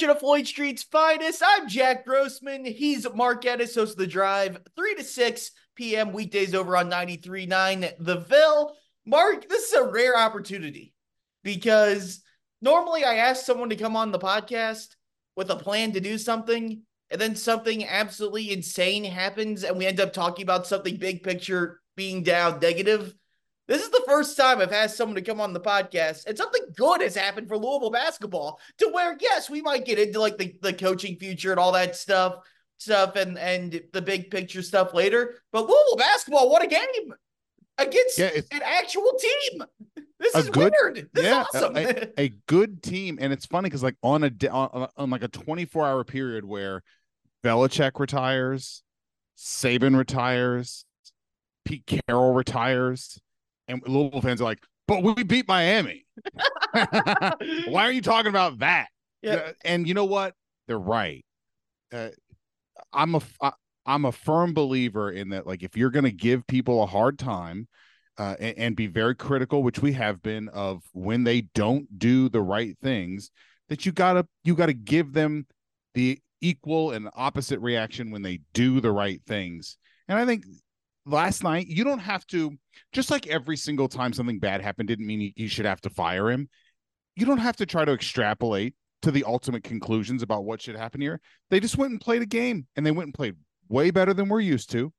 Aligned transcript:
Edition 0.00 0.16
of 0.16 0.20
Floyd 0.20 0.46
Street's 0.46 0.82
Finest. 0.82 1.42
I'm 1.46 1.68
Jack 1.68 2.06
Grossman. 2.06 2.64
He's 2.64 3.06
Mark 3.14 3.44
Ennis, 3.44 3.74
host 3.74 3.92
of 3.92 3.98
The 3.98 4.06
Drive, 4.06 4.56
3 4.74 4.94
to 4.94 5.04
6 5.04 5.50
p.m. 5.76 6.14
weekdays 6.14 6.54
over 6.54 6.74
on 6.74 6.90
93.9 6.90 7.92
The 7.98 8.16
Ville. 8.20 8.74
Mark, 9.04 9.46
this 9.46 9.64
is 9.64 9.74
a 9.74 9.90
rare 9.90 10.16
opportunity 10.16 10.94
because 11.44 12.22
normally 12.62 13.04
I 13.04 13.16
ask 13.16 13.44
someone 13.44 13.68
to 13.68 13.76
come 13.76 13.94
on 13.94 14.10
the 14.10 14.18
podcast 14.18 14.96
with 15.36 15.50
a 15.50 15.56
plan 15.56 15.92
to 15.92 16.00
do 16.00 16.16
something, 16.16 16.80
and 17.10 17.20
then 17.20 17.36
something 17.36 17.86
absolutely 17.86 18.52
insane 18.52 19.04
happens, 19.04 19.64
and 19.64 19.76
we 19.76 19.84
end 19.84 20.00
up 20.00 20.14
talking 20.14 20.44
about 20.44 20.66
something 20.66 20.96
big 20.96 21.22
picture 21.22 21.78
being 21.94 22.22
down 22.22 22.58
negative. 22.58 23.14
This 23.70 23.82
is 23.82 23.90
the 23.90 24.02
first 24.04 24.36
time 24.36 24.60
I've 24.60 24.72
asked 24.72 24.96
someone 24.96 25.14
to 25.14 25.22
come 25.22 25.40
on 25.40 25.52
the 25.52 25.60
podcast, 25.60 26.26
and 26.26 26.36
something 26.36 26.62
good 26.76 27.02
has 27.02 27.14
happened 27.14 27.46
for 27.46 27.56
Louisville 27.56 27.92
basketball. 27.92 28.58
To 28.78 28.88
where, 28.88 29.16
yes, 29.20 29.48
we 29.48 29.62
might 29.62 29.84
get 29.84 29.96
into 30.00 30.18
like 30.18 30.38
the, 30.38 30.56
the 30.60 30.72
coaching 30.72 31.16
future 31.16 31.52
and 31.52 31.60
all 31.60 31.70
that 31.72 31.94
stuff, 31.94 32.34
stuff, 32.78 33.14
and 33.14 33.38
and 33.38 33.80
the 33.92 34.02
big 34.02 34.28
picture 34.32 34.62
stuff 34.62 34.92
later. 34.92 35.36
But 35.52 35.68
Louisville 35.68 35.96
basketball, 35.96 36.50
what 36.50 36.64
a 36.64 36.66
game 36.66 37.14
against 37.78 38.18
Yeah, 38.18 38.30
an 38.50 38.60
actual 38.64 39.12
team. 39.20 39.62
This 40.18 40.34
is 40.34 40.50
good- 40.50 40.74
weird. 40.82 41.08
This 41.14 41.24
yeah, 41.24 41.42
is 41.42 41.46
awesome. 41.54 41.76
a, 41.76 42.20
a 42.20 42.28
good 42.48 42.82
team, 42.82 43.18
and 43.20 43.32
it's 43.32 43.46
funny 43.46 43.68
because 43.68 43.84
like 43.84 43.94
on 44.02 44.24
a 44.24 44.32
on, 44.48 44.88
on 44.96 45.10
like 45.10 45.22
a 45.22 45.28
twenty 45.28 45.64
four 45.64 45.86
hour 45.86 46.02
period 46.02 46.44
where 46.44 46.82
Belichick 47.44 48.00
retires, 48.00 48.82
Saban 49.38 49.96
retires, 49.96 50.84
Pete 51.64 51.86
Carroll 51.86 52.34
retires, 52.34 53.20
and 53.70 53.82
Louisville 53.86 54.20
fans 54.20 54.40
are 54.40 54.44
like, 54.44 54.60
"But 54.86 55.02
we 55.02 55.22
beat 55.22 55.48
Miami. 55.48 56.04
Why 56.72 57.84
are 57.86 57.92
you 57.92 58.02
talking 58.02 58.30
about 58.30 58.58
that?" 58.60 58.88
Yeah. 59.22 59.52
And 59.64 59.86
you 59.86 59.94
know 59.94 60.04
what? 60.04 60.34
They're 60.66 60.78
right. 60.78 61.24
Uh, 61.92 62.08
I'm 62.92 63.14
a 63.14 63.22
I, 63.40 63.52
I'm 63.86 64.04
a 64.04 64.12
firm 64.12 64.54
believer 64.54 65.10
in 65.10 65.30
that. 65.30 65.46
Like, 65.46 65.62
if 65.62 65.76
you're 65.76 65.90
going 65.90 66.04
to 66.04 66.12
give 66.12 66.46
people 66.46 66.82
a 66.82 66.86
hard 66.86 67.18
time, 67.18 67.68
uh, 68.20 68.36
and, 68.38 68.58
and 68.58 68.76
be 68.76 68.86
very 68.86 69.14
critical, 69.14 69.62
which 69.62 69.80
we 69.80 69.92
have 69.94 70.22
been 70.22 70.48
of 70.50 70.82
when 70.92 71.24
they 71.24 71.40
don't 71.54 71.98
do 71.98 72.28
the 72.28 72.42
right 72.42 72.76
things, 72.82 73.30
that 73.70 73.86
you 73.86 73.92
gotta 73.92 74.26
you 74.44 74.54
gotta 74.54 74.74
give 74.74 75.14
them 75.14 75.46
the 75.94 76.18
equal 76.42 76.90
and 76.90 77.08
opposite 77.14 77.60
reaction 77.60 78.10
when 78.10 78.20
they 78.20 78.40
do 78.52 78.80
the 78.80 78.92
right 78.92 79.22
things. 79.26 79.78
And 80.06 80.18
I 80.18 80.26
think 80.26 80.44
last 81.06 81.42
night 81.42 81.66
you 81.66 81.84
don't 81.84 81.98
have 81.98 82.26
to 82.28 82.52
just 82.92 83.10
like 83.10 83.26
every 83.26 83.56
single 83.56 83.88
time 83.88 84.12
something 84.12 84.38
bad 84.38 84.60
happened 84.60 84.88
didn't 84.88 85.06
mean 85.06 85.32
you, 85.36 85.48
should 85.48 85.66
have 85.66 85.80
to 85.82 85.90
fire 85.90 86.30
him. 86.30 86.48
You 87.16 87.26
don't 87.26 87.38
have 87.38 87.56
to 87.56 87.66
try 87.66 87.84
to 87.84 87.92
extrapolate 87.92 88.74
to 89.02 89.10
the 89.10 89.24
ultimate 89.24 89.64
conclusions 89.64 90.22
about 90.22 90.44
what 90.44 90.60
should 90.60 90.76
happen 90.76 91.00
here. 91.00 91.20
They 91.48 91.60
just 91.60 91.78
went 91.78 91.92
and 91.92 92.00
played 92.00 92.22
a 92.22 92.26
game 92.26 92.66
and 92.76 92.84
they 92.84 92.90
went 92.90 93.08
and 93.08 93.14
played 93.14 93.36
way 93.68 93.90
better 93.90 94.12
than 94.12 94.28
we're 94.28 94.40
used 94.40 94.70
to. 94.72 94.92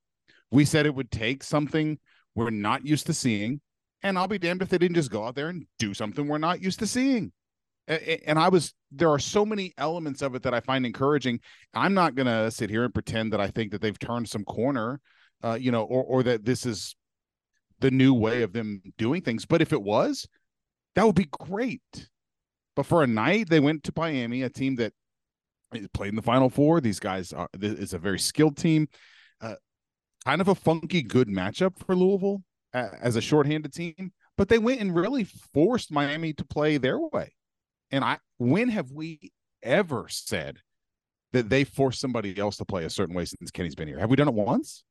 We 0.50 0.66
said 0.66 0.85
it 0.85 0.95
would 0.95 1.11
take 1.11 1.44
something 1.44 2.00
we're 2.35 2.50
not 2.50 2.85
used 2.85 3.06
to 3.07 3.13
seeing. 3.13 3.61
And 4.03 4.17
I'll 4.17 4.28
be 4.28 4.40
damned 4.40 4.61
if 4.61 4.69
they 4.69 4.79
didn't 4.79 4.95
just 4.95 5.11
go 5.11 5.25
out 5.25 5.35
there 5.35 5.50
and 5.50 5.66
do 5.78 5.94
something 5.94 6.28
we're 6.28 6.40
not 6.40 6.61
used 6.61 6.79
to 6.79 6.88
seeing. 6.88 7.31
And 7.88 8.40
I 8.40 8.50
was, 8.50 8.73
there 8.91 9.09
are 9.09 9.19
so 9.19 9.45
many 9.45 9.73
elements 9.78 10.22
of 10.22 10.34
it 10.34 10.44
that 10.44 10.53
I 10.53 10.59
find 10.61 10.85
encouraging. 10.85 11.40
I'm 11.73 11.94
not 11.94 12.16
going 12.16 12.28
to 12.28 12.50
sit 12.50 12.69
here 12.69 12.84
and 12.84 12.94
pretend 12.94 13.34
that 13.34 13.41
I 13.41 13.47
think 13.47 13.72
that 13.72 13.81
they've 13.81 14.00
turned 14.00 14.29
some 14.29 14.44
corner, 14.45 15.00
uh, 15.44 15.57
you 15.59 15.72
know, 15.72 15.84
or, 15.84 16.03
or 16.03 16.24
that 16.24 16.46
this 16.46 16.66
is 16.66 16.96
the 17.79 17.91
new 17.91 18.13
way 18.13 18.44
of 18.44 18.53
them 18.53 18.81
doing 18.97 19.22
things. 19.22 19.46
But 19.46 19.62
if 19.62 19.74
it 19.74 19.81
was, 19.81 20.28
that 20.96 21.06
would 21.06 21.16
be 21.16 21.29
great. 21.31 22.09
But 22.75 22.85
for 22.85 23.03
a 23.03 23.07
night, 23.07 23.50
they 23.50 23.59
went 23.59 23.84
to 23.85 23.94
Miami, 23.96 24.44
a 24.44 24.50
team 24.50 24.75
that 24.78 24.94
played 25.94 26.09
in 26.09 26.16
the 26.16 26.22
Final 26.22 26.50
Four. 26.50 26.81
These 26.81 27.00
guys 27.00 27.34
are, 27.34 27.50
is 27.59 27.94
a 27.94 28.00
very 28.00 28.19
skilled 28.19 28.57
team. 28.57 28.88
Uh, 29.41 29.56
kind 30.25 30.41
of 30.41 30.47
a 30.47 30.56
funky 30.56 31.02
good 31.02 31.28
matchup 31.28 31.78
for 31.85 31.96
Louisville 31.96 32.44
as 32.73 33.16
a 33.16 33.22
shorthanded 33.22 33.73
team, 33.73 34.13
but 34.38 34.47
they 34.47 34.59
went 34.59 34.79
and 34.79 34.96
really 34.96 35.25
forced 35.53 35.91
Miami 35.91 36.34
to 36.34 36.46
play 36.46 36.78
their 36.78 37.00
way. 37.00 37.34
And 37.91 38.03
I 38.03 38.19
when 38.38 38.69
have 38.69 38.91
we 38.91 39.31
ever 39.62 40.06
said 40.09 40.59
that 41.34 41.50
they 41.50 41.63
forced 41.63 42.00
somebody 42.00 42.38
else 42.38 42.58
to 42.58 42.66
play 42.66 42.85
a 42.85 42.90
certain 42.90 43.16
way 43.16 43.25
since 43.25 43.52
Kenny's 43.52 43.76
been 43.76 43.87
here? 43.87 43.99
Have 43.99 44.09
we 44.09 44.16
done 44.16 44.28
it 44.28 44.34
once? 44.34 44.84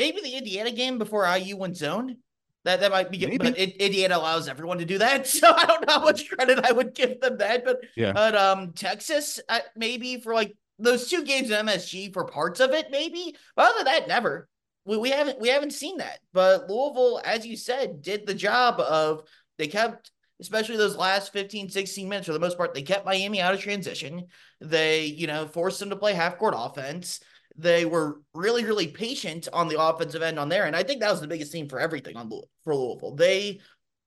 Maybe 0.00 0.22
the 0.22 0.34
Indiana 0.36 0.70
game 0.72 0.96
before 0.96 1.26
IU 1.36 1.58
went 1.58 1.76
zone. 1.76 2.16
That 2.64 2.80
that 2.80 2.90
might 2.90 3.10
be 3.10 3.18
good, 3.18 3.28
Maybe. 3.28 3.50
but 3.50 3.58
it, 3.58 3.76
Indiana 3.76 4.16
allows 4.16 4.48
everyone 4.48 4.78
to 4.78 4.86
do 4.86 4.96
that. 4.98 5.26
So 5.40 5.46
I 5.54 5.66
don't 5.66 5.86
know 5.86 5.92
how 5.94 6.04
much 6.04 6.28
credit 6.30 6.58
I 6.64 6.72
would 6.72 6.94
give 6.94 7.20
them 7.20 7.36
that, 7.38 7.64
but 7.66 7.80
Yeah. 7.96 8.12
but 8.12 8.34
um 8.34 8.72
Texas 8.72 9.40
uh, 9.48 9.60
maybe 9.76 10.18
for 10.20 10.32
like 10.34 10.56
those 10.78 11.08
two 11.10 11.22
games 11.24 11.50
in 11.50 11.66
MSG 11.66 12.14
for 12.14 12.24
parts 12.24 12.60
of 12.60 12.70
it 12.72 12.86
maybe. 12.90 13.36
But 13.56 13.66
other 13.66 13.84
than 13.84 13.92
that, 13.92 14.08
never. 14.08 14.48
We, 14.86 14.96
we 14.96 15.10
haven't 15.10 15.38
we 15.38 15.48
haven't 15.48 15.74
seen 15.74 15.98
that. 15.98 16.20
But 16.32 16.68
Louisville, 16.70 17.20
as 17.22 17.46
you 17.46 17.56
said, 17.58 18.00
did 18.00 18.26
the 18.26 18.34
job 18.34 18.80
of 18.80 19.22
they 19.58 19.68
kept 19.68 20.10
especially 20.40 20.78
those 20.78 20.96
last 20.96 21.34
15 21.34 21.68
16 21.68 22.08
minutes 22.08 22.26
for 22.26 22.32
the 22.32 22.38
most 22.40 22.56
part 22.56 22.72
they 22.72 22.80
kept 22.82 23.04
Miami 23.04 23.40
out 23.42 23.52
of 23.52 23.60
transition. 23.60 24.24
They, 24.62 25.04
you 25.04 25.26
know, 25.26 25.46
forced 25.46 25.78
them 25.80 25.90
to 25.90 25.96
play 25.96 26.14
half 26.14 26.38
court 26.38 26.54
offense. 26.56 27.20
They 27.56 27.84
were 27.84 28.20
really, 28.34 28.64
really 28.64 28.88
patient 28.88 29.48
on 29.52 29.68
the 29.68 29.80
offensive 29.80 30.22
end 30.22 30.38
on 30.38 30.48
there, 30.48 30.66
and 30.66 30.76
I 30.76 30.82
think 30.82 31.00
that 31.00 31.10
was 31.10 31.20
the 31.20 31.28
biggest 31.28 31.52
theme 31.52 31.68
for 31.68 31.80
everything 31.80 32.16
on 32.16 32.30
for 32.64 32.74
Louisville. 32.74 33.14
They 33.14 33.60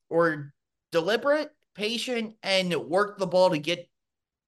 were 0.10 0.54
deliberate, 0.92 1.50
patient, 1.76 2.36
and 2.42 2.74
worked 2.74 3.20
the 3.20 3.28
ball 3.28 3.50
to 3.50 3.58
get 3.58 3.90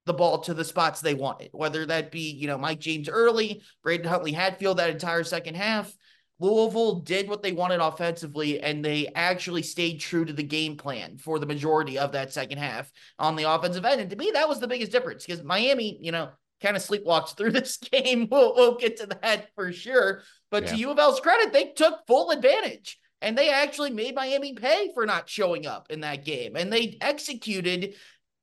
the 0.06 0.14
ball 0.14 0.38
to 0.38 0.54
the 0.54 0.64
spots 0.64 1.00
they 1.00 1.14
wanted, 1.14 1.50
whether 1.52 1.84
that 1.86 2.10
be, 2.10 2.30
you 2.30 2.46
know, 2.46 2.56
Mike 2.56 2.80
James 2.80 3.08
early, 3.08 3.62
Brandon 3.82 4.08
Huntley 4.08 4.32
Hatfield 4.32 4.78
that 4.78 4.90
entire 4.90 5.24
second 5.24 5.56
half. 5.56 5.92
Louisville 6.38 7.00
did 7.00 7.28
what 7.28 7.42
they 7.42 7.52
wanted 7.52 7.80
offensively, 7.80 8.60
and 8.60 8.84
they 8.84 9.08
actually 9.14 9.62
stayed 9.62 9.98
true 9.98 10.24
to 10.24 10.32
the 10.32 10.42
game 10.42 10.76
plan 10.76 11.16
for 11.16 11.38
the 11.38 11.46
majority 11.46 11.98
of 11.98 12.12
that 12.12 12.32
second 12.32 12.58
half 12.58 12.90
on 13.18 13.36
the 13.36 13.50
offensive 13.50 13.84
end. 13.84 14.00
And 14.00 14.10
to 14.10 14.16
me, 14.16 14.30
that 14.34 14.48
was 14.48 14.60
the 14.60 14.68
biggest 14.68 14.92
difference 14.92 15.24
because 15.24 15.42
Miami, 15.42 15.98
you 16.00 16.12
know, 16.12 16.28
kind 16.62 16.76
of 16.76 16.82
sleepwalks 16.82 17.36
through 17.36 17.50
this 17.52 17.76
game. 17.76 18.28
We'll, 18.30 18.54
we'll 18.54 18.76
get 18.76 18.98
to 18.98 19.06
that 19.22 19.48
for 19.54 19.72
sure. 19.72 20.22
But 20.50 20.64
yeah. 20.64 20.70
to 20.70 20.76
U 20.76 20.90
of 20.90 20.98
L's 20.98 21.20
credit, 21.20 21.52
they 21.52 21.72
took 21.72 22.06
full 22.06 22.30
advantage 22.30 22.98
and 23.20 23.36
they 23.36 23.50
actually 23.50 23.90
made 23.90 24.14
Miami 24.14 24.54
pay 24.54 24.90
for 24.94 25.06
not 25.06 25.28
showing 25.28 25.66
up 25.66 25.90
in 25.90 26.00
that 26.00 26.24
game. 26.24 26.56
And 26.56 26.72
they 26.72 26.98
executed 27.00 27.94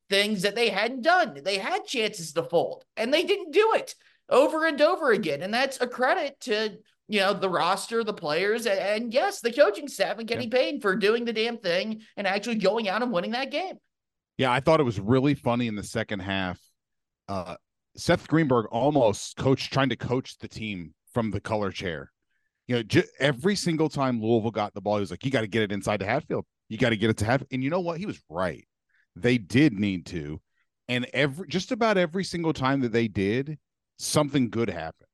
things 0.09 0.41
that 0.41 0.55
they 0.55 0.69
hadn't 0.69 1.01
done. 1.01 1.39
They 1.43 1.57
had 1.57 1.85
chances 1.85 2.33
to 2.33 2.43
fold 2.43 2.83
and 2.97 3.13
they 3.13 3.23
didn't 3.23 3.51
do 3.51 3.73
it 3.75 3.95
over 4.29 4.65
and 4.65 4.81
over 4.81 5.11
again. 5.11 5.41
And 5.41 5.53
that's 5.53 5.79
a 5.81 5.87
credit 5.87 6.39
to 6.41 6.77
you 7.07 7.19
know, 7.19 7.33
the 7.33 7.49
roster, 7.49 8.03
the 8.03 8.13
players, 8.13 8.65
and, 8.65 8.79
and 8.79 9.13
yes, 9.13 9.41
the 9.41 9.51
coaching 9.51 9.87
staff 9.87 10.19
and 10.19 10.27
Kenny 10.27 10.45
yeah. 10.45 10.57
Payne 10.57 10.81
for 10.81 10.95
doing 10.95 11.25
the 11.25 11.33
damn 11.33 11.57
thing 11.57 12.01
and 12.15 12.25
actually 12.25 12.55
going 12.55 12.87
out 12.87 13.03
and 13.03 13.11
winning 13.11 13.31
that 13.31 13.51
game. 13.51 13.75
Yeah, 14.37 14.51
I 14.51 14.61
thought 14.61 14.79
it 14.79 14.83
was 14.83 14.99
really 14.99 15.35
funny 15.35 15.67
in 15.67 15.75
the 15.75 15.83
second 15.83 16.21
half. 16.21 16.59
Uh, 17.27 17.55
Seth 17.95 18.27
Greenberg 18.27 18.67
almost 18.71 19.37
coached, 19.37 19.71
trying 19.71 19.89
to 19.89 19.95
coach 19.95 20.37
the 20.37 20.47
team 20.47 20.93
from 21.13 21.31
the 21.31 21.41
color 21.41 21.71
chair. 21.71 22.11
You 22.67 22.77
know, 22.77 22.83
j- 22.83 23.03
every 23.19 23.55
single 23.55 23.89
time 23.89 24.21
Louisville 24.21 24.51
got 24.51 24.73
the 24.73 24.81
ball, 24.81 24.95
he 24.95 25.01
was 25.01 25.11
like, 25.11 25.25
"You 25.25 25.31
got 25.31 25.41
to 25.41 25.47
get 25.47 25.63
it 25.63 25.71
inside 25.71 25.99
the 25.99 26.05
Hatfield. 26.05 26.45
You 26.69 26.77
got 26.77 26.89
to 26.89 26.97
get 26.97 27.09
it 27.09 27.17
to 27.17 27.25
Hatfield." 27.25 27.49
And 27.51 27.63
you 27.63 27.69
know 27.69 27.81
what? 27.81 27.99
He 27.99 28.05
was 28.05 28.21
right. 28.29 28.65
They 29.15 29.37
did 29.37 29.73
need 29.73 30.05
to, 30.07 30.41
and 30.87 31.05
every 31.13 31.47
just 31.47 31.71
about 31.71 31.97
every 31.97 32.23
single 32.23 32.53
time 32.53 32.81
that 32.81 32.91
they 32.91 33.07
did, 33.07 33.59
something 33.97 34.49
good 34.49 34.69
happened 34.69 35.07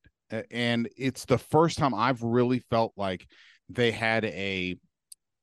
and 0.52 0.90
it's 0.98 1.26
the 1.26 1.38
first 1.38 1.78
time 1.78 1.94
I've 1.94 2.22
really 2.22 2.60
felt 2.70 2.94
like 2.96 3.28
they 3.70 3.92
had 3.92 4.26
a 4.26 4.78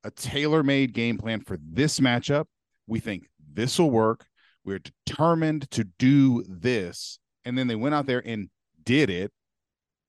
a 0.05 0.11
tailor-made 0.13 0.93
game 0.93 1.19
plan 1.19 1.41
for 1.41 1.59
this 1.61 1.99
matchup. 1.99 2.45
We 2.87 3.01
think 3.01 3.29
this 3.53 3.79
will 3.79 3.91
work. 3.91 4.25
We're 4.65 4.81
determined 5.05 5.69
to 5.73 5.85
do 5.99 6.45
this, 6.49 7.19
and 7.47 7.57
then 7.57 7.69
they 7.69 7.77
went 7.77 7.95
out 7.95 8.07
there 8.07 8.23
and 8.27 8.51
did 8.85 9.09
it, 9.09 9.33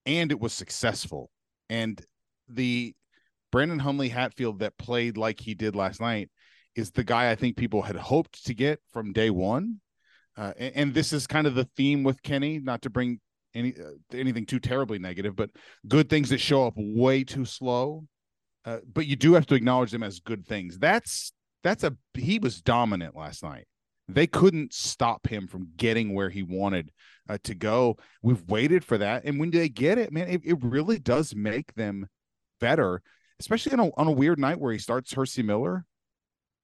and 0.06 0.31
it 0.31 0.39
was 0.39 0.51
successful. 0.51 1.30
And 1.69 2.01
the 2.50 2.95
Brandon 3.51 3.80
Huntley 3.80 4.10
Hatfield 4.10 4.60
that 4.60 4.78
played 4.78 5.18
like 5.18 5.39
he 5.39 5.54
did 5.54 5.75
last 5.75 6.01
night 6.01 6.30
is 6.75 6.92
the 6.92 7.04
guy 7.04 7.31
I 7.31 7.36
think 7.36 7.56
people 7.56 7.84
had 7.84 7.95
hoped 7.95 8.45
to 8.45 8.54
get 8.54 8.80
from 8.92 9.13
day 9.13 9.30
one. 9.30 9.80
Uh, 10.36 10.54
and, 10.57 10.75
and, 10.75 10.94
this 10.94 11.13
is 11.13 11.25
kind 11.25 11.48
of 11.48 11.56
the 11.56 11.68
theme 11.75 12.04
with 12.04 12.22
Kenny, 12.22 12.60
not 12.60 12.84
to 12.84 12.92
bring 12.92 13.19
any 13.56 13.74
uh, 13.74 14.18
anything 14.18 14.45
too 14.45 14.60
terribly 14.60 15.00
negative, 15.00 15.36
but 15.36 15.50
good 15.88 16.10
things 16.10 16.30
that 16.30 16.40
show 16.40 16.68
up 16.68 16.74
way 16.75 17.24
too 17.24 17.45
slow. 17.45 18.06
Uh, 18.63 18.80
but 18.94 19.07
you 19.07 19.16
do 19.16 19.33
have 19.33 19.48
to 19.48 19.56
acknowledge 19.56 19.92
them 19.92 20.04
as 20.04 20.19
good 20.19 20.45
things. 20.45 20.78
That's 20.78 21.33
that's 21.63 21.83
a 21.83 21.95
he 22.13 22.38
was 22.38 22.62
dominant 22.62 23.16
last 23.16 23.42
night. 23.44 23.66
They 24.07 24.27
couldn't 24.27 24.74
stop 24.74 25.27
him 25.27 25.48
from 25.48 25.69
getting 25.75 26.13
where 26.13 26.30
he 26.30 26.44
wanted 26.44 26.92
uh, 27.27 27.38
to 27.44 27.56
go. 27.56 27.98
We've 28.21 28.44
waited 28.48 28.86
for 28.86 28.98
that, 28.98 29.25
and 29.25 29.39
when 29.39 29.51
they 29.51 29.69
get 29.69 29.98
it, 29.98 30.12
man, 30.12 30.30
it, 30.30 30.42
it 30.45 30.57
really 30.62 31.00
does 31.00 31.36
make 31.36 31.74
them 31.75 32.07
better. 32.59 33.01
Especially 33.39 33.74
on 33.74 33.80
a 33.80 33.89
on 33.98 34.07
a 34.07 34.12
weird 34.12 34.39
night 34.39 34.59
where 34.59 34.74
he 34.74 34.80
starts 34.80 35.13
Hercy 35.13 35.44
Miller 35.44 35.86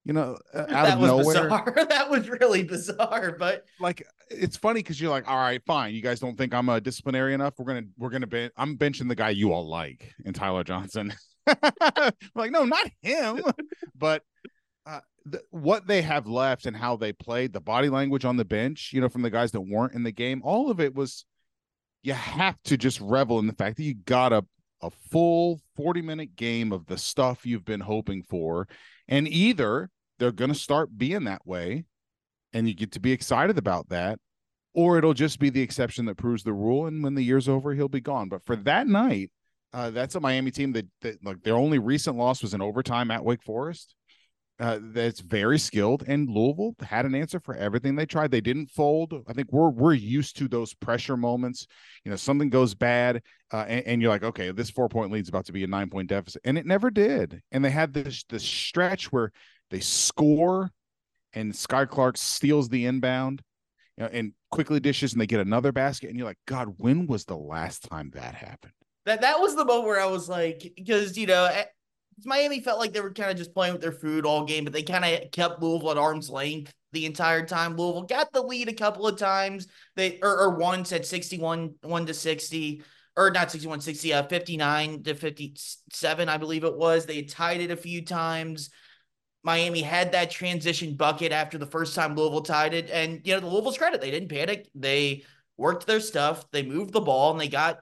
you 0.05 0.13
know, 0.13 0.37
out 0.53 0.67
that 0.67 0.93
of 0.93 0.99
was 0.99 1.35
nowhere. 1.35 1.63
That 1.89 2.09
was 2.09 2.29
really 2.29 2.63
bizarre, 2.63 3.35
but 3.37 3.65
like 3.79 4.05
it's 4.29 4.57
funny 4.57 4.79
because 4.79 4.99
you're 4.99 5.11
like, 5.11 5.27
all 5.27 5.37
right, 5.37 5.61
fine. 5.65 5.93
You 5.93 6.01
guys 6.01 6.19
don't 6.19 6.37
think 6.37 6.53
I'm 6.53 6.69
a 6.69 6.81
disciplinary 6.81 7.33
enough. 7.33 7.53
We're 7.57 7.65
gonna 7.65 7.87
we're 7.97 8.09
gonna 8.09 8.27
ben- 8.27 8.51
I'm 8.57 8.77
benching 8.77 9.07
the 9.07 9.15
guy 9.15 9.29
you 9.29 9.53
all 9.53 9.67
like 9.67 10.13
in 10.25 10.33
Tyler 10.33 10.63
Johnson. 10.63 11.13
like, 12.35 12.51
no, 12.51 12.65
not 12.65 12.89
him. 13.01 13.41
but 13.95 14.23
uh, 14.85 14.99
what 15.51 15.87
they 15.87 16.01
have 16.01 16.27
left 16.27 16.65
and 16.65 16.75
how 16.75 16.95
they 16.95 17.13
played, 17.13 17.53
the 17.53 17.61
body 17.61 17.89
language 17.89 18.25
on 18.25 18.37
the 18.37 18.45
bench, 18.45 18.91
you 18.93 19.01
know, 19.01 19.09
from 19.09 19.21
the 19.21 19.29
guys 19.29 19.51
that 19.51 19.61
weren't 19.61 19.93
in 19.93 20.03
the 20.03 20.11
game, 20.11 20.41
all 20.43 20.69
of 20.69 20.79
it 20.79 20.95
was. 20.95 21.25
You 22.05 22.11
have 22.11 22.61
to 22.63 22.75
just 22.75 22.99
revel 22.99 23.39
in 23.39 23.47
the 23.47 23.53
fact 23.53 23.77
that 23.77 23.83
you 23.83 23.93
got 23.93 24.33
a 24.33 24.43
a 24.83 24.91
full 25.09 25.61
40 25.75 26.01
minute 26.01 26.35
game 26.35 26.71
of 26.71 26.85
the 26.87 26.97
stuff 26.97 27.45
you've 27.45 27.65
been 27.65 27.79
hoping 27.79 28.21
for 28.21 28.67
and 29.07 29.27
either 29.27 29.89
they're 30.19 30.31
going 30.31 30.51
to 30.51 30.59
start 30.59 30.97
being 30.97 31.23
that 31.23 31.47
way 31.47 31.85
and 32.51 32.67
you 32.67 32.75
get 32.75 32.91
to 32.91 32.99
be 32.99 33.13
excited 33.13 33.57
about 33.57 33.89
that 33.89 34.19
or 34.73 34.97
it'll 34.97 35.13
just 35.13 35.39
be 35.39 35.49
the 35.49 35.61
exception 35.61 36.05
that 36.05 36.17
proves 36.17 36.43
the 36.43 36.53
rule 36.53 36.85
and 36.85 37.01
when 37.01 37.15
the 37.15 37.23
year's 37.23 37.47
over 37.47 37.73
he'll 37.73 37.87
be 37.87 38.01
gone 38.01 38.27
but 38.27 38.43
for 38.43 38.57
that 38.57 38.85
night 38.87 39.31
uh, 39.71 39.89
that's 39.89 40.15
a 40.15 40.19
miami 40.19 40.51
team 40.51 40.73
that, 40.73 40.85
that 41.01 41.23
like 41.23 41.41
their 41.43 41.55
only 41.55 41.79
recent 41.79 42.17
loss 42.17 42.41
was 42.41 42.53
in 42.53 42.61
overtime 42.61 43.09
at 43.09 43.23
wake 43.23 43.41
forest 43.41 43.95
uh, 44.59 44.79
that's 44.81 45.19
very 45.19 45.57
skilled 45.57 46.03
and 46.07 46.29
louisville 46.29 46.75
had 46.81 47.05
an 47.05 47.15
answer 47.15 47.39
for 47.39 47.55
everything 47.55 47.95
they 47.95 48.05
tried 48.05 48.29
they 48.29 48.39
didn't 48.39 48.69
fold 48.69 49.13
i 49.27 49.33
think 49.33 49.51
we're 49.51 49.69
we're 49.69 49.93
used 49.93 50.37
to 50.37 50.47
those 50.47 50.75
pressure 50.75 51.17
moments 51.17 51.65
you 52.05 52.11
know 52.11 52.15
something 52.15 52.49
goes 52.49 52.75
bad 52.75 53.21
uh, 53.51 53.65
and, 53.67 53.85
and, 53.85 54.01
you're 54.01 54.11
like 54.11 54.23
okay 54.23 54.51
this 54.51 54.69
four 54.69 54.87
point 54.87 55.11
lead 55.11 55.23
is 55.23 55.29
about 55.29 55.45
to 55.45 55.51
be 55.51 55.63
a 55.63 55.67
nine 55.67 55.89
point 55.89 56.07
deficit 56.07 56.41
and 56.45 56.57
it 56.57 56.67
never 56.67 56.91
did 56.91 57.41
and 57.51 57.65
they 57.65 57.71
had 57.71 57.93
this 57.93 58.23
this 58.29 58.43
stretch 58.43 59.11
where 59.11 59.31
they 59.73 59.79
score, 59.79 60.69
and 61.33 61.51
Skyy 61.51 61.89
Clark 61.89 62.15
steals 62.15 62.69
the 62.69 62.85
inbound 62.85 63.41
you 63.97 64.03
know, 64.03 64.09
and 64.13 64.33
quickly 64.51 64.79
dishes, 64.79 65.13
and 65.13 65.21
they 65.21 65.25
get 65.25 65.39
another 65.39 65.71
basket. 65.71 66.09
And 66.09 66.17
you're 66.17 66.27
like, 66.27 66.37
God, 66.45 66.75
when 66.77 67.07
was 67.07 67.25
the 67.25 67.35
last 67.35 67.89
time 67.89 68.11
that 68.13 68.35
happened? 68.35 68.73
That 69.05 69.21
that 69.21 69.39
was 69.39 69.55
the 69.55 69.65
moment 69.65 69.87
where 69.87 69.99
I 69.99 70.05
was 70.05 70.29
like, 70.29 70.73
because 70.75 71.17
you 71.17 71.25
know, 71.25 71.63
Miami 72.25 72.61
felt 72.61 72.79
like 72.79 72.93
they 72.93 73.01
were 73.01 73.11
kind 73.11 73.31
of 73.31 73.37
just 73.37 73.53
playing 73.53 73.73
with 73.73 73.81
their 73.81 73.91
food 73.91 74.25
all 74.25 74.45
game, 74.45 74.63
but 74.63 74.73
they 74.73 74.83
kind 74.83 75.05
of 75.05 75.31
kept 75.31 75.61
Louisville 75.61 75.91
at 75.91 75.97
arm's 75.97 76.29
length 76.29 76.73
the 76.91 77.05
entire 77.05 77.45
time. 77.45 77.75
Louisville 77.75 78.03
got 78.03 78.31
the 78.31 78.41
lead 78.41 78.69
a 78.69 78.73
couple 78.73 79.07
of 79.07 79.17
times. 79.17 79.67
They 79.95 80.19
or, 80.21 80.37
or 80.39 80.49
once 80.57 80.91
at 80.91 81.05
61 81.05 81.75
1 81.81 82.05
to 82.05 82.13
60 82.13 82.83
or 83.15 83.31
not 83.31 83.51
61 83.51 83.81
60 83.81 84.13
uh, 84.13 84.23
59 84.23 85.03
to 85.03 85.15
57 85.15 86.29
I 86.29 86.37
believe 86.37 86.63
it 86.63 86.77
was. 86.77 87.05
They 87.05 87.23
tied 87.23 87.61
it 87.61 87.71
a 87.71 87.77
few 87.77 88.03
times. 88.03 88.69
Miami 89.43 89.81
had 89.81 90.13
that 90.13 90.31
transition 90.31 90.95
bucket 90.95 91.31
after 91.33 91.57
the 91.57 91.65
first 91.65 91.95
time 91.95 92.15
Louisville 92.15 92.41
tied 92.41 92.73
it. 92.73 92.89
And, 92.89 93.19
you 93.25 93.33
know, 93.33 93.41
the 93.41 93.47
Louisville's 93.47 93.77
credit, 93.77 93.99
they 93.99 94.09
didn't 94.09 94.29
panic. 94.29 94.69
They 94.73 95.25
worked 95.57 95.85
their 95.85 95.99
stuff, 95.99 96.49
they 96.51 96.63
moved 96.63 96.93
the 96.93 97.01
ball, 97.01 97.31
and 97.31 97.39
they 97.39 97.47
got 97.47 97.79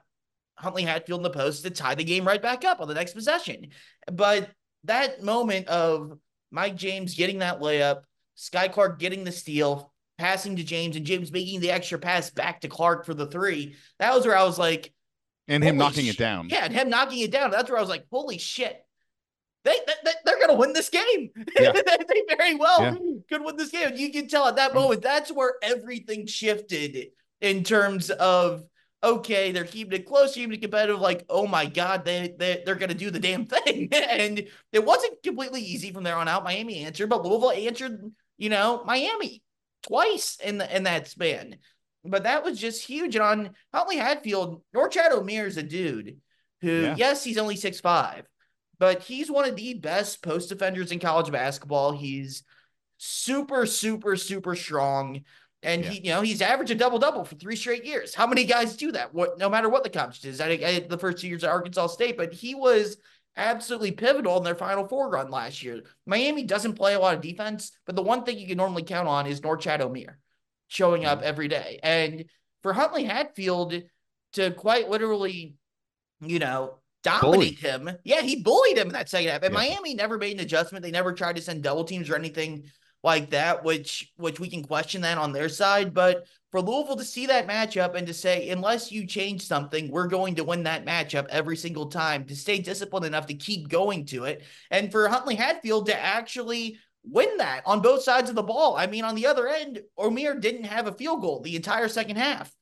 Huntley 0.62 0.82
Hatfield 0.82 1.20
in 1.20 1.24
the 1.24 1.30
post 1.30 1.64
to 1.64 1.70
tie 1.70 1.94
the 1.94 2.04
game 2.04 2.26
right 2.26 2.40
back 2.40 2.64
up 2.64 2.80
on 2.80 2.88
the 2.88 2.94
next 2.94 3.14
possession. 3.14 3.68
But 4.10 4.50
that 4.84 5.22
moment 5.22 5.68
of 5.68 6.18
Mike 6.50 6.76
James 6.76 7.14
getting 7.14 7.40
that 7.40 7.60
layup, 7.60 8.02
Skyy 8.36 8.72
Clark 8.72 8.98
getting 8.98 9.24
the 9.24 9.32
steal, 9.32 9.92
passing 10.18 10.56
to 10.56 10.64
James, 10.64 10.96
and 10.96 11.04
James 11.04 11.32
making 11.32 11.60
the 11.60 11.70
extra 11.70 11.98
pass 11.98 12.30
back 12.30 12.60
to 12.60 12.68
Clark 12.68 13.04
for 13.04 13.14
the 13.14 13.26
three, 13.26 13.76
that 13.98 14.14
was 14.14 14.26
where 14.26 14.36
I 14.36 14.44
was 14.44 14.58
like, 14.58 14.92
and 15.48 15.62
him 15.62 15.76
knocking 15.76 16.04
sh- 16.04 16.10
it 16.10 16.18
down. 16.18 16.48
Yeah, 16.48 16.64
and 16.64 16.72
him 16.72 16.88
knocking 16.88 17.18
it 17.18 17.32
down. 17.32 17.50
That's 17.50 17.68
where 17.68 17.78
I 17.78 17.82
was 17.82 17.90
like, 17.90 18.06
holy 18.10 18.38
shit 18.38 18.82
they, 19.64 19.76
they 20.04 20.10
they're 20.24 20.40
gonna 20.40 20.58
win 20.58 20.72
this 20.72 20.88
game. 20.88 21.30
Yeah. 21.58 21.72
they 22.08 22.36
very 22.36 22.54
well 22.54 22.82
yeah. 22.82 22.94
could 23.28 23.44
win 23.44 23.56
this 23.56 23.70
game. 23.70 23.92
You 23.94 24.10
can 24.10 24.28
tell 24.28 24.46
at 24.46 24.56
that 24.56 24.74
moment 24.74 25.02
that's 25.02 25.30
where 25.30 25.54
everything 25.62 26.26
shifted 26.26 27.08
in 27.40 27.64
terms 27.64 28.10
of 28.10 28.64
okay, 29.02 29.52
they're 29.52 29.64
keeping 29.64 29.98
it 29.98 30.06
close, 30.06 30.34
keeping 30.34 30.54
it 30.54 30.62
competitive. 30.62 31.00
Like, 31.00 31.24
oh 31.28 31.46
my 31.46 31.66
god, 31.66 32.04
they 32.04 32.34
they 32.38 32.62
they're 32.64 32.74
gonna 32.74 32.94
do 32.94 33.10
the 33.10 33.20
damn 33.20 33.46
thing. 33.46 33.88
and 33.92 34.46
it 34.72 34.84
wasn't 34.84 35.22
completely 35.22 35.62
easy 35.62 35.92
from 35.92 36.04
there 36.04 36.16
on 36.16 36.28
out. 36.28 36.44
Miami 36.44 36.84
answered, 36.84 37.08
but 37.08 37.24
Louisville 37.24 37.50
answered, 37.50 38.12
you 38.38 38.50
know, 38.50 38.82
Miami 38.84 39.42
twice 39.82 40.38
in 40.42 40.58
the 40.58 40.76
in 40.76 40.84
that 40.84 41.08
span. 41.08 41.56
But 42.04 42.24
that 42.24 42.42
was 42.44 42.58
just 42.58 42.84
huge. 42.84 43.14
And 43.14 43.24
on 43.24 43.50
Huntley 43.72 43.96
Hatfield, 43.96 44.62
Norchad 44.74 45.12
Omier 45.12 45.46
is 45.46 45.56
a 45.56 45.62
dude 45.62 46.18
who, 46.60 46.82
yeah. 46.82 46.96
yes, 46.96 47.22
he's 47.22 47.38
only 47.38 47.56
six 47.56 47.80
five 47.80 48.26
but 48.82 49.00
he's 49.04 49.30
one 49.30 49.48
of 49.48 49.54
the 49.54 49.74
best 49.74 50.24
post 50.24 50.48
defenders 50.48 50.90
in 50.90 50.98
college 50.98 51.30
basketball. 51.30 51.92
He's 51.92 52.42
super, 52.96 53.64
super, 53.64 54.16
super 54.16 54.56
strong. 54.56 55.22
And 55.62 55.84
yeah. 55.84 55.90
he, 55.90 56.00
you 56.00 56.10
know, 56.10 56.22
he's 56.22 56.42
averaged 56.42 56.72
a 56.72 56.74
double 56.74 56.98
double 56.98 57.24
for 57.24 57.36
three 57.36 57.56
straight 57.56 57.84
years. 57.84 58.14
How 58.14 58.26
many 58.26 58.44
guys 58.44 58.76
do 58.76 58.92
that? 58.92 59.14
What, 59.14 59.38
no 59.38 59.48
matter 59.48 59.68
what 59.68 59.84
the 59.84 59.90
competition 59.90 60.30
is. 60.30 60.40
I, 60.40 60.48
I 60.48 60.86
the 60.88 60.98
first 60.98 61.18
two 61.18 61.28
years 61.28 61.44
at 61.44 61.50
Arkansas 61.50 61.88
State, 61.88 62.16
but 62.16 62.32
he 62.32 62.54
was 62.54 62.96
absolutely 63.36 63.92
pivotal 63.92 64.36
in 64.38 64.44
their 64.44 64.54
Final 64.54 64.86
Four 64.86 65.08
run 65.08 65.30
last 65.30 65.62
year. 65.62 65.82
Miami 66.06 66.42
doesn't 66.42 66.74
play 66.74 66.94
a 66.94 66.98
lot 66.98 67.14
of 67.14 67.20
defense, 67.20 67.72
but 67.86 67.96
the 67.96 68.02
one 68.02 68.24
thing 68.24 68.38
you 68.38 68.46
can 68.46 68.56
normally 68.56 68.82
count 68.82 69.08
on 69.08 69.26
is 69.26 69.40
Norchad 69.40 69.80
Omier 69.80 70.16
showing 70.68 71.04
up 71.04 71.18
mm-hmm. 71.18 71.28
every 71.28 71.48
day. 71.48 71.78
And 71.82 72.24
for 72.62 72.72
Huntley 72.72 73.04
Hatfield 73.04 73.74
to 74.34 74.50
quite 74.52 74.88
literally, 74.88 75.54
you 76.20 76.38
know, 76.38 76.78
dominate 77.02 77.22
bullied. 77.22 77.58
him. 77.58 77.90
Yeah, 78.04 78.22
he 78.22 78.42
bullied 78.42 78.78
him 78.78 78.88
in 78.88 78.92
that 78.94 79.08
second 79.08 79.30
half. 79.30 79.42
And 79.42 79.52
yeah. 79.52 79.60
Miami 79.60 79.94
never 79.94 80.18
made 80.18 80.36
an 80.36 80.40
adjustment. 80.40 80.82
They 80.82 80.90
never 80.90 81.12
tried 81.12 81.36
to 81.36 81.42
send 81.42 81.62
double 81.62 81.84
teams 81.84 82.08
or 82.08 82.16
anything 82.16 82.64
like 83.02 83.30
that, 83.30 83.64
which 83.64 84.12
which 84.16 84.38
we 84.38 84.48
can 84.48 84.62
question 84.62 85.02
that 85.02 85.18
on 85.18 85.32
their 85.32 85.48
side. 85.48 85.92
But 85.92 86.26
for 86.50 86.60
Louisville 86.60 86.96
to 86.96 87.04
see 87.04 87.26
that 87.26 87.48
matchup 87.48 87.94
and 87.94 88.06
to 88.06 88.14
say, 88.14 88.50
unless 88.50 88.92
you 88.92 89.06
change 89.06 89.46
something, 89.46 89.90
we're 89.90 90.06
going 90.06 90.34
to 90.36 90.44
win 90.44 90.64
that 90.64 90.84
matchup 90.84 91.26
every 91.28 91.56
single 91.56 91.86
time, 91.86 92.24
to 92.26 92.36
stay 92.36 92.58
disciplined 92.58 93.06
enough 93.06 93.26
to 93.26 93.34
keep 93.34 93.68
going 93.68 94.06
to 94.06 94.24
it. 94.24 94.44
And 94.70 94.92
for 94.92 95.08
Huntley 95.08 95.34
Hatfield 95.34 95.86
to 95.86 95.98
actually 95.98 96.78
win 97.04 97.38
that 97.38 97.62
on 97.66 97.80
both 97.80 98.02
sides 98.02 98.30
of 98.30 98.36
the 98.36 98.42
ball. 98.42 98.76
I 98.76 98.86
mean, 98.86 99.04
on 99.04 99.14
the 99.14 99.26
other 99.26 99.48
end, 99.48 99.80
Omier 99.98 100.40
didn't 100.40 100.64
have 100.64 100.86
a 100.86 100.92
field 100.92 101.20
goal 101.20 101.40
the 101.40 101.56
entire 101.56 101.88
second 101.88 102.16
half. 102.16 102.54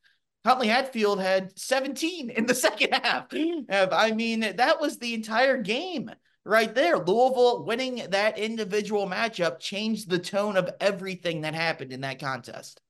Huntley 0.44 0.68
Hatfield 0.68 1.20
had 1.20 1.58
17 1.58 2.30
in 2.30 2.46
the 2.46 2.54
second 2.54 2.92
half. 2.92 3.28
Mm. 3.28 3.66
I 3.92 4.12
mean, 4.12 4.40
that 4.40 4.80
was 4.80 4.98
the 4.98 5.14
entire 5.14 5.58
game 5.58 6.10
right 6.44 6.74
there. 6.74 6.98
Louisville 6.98 7.64
winning 7.64 8.06
that 8.10 8.38
individual 8.38 9.06
matchup 9.06 9.60
changed 9.60 10.08
the 10.08 10.18
tone 10.18 10.56
of 10.56 10.70
everything 10.80 11.42
that 11.42 11.54
happened 11.54 11.92
in 11.92 12.00
that 12.02 12.18
contest. 12.18 12.80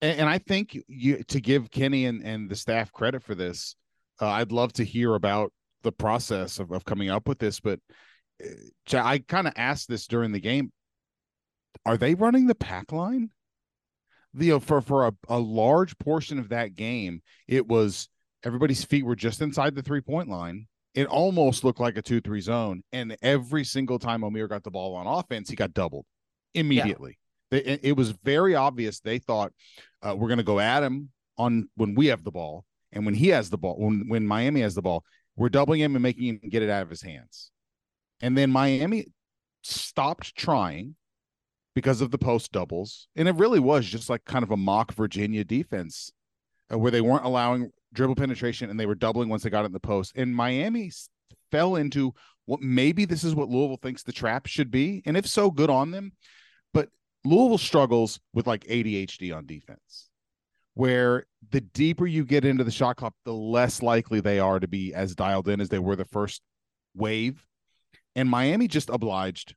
And, 0.00 0.20
and 0.20 0.28
I 0.28 0.38
think 0.38 0.78
you 0.88 1.22
to 1.24 1.40
give 1.40 1.70
Kenny 1.70 2.06
and, 2.06 2.22
and 2.22 2.48
the 2.48 2.56
staff 2.56 2.92
credit 2.92 3.22
for 3.22 3.34
this, 3.34 3.76
uh, 4.20 4.28
I'd 4.28 4.52
love 4.52 4.72
to 4.74 4.84
hear 4.84 5.14
about 5.14 5.52
the 5.82 5.92
process 5.92 6.58
of, 6.58 6.70
of 6.70 6.84
coming 6.84 7.10
up 7.10 7.26
with 7.26 7.38
this. 7.38 7.60
But 7.60 7.80
uh, 8.42 8.98
I 8.98 9.18
kind 9.18 9.46
of 9.46 9.54
asked 9.56 9.88
this 9.88 10.06
during 10.06 10.32
the 10.32 10.40
game. 10.40 10.72
Are 11.86 11.96
they 11.96 12.14
running 12.14 12.46
the 12.46 12.54
pack 12.54 12.92
line? 12.92 13.30
you 14.34 14.52
know, 14.52 14.60
for 14.60 14.80
for 14.80 15.06
a, 15.06 15.12
a 15.28 15.38
large 15.38 15.98
portion 15.98 16.38
of 16.38 16.50
that 16.50 16.74
game, 16.74 17.22
it 17.48 17.66
was 17.66 18.08
everybody's 18.44 18.84
feet 18.84 19.04
were 19.04 19.16
just 19.16 19.40
inside 19.40 19.74
the 19.74 19.82
three 19.82 20.00
point 20.00 20.28
line. 20.28 20.66
It 20.94 21.06
almost 21.06 21.62
looked 21.62 21.80
like 21.80 21.96
a 21.96 22.02
two 22.02 22.20
three 22.20 22.40
zone, 22.40 22.82
and 22.92 23.16
every 23.22 23.64
single 23.64 23.98
time 23.98 24.22
Omier 24.22 24.48
got 24.48 24.64
the 24.64 24.70
ball 24.70 24.96
on 24.96 25.06
offense, 25.06 25.48
he 25.48 25.56
got 25.56 25.72
doubled 25.72 26.06
immediately. 26.54 27.18
Yeah. 27.52 27.58
It, 27.58 27.80
it, 27.82 27.96
was 27.96 28.10
very 28.10 28.54
obvious 28.54 29.00
they 29.00 29.18
thought 29.18 29.52
uh, 30.02 30.14
we're 30.16 30.28
going 30.28 30.38
to 30.38 30.44
go 30.44 30.60
at 30.60 30.84
him 30.84 31.10
on 31.36 31.68
when 31.76 31.94
we 31.94 32.06
have 32.06 32.22
the 32.22 32.30
ball, 32.30 32.64
and 32.92 33.04
when 33.04 33.14
he 33.14 33.28
has 33.28 33.50
the 33.50 33.58
ball, 33.58 33.76
when 33.76 34.04
when 34.08 34.26
Miami 34.26 34.60
has 34.60 34.74
the 34.74 34.82
ball, 34.82 35.04
we're 35.36 35.48
doubling 35.48 35.80
him 35.80 35.96
and 35.96 36.02
making 36.02 36.26
him 36.26 36.40
get 36.48 36.62
it 36.62 36.70
out 36.70 36.82
of 36.82 36.90
his 36.90 37.02
hands. 37.02 37.50
And 38.20 38.36
then 38.36 38.50
Miami 38.50 39.06
stopped 39.62 40.36
trying 40.36 40.96
because 41.74 42.00
of 42.00 42.10
the 42.10 42.18
post 42.18 42.52
doubles. 42.52 43.08
And 43.16 43.28
it 43.28 43.34
really 43.36 43.60
was 43.60 43.86
just 43.86 44.10
like 44.10 44.24
kind 44.24 44.42
of 44.42 44.50
a 44.50 44.56
mock 44.56 44.92
Virginia 44.92 45.44
defense 45.44 46.12
uh, 46.72 46.78
where 46.78 46.90
they 46.90 47.00
weren't 47.00 47.24
allowing 47.24 47.70
dribble 47.92 48.16
penetration 48.16 48.70
and 48.70 48.78
they 48.78 48.86
were 48.86 48.94
doubling 48.94 49.28
once 49.28 49.42
they 49.42 49.50
got 49.50 49.64
in 49.64 49.72
the 49.72 49.80
post. 49.80 50.12
And 50.16 50.34
Miami 50.34 50.92
fell 51.50 51.76
into 51.76 52.14
what 52.46 52.60
maybe 52.60 53.04
this 53.04 53.24
is 53.24 53.34
what 53.34 53.48
Louisville 53.48 53.78
thinks 53.80 54.02
the 54.02 54.12
trap 54.12 54.46
should 54.46 54.70
be. 54.70 55.02
And 55.06 55.16
if 55.16 55.26
so, 55.26 55.50
good 55.50 55.70
on 55.70 55.90
them. 55.90 56.12
But 56.72 56.88
Louisville 57.24 57.58
struggles 57.58 58.20
with 58.32 58.46
like 58.46 58.64
ADHD 58.64 59.34
on 59.36 59.46
defense, 59.46 60.08
where 60.74 61.26
the 61.50 61.60
deeper 61.60 62.06
you 62.06 62.24
get 62.24 62.44
into 62.44 62.64
the 62.64 62.70
shot 62.70 62.96
clock, 62.96 63.14
the 63.24 63.34
less 63.34 63.82
likely 63.82 64.20
they 64.20 64.38
are 64.38 64.60
to 64.60 64.68
be 64.68 64.94
as 64.94 65.14
dialed 65.14 65.48
in 65.48 65.60
as 65.60 65.68
they 65.68 65.78
were 65.78 65.96
the 65.96 66.04
first 66.04 66.42
wave. 66.94 67.46
And 68.16 68.28
Miami 68.28 68.68
just 68.68 68.90
obliged. 68.90 69.54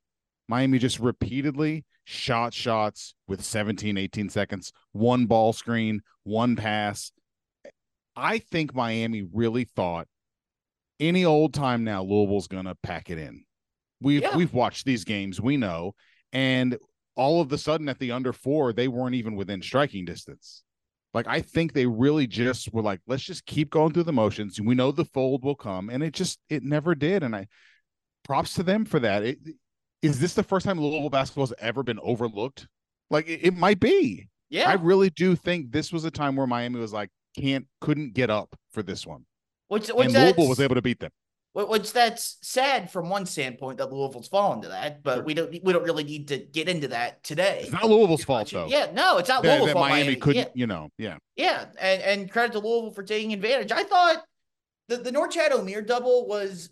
Miami 0.48 0.78
just 0.78 1.00
repeatedly 1.00 1.84
shot 2.04 2.52
shots 2.52 3.14
with 3.26 3.42
17, 3.42 3.96
18 3.96 4.28
seconds, 4.28 4.72
one 4.92 5.26
ball 5.26 5.52
screen, 5.52 6.02
one 6.22 6.54
pass. 6.54 7.12
I 8.16 8.38
think 8.38 8.74
Miami 8.74 9.26
really 9.32 9.64
thought 9.64 10.06
any 11.00 11.24
old 11.24 11.54
time 11.54 11.84
now 11.84 12.02
Louisville's 12.02 12.48
to 12.48 12.76
pack 12.82 13.10
it 13.10 13.18
in. 13.18 13.44
We've 14.00 14.22
yeah. 14.22 14.36
we've 14.36 14.52
watched 14.52 14.84
these 14.84 15.04
games, 15.04 15.40
we 15.40 15.56
know, 15.56 15.94
and 16.32 16.78
all 17.16 17.40
of 17.40 17.48
the 17.48 17.58
sudden 17.58 17.88
at 17.88 17.98
the 17.98 18.10
under 18.10 18.32
4 18.32 18.72
they 18.72 18.88
weren't 18.88 19.14
even 19.14 19.36
within 19.36 19.62
striking 19.62 20.04
distance. 20.04 20.62
Like 21.12 21.26
I 21.28 21.40
think 21.40 21.72
they 21.72 21.86
really 21.86 22.26
just 22.26 22.72
were 22.72 22.82
like 22.82 23.00
let's 23.06 23.22
just 23.22 23.46
keep 23.46 23.70
going 23.70 23.92
through 23.92 24.02
the 24.04 24.12
motions. 24.12 24.60
We 24.60 24.74
know 24.74 24.90
the 24.90 25.04
fold 25.04 25.44
will 25.44 25.54
come 25.54 25.90
and 25.90 26.02
it 26.02 26.12
just 26.12 26.38
it 26.48 26.62
never 26.62 26.94
did 26.94 27.22
and 27.22 27.34
I 27.34 27.46
props 28.24 28.54
to 28.54 28.62
them 28.62 28.84
for 28.84 28.98
that. 29.00 29.22
It, 29.22 29.38
is 30.02 30.20
this 30.20 30.34
the 30.34 30.42
first 30.42 30.66
time 30.66 30.80
Louisville 30.80 31.08
basketball 31.08 31.46
has 31.46 31.54
ever 31.58 31.82
been 31.82 32.00
overlooked? 32.02 32.66
Like 33.10 33.28
it, 33.28 33.40
it 33.42 33.56
might 33.56 33.80
be. 33.80 34.28
Yeah. 34.50 34.68
I 34.68 34.74
really 34.74 35.10
do 35.10 35.34
think 35.34 35.72
this 35.72 35.92
was 35.92 36.04
a 36.04 36.10
time 36.10 36.36
where 36.36 36.46
Miami 36.46 36.78
was 36.78 36.92
like, 36.92 37.10
can't, 37.34 37.66
couldn't 37.80 38.14
get 38.14 38.30
up 38.30 38.54
for 38.72 38.82
this 38.82 39.06
one. 39.06 39.24
Which, 39.68 39.88
which 39.88 40.06
and 40.06 40.14
Louisville 40.14 40.48
was 40.48 40.60
able 40.60 40.74
to 40.74 40.82
beat 40.82 41.00
them. 41.00 41.10
Which 41.54 41.92
that's 41.92 42.38
sad 42.42 42.90
from 42.90 43.08
one 43.08 43.26
standpoint 43.26 43.78
that 43.78 43.92
Louisville's 43.92 44.26
fallen 44.26 44.62
to 44.62 44.68
that, 44.68 45.04
but 45.04 45.24
we 45.24 45.34
don't 45.34 45.52
we 45.62 45.72
don't 45.72 45.84
really 45.84 46.02
need 46.02 46.26
to 46.28 46.38
get 46.38 46.68
into 46.68 46.88
that 46.88 47.22
today. 47.22 47.60
It's 47.62 47.70
not 47.70 47.84
Louisville's 47.84 48.24
fault 48.24 48.50
though. 48.50 48.66
Yeah, 48.66 48.90
no, 48.92 49.18
it's 49.18 49.28
not 49.28 49.44
that, 49.44 49.60
Louisville's 49.60 49.68
that 49.68 49.74
fault. 49.74 49.88
Miami, 49.88 50.02
Miami 50.02 50.16
couldn't, 50.16 50.42
yeah. 50.46 50.52
you 50.54 50.66
know, 50.66 50.88
yeah, 50.98 51.16
yeah, 51.36 51.66
and 51.80 52.02
and 52.02 52.30
credit 52.30 52.54
to 52.54 52.58
Louisville 52.58 52.90
for 52.90 53.04
taking 53.04 53.32
advantage. 53.32 53.70
I 53.70 53.84
thought 53.84 54.24
the 54.88 54.96
the 54.96 55.12
Norchad 55.12 55.52
Omier 55.52 55.86
double 55.86 56.26
was 56.26 56.70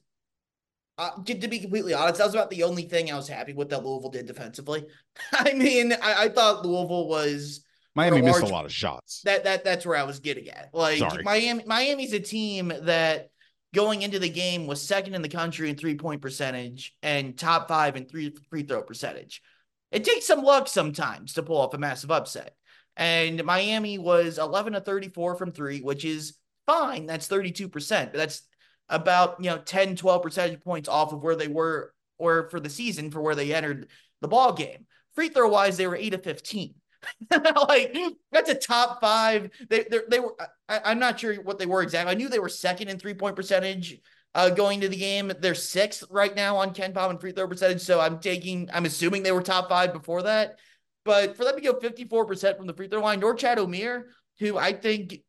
uh, 0.98 1.10
to, 1.26 1.38
to, 1.38 1.48
be 1.48 1.60
completely 1.60 1.94
honest, 1.94 2.18
that 2.18 2.26
was 2.26 2.34
about 2.34 2.50
the 2.50 2.64
only 2.64 2.82
thing 2.82 3.10
I 3.10 3.16
was 3.16 3.28
happy 3.28 3.52
with 3.52 3.70
that 3.70 3.84
Louisville 3.84 4.10
did 4.10 4.26
defensively. 4.26 4.84
I 5.32 5.52
mean, 5.52 5.92
I, 5.92 6.24
I, 6.24 6.28
thought 6.28 6.66
Louisville 6.66 7.08
was 7.08 7.64
Miami 7.94 8.20
a 8.20 8.22
missed 8.22 8.42
a 8.42 8.46
lot 8.46 8.64
of 8.64 8.72
shots. 8.72 9.22
That 9.24 9.44
that 9.44 9.64
that's 9.64 9.84
where 9.84 9.96
I 9.96 10.04
was 10.04 10.20
getting 10.20 10.48
at. 10.48 10.70
Like 10.72 10.98
Sorry. 10.98 11.22
Miami, 11.22 11.64
Miami's 11.66 12.12
a 12.12 12.20
team 12.20 12.72
that 12.82 13.30
going 13.74 14.02
into 14.02 14.18
the 14.18 14.28
game 14.28 14.66
was 14.66 14.80
second 14.80 15.14
in 15.14 15.22
the 15.22 15.28
country 15.28 15.68
in 15.68 15.76
three 15.76 15.96
point 15.96 16.22
percentage 16.22 16.94
and 17.02 17.38
top 17.38 17.68
five 17.68 17.96
in 17.96 18.06
three 18.06 18.34
free 18.50 18.62
throw 18.62 18.82
percentage. 18.82 19.42
It 19.90 20.04
takes 20.04 20.26
some 20.26 20.42
luck 20.42 20.68
sometimes 20.68 21.34
to 21.34 21.42
pull 21.42 21.58
off 21.58 21.74
a 21.74 21.78
massive 21.78 22.10
upset. 22.10 22.54
And 22.96 23.42
Miami 23.44 23.98
was 23.98 24.38
11 24.38 24.74
to 24.74 24.80
34 24.80 25.36
from 25.36 25.52
three, 25.52 25.80
which 25.80 26.04
is 26.04 26.34
fine. 26.66 27.06
That's 27.06 27.28
32%, 27.28 27.70
but 27.70 28.12
that's 28.12 28.42
about, 28.88 29.36
you 29.38 29.50
know, 29.50 29.58
10, 29.58 29.96
12 29.96 30.22
percentage 30.22 30.60
points 30.60 30.88
off 30.88 31.12
of 31.12 31.22
where 31.22 31.36
they 31.36 31.48
were 31.48 31.94
or 32.18 32.48
for 32.50 32.60
the 32.60 32.70
season 32.70 33.10
for 33.10 33.20
where 33.20 33.34
they 33.34 33.54
entered 33.54 33.88
the 34.20 34.28
ball 34.28 34.52
game. 34.52 34.86
Free 35.14 35.28
throw 35.28 35.48
wise, 35.48 35.76
they 35.76 35.86
were 35.86 35.96
8 35.96 36.10
to 36.10 36.18
15. 36.18 36.74
like 37.68 37.96
that's 38.30 38.50
a 38.50 38.54
top 38.54 39.00
five. 39.00 39.50
They 39.68 39.84
they, 39.90 40.00
they 40.08 40.20
were. 40.20 40.36
I, 40.68 40.92
am 40.92 40.98
not 40.98 41.18
sure 41.20 41.34
what 41.36 41.58
they 41.58 41.66
were 41.66 41.82
exactly. 41.82 42.12
I 42.12 42.14
knew 42.16 42.28
they 42.28 42.38
were 42.38 42.48
second 42.48 42.88
in 42.88 42.98
three 42.98 43.14
point 43.14 43.36
percentage 43.36 44.00
uh, 44.34 44.50
going 44.50 44.80
to 44.80 44.88
the 44.88 44.96
game. 44.96 45.32
They're 45.40 45.54
sixth 45.54 46.04
right 46.10 46.34
now 46.34 46.56
on 46.56 46.74
KenPom 46.74 47.10
and 47.10 47.20
free 47.20 47.32
throw 47.32 47.48
percentage. 47.48 47.82
So 47.82 48.00
I'm 48.00 48.18
taking. 48.18 48.68
I'm 48.72 48.86
assuming 48.86 49.22
they 49.22 49.32
were 49.32 49.42
top 49.42 49.68
five 49.68 49.92
before 49.92 50.22
that. 50.22 50.58
But 51.04 51.36
for 51.36 51.44
them 51.44 51.56
to 51.56 51.60
go 51.60 51.78
54 51.78 52.26
percent 52.26 52.56
from 52.56 52.66
the 52.66 52.74
free 52.74 52.88
throw 52.88 53.00
line, 53.00 53.20
Norchad 53.20 53.56
Omier, 53.56 54.04
who 54.38 54.56
I 54.56 54.72
think 54.72 55.20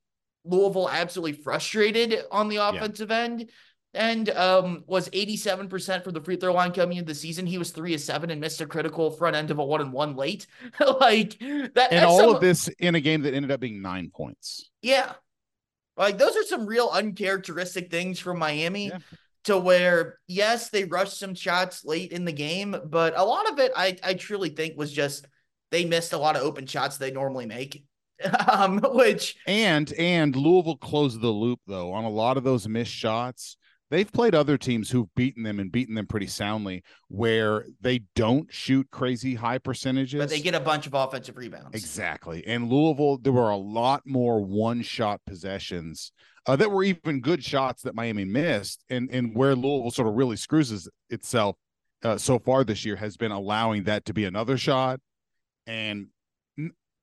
Louisville 0.46 0.90
absolutely 0.90 1.42
frustrated 1.42 2.24
on 2.32 2.50
the 2.50 2.58
offensive 2.58 3.10
yeah. 3.10 3.20
end 3.20 3.50
and 3.94 4.30
um, 4.32 4.84
was 4.88 5.10
87% 5.10 6.04
from 6.04 6.14
the 6.14 6.22
free 6.22 6.36
throw 6.36 6.54
line 6.54 6.72
coming 6.72 6.98
into 6.98 7.08
the 7.08 7.16
season. 7.16 7.46
He 7.46 7.58
was 7.58 7.72
three 7.72 7.94
of 7.94 8.02
seven 8.02 8.32
and 8.32 8.42
missed 8.42 8.62
a 8.62 8.66
critical 8.66 9.12
front 9.12 9.36
end 9.36 9.52
of 9.52 9.60
a 9.60 9.66
one 9.66 9.82
and 9.82 9.94
one 9.94 10.16
late. 10.16 10.48
like 11.00 11.38
that. 11.40 11.88
And 11.92 12.06
all 12.06 12.20
some, 12.20 12.36
of 12.36 12.42
this 12.42 12.68
in 12.80 12.96
a 12.96 13.00
game 13.00 13.22
that 13.22 13.34
ended 13.34 13.52
up 13.52 13.60
being 13.60 13.82
nine 13.82 14.10
points. 14.14 14.70
Yeah. 14.82 15.14
Like 15.96 16.18
those 16.18 16.36
are 16.36 16.44
some 16.44 16.66
real 16.66 16.90
uncharacteristic 16.92 17.92
things 17.92 18.20
from 18.20 18.40
Miami 18.40 18.88
yeah. 18.88 18.98
to 19.44 19.60
where, 19.60 20.18
yes, 20.28 20.70
they 20.70 20.86
rushed 20.86 21.20
some 21.20 21.36
shots 21.36 21.86
late 21.86 22.12
in 22.12 22.26
the 22.26 22.32
game, 22.32 22.76
but 22.86 23.14
a 23.16 23.24
lot 23.24 23.52
of 23.52 23.60
it 23.60 23.72
I, 23.76 23.98
I 24.04 24.16
truly 24.16 24.50
think 24.50 24.76
was 24.76 24.92
just 24.92 25.28
they 25.70 25.86
missed 25.86 26.14
a 26.14 26.18
lot 26.18 26.36
of 26.36 26.42
open 26.42 26.66
shots 26.66 26.98
they 26.98 27.12
normally 27.12 27.46
make. 27.46 27.84
um, 28.52 28.80
which 28.80 29.36
and 29.48 29.92
and 29.94 30.36
Louisville 30.36 30.78
closed 30.78 31.20
the 31.20 31.28
loop 31.28 31.60
though 31.68 31.92
on 31.94 32.06
a 32.06 32.10
lot 32.10 32.38
of 32.38 32.44
those 32.44 32.68
missed 32.68 32.92
shots. 32.92 33.58
They've 33.90 34.12
played 34.12 34.34
other 34.34 34.58
teams 34.58 34.90
who've 34.90 35.14
beaten 35.14 35.44
them 35.44 35.60
and 35.60 35.72
beaten 35.72 35.94
them 35.94 36.08
pretty 36.08 36.26
soundly, 36.28 36.84
where 37.10 37.66
they 37.80 38.04
don't 38.16 38.52
shoot 38.52 38.88
crazy 38.92 39.36
high 39.36 39.60
percentages, 39.60 40.20
but 40.20 40.30
they 40.30 40.40
get 40.40 40.56
a 40.56 40.60
bunch 40.60 40.88
of 40.88 40.96
offensive 40.96 41.38
rebounds. 41.38 41.76
Exactly. 41.76 42.44
And 42.48 42.70
Louisville, 42.72 43.20
there 43.20 43.34
were 43.34 43.52
a 43.52 43.58
lot 43.58 44.02
more 44.06 44.42
one-shot 44.44 45.22
possessions 45.28 46.12
uh, 46.48 46.56
that 46.56 46.72
were 46.72 46.84
even 46.84 47.22
good 47.22 47.44
shots 47.44 47.84
that 47.84 47.94
Miami 47.94 48.26
missed, 48.26 48.84
and 48.90 49.10
and 49.12 49.36
where 49.36 49.56
Louisville 49.56 49.92
sort 49.92 50.08
of 50.08 50.16
really 50.16 50.38
screws 50.38 50.90
itself 51.10 51.56
uh, 52.04 52.18
so 52.18 52.40
far 52.40 52.64
this 52.64 52.84
year 52.84 52.96
has 52.96 53.16
been 53.16 53.32
allowing 53.32 53.84
that 53.84 54.06
to 54.06 54.14
be 54.14 54.26
another 54.26 54.58
shot, 54.58 55.00
and 55.68 56.08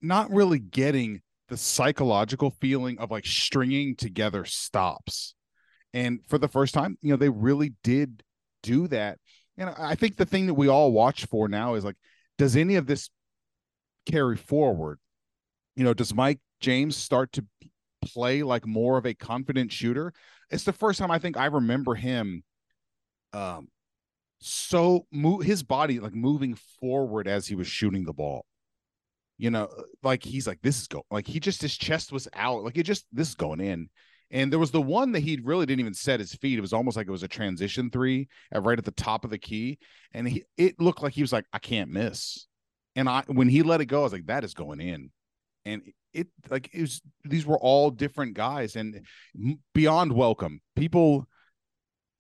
not 0.02 0.30
really 0.30 0.58
getting 0.58 1.20
the 1.48 1.56
psychological 1.56 2.50
feeling 2.60 2.98
of 2.98 3.10
like 3.10 3.26
stringing 3.26 3.94
together 3.94 4.44
stops. 4.44 5.34
And 5.92 6.20
for 6.28 6.38
the 6.38 6.48
first 6.48 6.74
time, 6.74 6.96
you 7.02 7.10
know, 7.10 7.16
they 7.16 7.28
really 7.28 7.74
did 7.82 8.22
do 8.62 8.86
that. 8.88 9.18
And 9.58 9.70
I 9.70 9.94
think 9.94 10.16
the 10.16 10.26
thing 10.26 10.46
that 10.46 10.54
we 10.54 10.68
all 10.68 10.92
watch 10.92 11.26
for 11.26 11.48
now 11.48 11.74
is 11.74 11.84
like, 11.84 11.96
does 12.38 12.56
any 12.56 12.76
of 12.76 12.86
this 12.86 13.10
carry 14.06 14.36
forward? 14.36 14.98
You 15.76 15.84
know, 15.84 15.94
does 15.94 16.14
Mike 16.14 16.40
James 16.60 16.96
start 16.96 17.32
to 17.32 17.44
play 18.02 18.42
like 18.42 18.66
more 18.66 18.96
of 18.96 19.06
a 19.06 19.14
confident 19.14 19.72
shooter? 19.72 20.12
It's 20.50 20.64
the 20.64 20.72
first 20.72 20.98
time 20.98 21.10
I 21.10 21.18
think 21.18 21.36
I 21.36 21.46
remember 21.46 21.94
him 21.94 22.42
um 23.32 23.68
so 24.40 25.06
move 25.12 25.42
his 25.42 25.62
body 25.62 26.00
like 26.00 26.14
moving 26.14 26.56
forward 26.80 27.28
as 27.28 27.46
he 27.46 27.54
was 27.54 27.66
shooting 27.66 28.04
the 28.04 28.12
ball. 28.12 28.46
You 29.38 29.50
know, 29.50 29.68
like 30.02 30.22
he's 30.22 30.46
like 30.46 30.60
this 30.62 30.80
is 30.80 30.88
go 30.88 31.04
like 31.10 31.26
he 31.26 31.40
just 31.40 31.62
his 31.62 31.76
chest 31.76 32.12
was 32.12 32.28
out 32.34 32.64
like 32.64 32.76
it 32.76 32.84
just 32.84 33.06
this 33.12 33.28
is 33.28 33.34
going 33.34 33.60
in. 33.60 33.88
And 34.30 34.52
there 34.52 34.60
was 34.60 34.70
the 34.70 34.80
one 34.80 35.12
that 35.12 35.20
he 35.20 35.40
really 35.42 35.66
didn't 35.66 35.80
even 35.80 35.94
set 35.94 36.20
his 36.20 36.34
feet. 36.34 36.58
It 36.58 36.62
was 36.62 36.72
almost 36.72 36.96
like 36.96 37.08
it 37.08 37.12
was 37.12 37.24
a 37.24 37.28
transition 37.28 37.90
three 37.90 38.28
right 38.54 38.78
at 38.78 38.84
the 38.84 38.92
top 38.92 39.24
of 39.24 39.30
the 39.30 39.38
key, 39.38 39.78
and 40.12 40.28
he 40.28 40.44
it 40.56 40.80
looked 40.80 41.02
like 41.02 41.14
he 41.14 41.22
was 41.22 41.32
like 41.32 41.46
I 41.52 41.58
can't 41.58 41.90
miss. 41.90 42.46
And 42.94 43.08
I 43.08 43.24
when 43.26 43.48
he 43.48 43.62
let 43.62 43.80
it 43.80 43.86
go, 43.86 44.00
I 44.00 44.04
was 44.04 44.12
like 44.12 44.26
that 44.26 44.44
is 44.44 44.54
going 44.54 44.80
in, 44.80 45.10
and 45.64 45.82
it 46.12 46.28
like 46.48 46.70
it 46.72 46.82
was 46.82 47.02
these 47.24 47.44
were 47.44 47.58
all 47.58 47.90
different 47.90 48.34
guys 48.34 48.76
and 48.76 49.04
beyond 49.74 50.12
welcome 50.12 50.60
people 50.74 51.26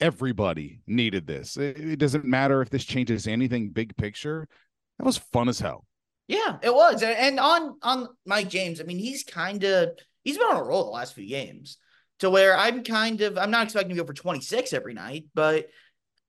everybody 0.00 0.80
needed 0.86 1.26
this. 1.26 1.56
It, 1.56 1.78
it, 1.78 1.98
doesn't 1.98 2.24
matter 2.24 2.62
if 2.62 2.70
this 2.70 2.84
changes 2.84 3.26
anything 3.26 3.68
big 3.68 3.94
picture. 3.96 4.48
That 4.98 5.04
was 5.04 5.18
fun 5.18 5.48
as 5.48 5.60
hell. 5.60 5.84
Yeah, 6.26 6.58
it 6.62 6.74
was. 6.74 7.02
And 7.02 7.38
on 7.38 7.76
on 7.82 8.08
Mike 8.24 8.48
James, 8.48 8.80
I 8.80 8.84
mean, 8.84 8.98
he's 8.98 9.24
kind 9.24 9.62
of 9.64 9.90
he's 10.22 10.38
been 10.38 10.46
on 10.46 10.56
a 10.56 10.62
roll 10.62 10.84
the 10.84 10.90
last 10.90 11.14
few 11.14 11.28
games 11.28 11.78
to 12.20 12.30
where 12.30 12.56
I'm 12.56 12.84
kind 12.84 13.20
of 13.20 13.36
I'm 13.36 13.50
not 13.50 13.64
expecting 13.64 13.96
to 13.96 14.02
go 14.02 14.06
for 14.06 14.14
26 14.14 14.72
every 14.72 14.94
night, 14.94 15.26
but 15.34 15.68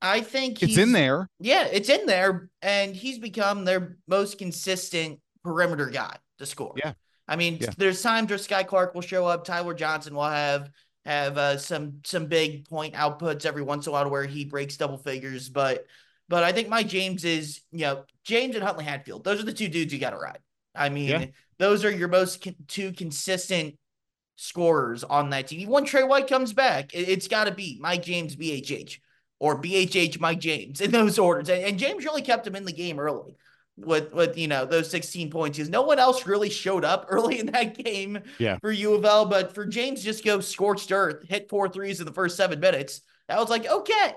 I 0.02 0.22
think 0.22 0.64
it's 0.64 0.78
in 0.78 0.92
there. 0.92 1.30
Yeah, 1.40 1.68
it's 1.72 1.90
in 1.90 2.06
there, 2.06 2.50
and 2.62 2.96
he's 2.96 3.20
become 3.20 3.66
their 3.66 3.98
most 4.08 4.38
consistent 4.38 5.20
perimeter 5.44 5.88
guy 5.88 6.18
to 6.40 6.46
score. 6.46 6.74
Yeah. 6.76 6.94
I 7.28 7.36
mean, 7.36 7.60
yeah. 7.62 7.70
there's 7.78 8.02
times 8.02 8.30
where 8.30 8.40
Skyy 8.40 8.66
Clark 8.66 8.94
will 8.96 9.02
show 9.02 9.26
up, 9.26 9.46
Tyler 9.46 9.74
Johnson 9.74 10.16
will 10.16 10.24
have 10.24 10.72
have 11.06 11.38
uh, 11.38 11.58
some 11.58 12.00
some 12.04 12.26
big 12.26 12.68
point 12.68 12.94
outputs 12.94 13.46
every 13.46 13.64
once 13.64 13.86
in 13.86 13.92
a 13.92 13.94
while 13.94 14.10
where 14.10 14.26
he 14.26 14.46
breaks 14.46 14.78
double 14.78 14.98
figures. 14.98 15.50
But 15.50 15.86
but 16.30 16.44
I 16.44 16.52
think 16.52 16.68
my 16.68 16.84
James 16.84 17.24
is 17.24 17.62
you 17.72 17.82
know 17.82 18.04
James 18.24 18.56
and 18.56 18.64
Huntley 18.64 18.86
Hatfield. 18.86 19.24
Those 19.24 19.40
are 19.40 19.46
the 19.46 19.54
two 19.54 19.68
dudes 19.68 19.94
you 19.94 20.00
got 20.00 20.12
to 20.12 20.18
ride. 20.18 20.40
I 20.74 20.90
mean, 20.90 21.10
yeah. 21.10 21.26
those 21.60 21.86
are 21.86 21.92
your 21.92 22.08
most 22.08 22.44
con- 22.44 22.56
two 22.68 22.92
consistent 22.92 23.76
scorers 24.36 25.04
on 25.04 25.30
that 25.30 25.48
team. 25.48 25.70
When 25.70 25.86
Tre 25.86 26.04
White 26.04 26.28
comes 26.28 26.54
back, 26.54 26.94
it, 26.94 27.08
has 27.08 27.28
got 27.28 27.46
to 27.46 27.52
be 27.52 27.78
Mike 27.80 28.04
James, 28.04 28.36
BHH, 28.36 28.98
or 29.40 29.62
BHH, 29.62 30.20
Mike 30.20 30.40
James 30.40 30.82
in 30.82 30.92
those 30.92 31.20
orders. 31.20 31.50
And, 31.50 31.64
and 31.64 31.80
James 31.80 32.06
really 32.06 32.22
kept 32.22 32.48
him 32.48 32.56
in 32.56 32.66
the 32.66 32.74
game 32.74 33.00
early 33.00 33.36
with 33.78 34.14
with 34.14 34.38
you 34.38 34.48
know 34.48 34.66
those 34.66 34.90
16 34.90 35.32
points 35.32 35.58
because 35.58 35.70
no 35.70 35.82
one 35.82 36.00
else 36.00 36.26
really 36.26 36.50
showed 36.50 36.86
up 36.86 37.06
early 37.10 37.40
in 37.40 37.48
that 37.48 37.78
game 37.78 38.20
yeah. 38.38 38.58
for 38.60 38.72
U 38.72 38.94
of 38.94 39.06
L. 39.06 39.26
But 39.26 39.54
for 39.54 39.66
James, 39.66 40.04
just 40.04 40.24
go 40.24 40.40
scorched 40.40 40.92
earth, 40.92 41.28
hit 41.28 41.50
four 41.50 41.70
threes 41.70 42.00
in 42.00 42.06
the 42.06 42.14
first 42.14 42.38
seven 42.38 42.60
minutes. 42.60 43.02
That 43.28 43.40
was 43.40 43.50
like 43.50 43.66
okay, 43.66 44.14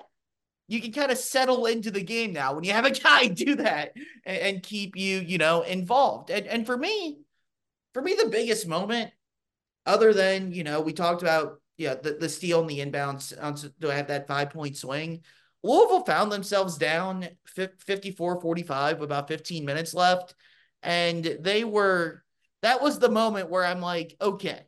you 0.69 0.81
can 0.81 0.93
kind 0.93 1.13
of 1.13 1.19
settle 1.19 1.67
into 1.67 1.91
the 1.91 2.03
game 2.03 2.33
now 2.33 2.55
when 2.55 2.65
you 2.65 2.73
have 2.73 2.87
a 2.87 2.91
guy 2.91 3.27
do 3.29 3.57
that 3.57 3.93
and, 4.25 4.39
and 4.39 4.63
keep 4.63 4.97
you 4.97 5.21
you 5.21 5.39
know 5.39 5.63
involved. 5.63 6.31
And 6.31 6.47
and 6.47 6.67
for 6.67 6.77
me, 6.77 7.19
for 7.93 8.03
me, 8.03 8.15
the 8.15 8.29
biggest 8.29 8.67
moment, 8.67 9.13
other 9.87 10.13
than 10.13 10.53
you 10.53 10.65
know 10.65 10.81
we 10.81 10.93
talked 10.93 11.23
about 11.23 11.61
yeah 11.77 11.95
the 11.95 12.13
the 12.13 12.29
steal 12.29 12.61
and 12.61 12.71
the 12.71 12.79
inbounds 12.79 13.35
to 13.81 13.89
have 13.89 14.09
that 14.09 14.27
five 14.27 14.51
point 14.51 14.77
swing 14.77 15.23
Louisville 15.65 16.05
found 16.05 16.31
themselves 16.31 16.77
down 16.77 17.27
54 17.47 18.41
45 18.41 19.01
with 19.01 19.09
about 19.09 19.29
15 19.29 19.65
minutes 19.65 19.95
left. 19.95 20.35
And 20.83 21.25
they 21.41 21.65
were, 21.65 22.23
that 22.61 22.83
was 22.83 22.99
the 22.99 23.09
moment 23.09 23.49
where 23.49 23.65
I'm 23.65 23.81
like, 23.81 24.15
okay, 24.21 24.61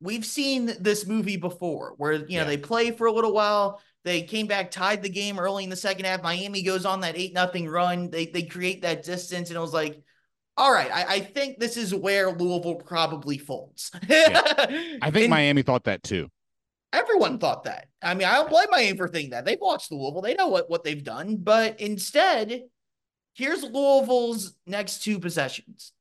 we've 0.00 0.26
seen 0.26 0.72
this 0.80 1.06
movie 1.06 1.36
before 1.36 1.94
where, 1.96 2.14
you 2.14 2.18
know, 2.20 2.26
yeah. 2.28 2.44
they 2.44 2.56
play 2.56 2.90
for 2.90 3.06
a 3.06 3.12
little 3.12 3.32
while. 3.32 3.80
They 4.02 4.22
came 4.22 4.48
back, 4.48 4.72
tied 4.72 5.04
the 5.04 5.08
game 5.08 5.38
early 5.38 5.62
in 5.62 5.70
the 5.70 5.76
second 5.76 6.04
half. 6.04 6.22
Miami 6.22 6.62
goes 6.62 6.84
on 6.84 7.00
that 7.00 7.16
8 7.16 7.32
nothing 7.32 7.68
run. 7.68 8.10
They, 8.10 8.26
they 8.26 8.42
create 8.42 8.82
that 8.82 9.04
distance. 9.04 9.50
And 9.50 9.56
it 9.56 9.60
was 9.60 9.72
like, 9.72 10.02
all 10.56 10.72
right, 10.72 10.90
I, 10.90 11.04
I 11.16 11.20
think 11.20 11.58
this 11.58 11.76
is 11.76 11.94
where 11.94 12.30
Louisville 12.30 12.76
probably 12.76 13.38
folds. 13.38 13.90
yeah. 14.08 14.40
I 15.02 15.10
think 15.10 15.24
and, 15.24 15.30
Miami 15.30 15.62
thought 15.62 15.84
that 15.84 16.02
too. 16.02 16.28
Everyone 16.92 17.38
thought 17.38 17.64
that. 17.64 17.88
I 18.02 18.14
mean, 18.14 18.26
I 18.26 18.36
don't 18.36 18.48
blame 18.48 18.68
Miami 18.70 18.96
for 18.96 19.08
thinking 19.08 19.30
that. 19.30 19.44
They've 19.44 19.58
watched 19.60 19.92
Louisville. 19.92 20.22
They 20.22 20.34
know 20.34 20.48
what, 20.48 20.70
what 20.70 20.82
they've 20.82 21.02
done. 21.02 21.36
But 21.36 21.80
instead, 21.80 22.62
here's 23.34 23.62
Louisville's 23.62 24.54
next 24.66 25.02
two 25.02 25.18
possessions. 25.18 25.92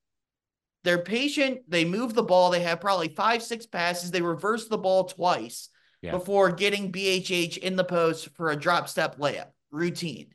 They're 0.85 0.99
patient. 0.99 1.61
They 1.67 1.83
move 1.83 2.13
the 2.13 2.23
ball. 2.23 2.51
They 2.51 2.61
have 2.61 2.79
probably 2.79 3.09
five, 3.09 3.43
six 3.43 3.65
passes. 3.65 4.11
They 4.11 4.21
reverse 4.21 4.67
the 4.67 4.77
ball 4.77 5.05
twice 5.05 5.69
yeah. 6.01 6.11
before 6.11 6.51
getting 6.51 6.91
BHH 6.91 7.57
in 7.57 7.75
the 7.75 7.83
post 7.83 8.29
for 8.35 8.51
a 8.51 8.55
drop 8.55 8.87
step 8.87 9.17
layup 9.17 9.47
routine. 9.71 10.27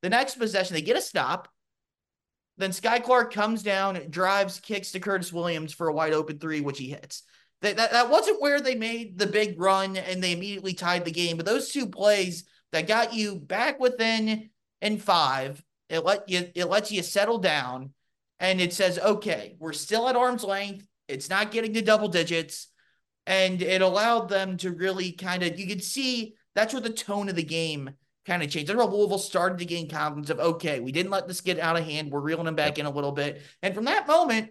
The 0.00 0.08
next 0.08 0.36
possession, 0.36 0.74
they 0.74 0.82
get 0.82 0.96
a 0.96 1.02
stop. 1.02 1.48
Then 2.58 2.70
Skyy 2.70 3.02
Clark 3.02 3.32
comes 3.32 3.62
down, 3.62 4.00
drives, 4.10 4.60
kicks 4.60 4.90
to 4.92 5.00
Curtis 5.00 5.32
Williams 5.32 5.72
for 5.72 5.88
a 5.88 5.92
wide 5.92 6.12
open 6.12 6.38
three, 6.38 6.60
which 6.60 6.78
he 6.78 6.90
hits. 6.90 7.22
That, 7.62 7.76
that, 7.76 7.92
that 7.92 8.10
wasn't 8.10 8.42
where 8.42 8.60
they 8.60 8.74
made 8.74 9.16
the 9.16 9.26
big 9.26 9.60
run 9.60 9.96
and 9.96 10.22
they 10.22 10.32
immediately 10.32 10.74
tied 10.74 11.04
the 11.04 11.10
game. 11.10 11.36
But 11.36 11.46
those 11.46 11.70
two 11.70 11.86
plays 11.86 12.44
that 12.72 12.88
got 12.88 13.14
you 13.14 13.36
back 13.36 13.80
within 13.80 14.50
in 14.80 14.98
five, 14.98 15.62
it 15.88 16.04
let 16.04 16.28
you 16.28 16.50
it 16.54 16.66
lets 16.66 16.92
you 16.92 17.02
settle 17.02 17.38
down 17.38 17.94
and 18.38 18.60
it 18.60 18.72
says, 18.72 18.98
okay, 18.98 19.56
we're 19.58 19.72
still 19.72 20.08
at 20.08 20.16
arm's 20.16 20.44
length. 20.44 20.86
It's 21.08 21.30
not 21.30 21.50
getting 21.50 21.74
to 21.74 21.82
double 21.82 22.08
digits. 22.08 22.68
And 23.26 23.60
it 23.62 23.82
allowed 23.82 24.28
them 24.28 24.56
to 24.58 24.70
really 24.70 25.12
kind 25.12 25.42
of 25.42 25.58
you 25.58 25.66
could 25.66 25.82
see 25.82 26.34
that's 26.54 26.72
where 26.72 26.82
the 26.82 26.90
tone 26.90 27.28
of 27.28 27.36
the 27.36 27.42
game 27.42 27.90
kind 28.28 28.42
of 28.42 28.50
changed. 28.50 28.68
That's 28.68 28.76
where 28.76 28.86
Louisville 28.86 29.18
started 29.18 29.58
to 29.58 29.64
gain 29.64 29.88
confidence 29.88 30.30
of 30.30 30.38
okay, 30.38 30.78
we 30.78 30.92
didn't 30.92 31.10
let 31.10 31.26
this 31.26 31.40
get 31.40 31.58
out 31.58 31.76
of 31.76 31.84
hand. 31.84 32.12
We're 32.12 32.20
reeling 32.20 32.44
them 32.44 32.54
back 32.54 32.78
yep. 32.78 32.80
in 32.80 32.86
a 32.86 32.90
little 32.90 33.10
bit. 33.10 33.42
And 33.62 33.74
from 33.74 33.86
that 33.86 34.06
moment, 34.06 34.50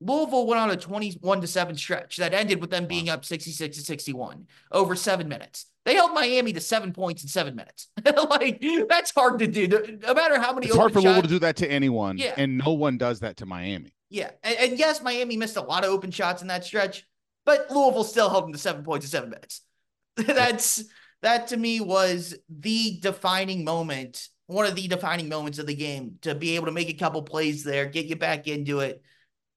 Louisville 0.00 0.46
went 0.46 0.60
on 0.60 0.70
a 0.70 0.76
21 0.76 1.40
to 1.42 1.46
7 1.46 1.76
stretch 1.76 2.16
that 2.16 2.34
ended 2.34 2.60
with 2.60 2.70
them 2.70 2.86
being 2.86 3.08
up 3.08 3.24
66 3.24 3.76
to 3.76 3.82
61 3.84 4.46
over 4.72 4.96
seven 4.96 5.28
minutes. 5.28 5.66
They 5.84 5.94
held 5.94 6.12
Miami 6.12 6.52
to 6.54 6.60
seven 6.60 6.92
points 6.92 7.22
in 7.22 7.28
seven 7.28 7.54
minutes. 7.54 7.88
like 8.04 8.64
that's 8.88 9.12
hard 9.12 9.38
to 9.40 9.46
do. 9.46 9.68
No 10.02 10.14
matter 10.14 10.40
how 10.40 10.52
many. 10.54 10.66
It's 10.66 10.76
hard 10.76 10.92
for 10.92 11.00
shots, 11.00 11.04
Louisville 11.04 11.22
to 11.22 11.28
do 11.28 11.38
that 11.40 11.56
to 11.56 11.70
anyone. 11.70 12.18
Yeah, 12.18 12.34
and 12.36 12.58
no 12.58 12.72
one 12.72 12.98
does 12.98 13.20
that 13.20 13.36
to 13.38 13.46
Miami. 13.46 13.92
Yeah, 14.08 14.30
and, 14.42 14.56
and, 14.58 14.78
yes, 14.78 15.02
Miami 15.02 15.36
missed 15.36 15.56
a 15.56 15.62
lot 15.62 15.84
of 15.84 15.90
open 15.90 16.10
shots 16.10 16.42
in 16.42 16.48
that 16.48 16.64
stretch, 16.64 17.06
but 17.46 17.70
Louisville 17.70 18.04
still 18.04 18.28
held 18.28 18.44
them 18.44 18.52
to 18.52 18.58
seven 18.58 18.84
points 18.84 19.06
in 19.06 19.10
seven 19.10 19.30
minutes. 19.30 19.62
that's 20.16 20.84
that 21.22 21.48
to 21.48 21.56
me 21.56 21.80
was 21.80 22.36
the 22.48 22.98
defining 23.00 23.64
moment, 23.64 24.28
one 24.46 24.66
of 24.66 24.74
the 24.74 24.88
defining 24.88 25.28
moments 25.28 25.58
of 25.58 25.66
the 25.66 25.74
game 25.74 26.18
to 26.22 26.34
be 26.34 26.56
able 26.56 26.66
to 26.66 26.72
make 26.72 26.88
a 26.88 26.94
couple 26.94 27.22
plays 27.22 27.64
there, 27.64 27.86
get 27.86 28.06
you 28.06 28.16
back 28.16 28.48
into 28.48 28.80
it 28.80 29.02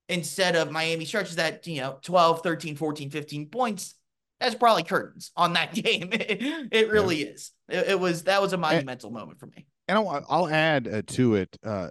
instead 0.08 0.54
of 0.54 0.70
Miami 0.70 1.04
stretches 1.04 1.36
that, 1.36 1.66
you 1.66 1.80
know, 1.80 1.98
12, 2.02 2.42
13, 2.42 2.76
14, 2.76 3.10
15 3.10 3.48
points. 3.48 3.94
That's 4.38 4.54
probably 4.54 4.84
curtains 4.84 5.32
on 5.36 5.54
that 5.54 5.74
game. 5.74 6.10
it, 6.12 6.68
it 6.70 6.90
really 6.90 7.24
yeah. 7.24 7.30
is. 7.32 7.52
It, 7.68 7.88
it, 7.88 8.00
was 8.00 8.24
that 8.24 8.40
was 8.40 8.52
a 8.52 8.58
monumental 8.58 9.08
and, 9.08 9.18
moment 9.18 9.40
for 9.40 9.46
me. 9.46 9.66
And 9.88 9.98
I'll, 9.98 10.24
I'll 10.28 10.48
add 10.48 10.86
uh, 10.86 11.02
to 11.08 11.34
it 11.34 11.56
uh, 11.64 11.88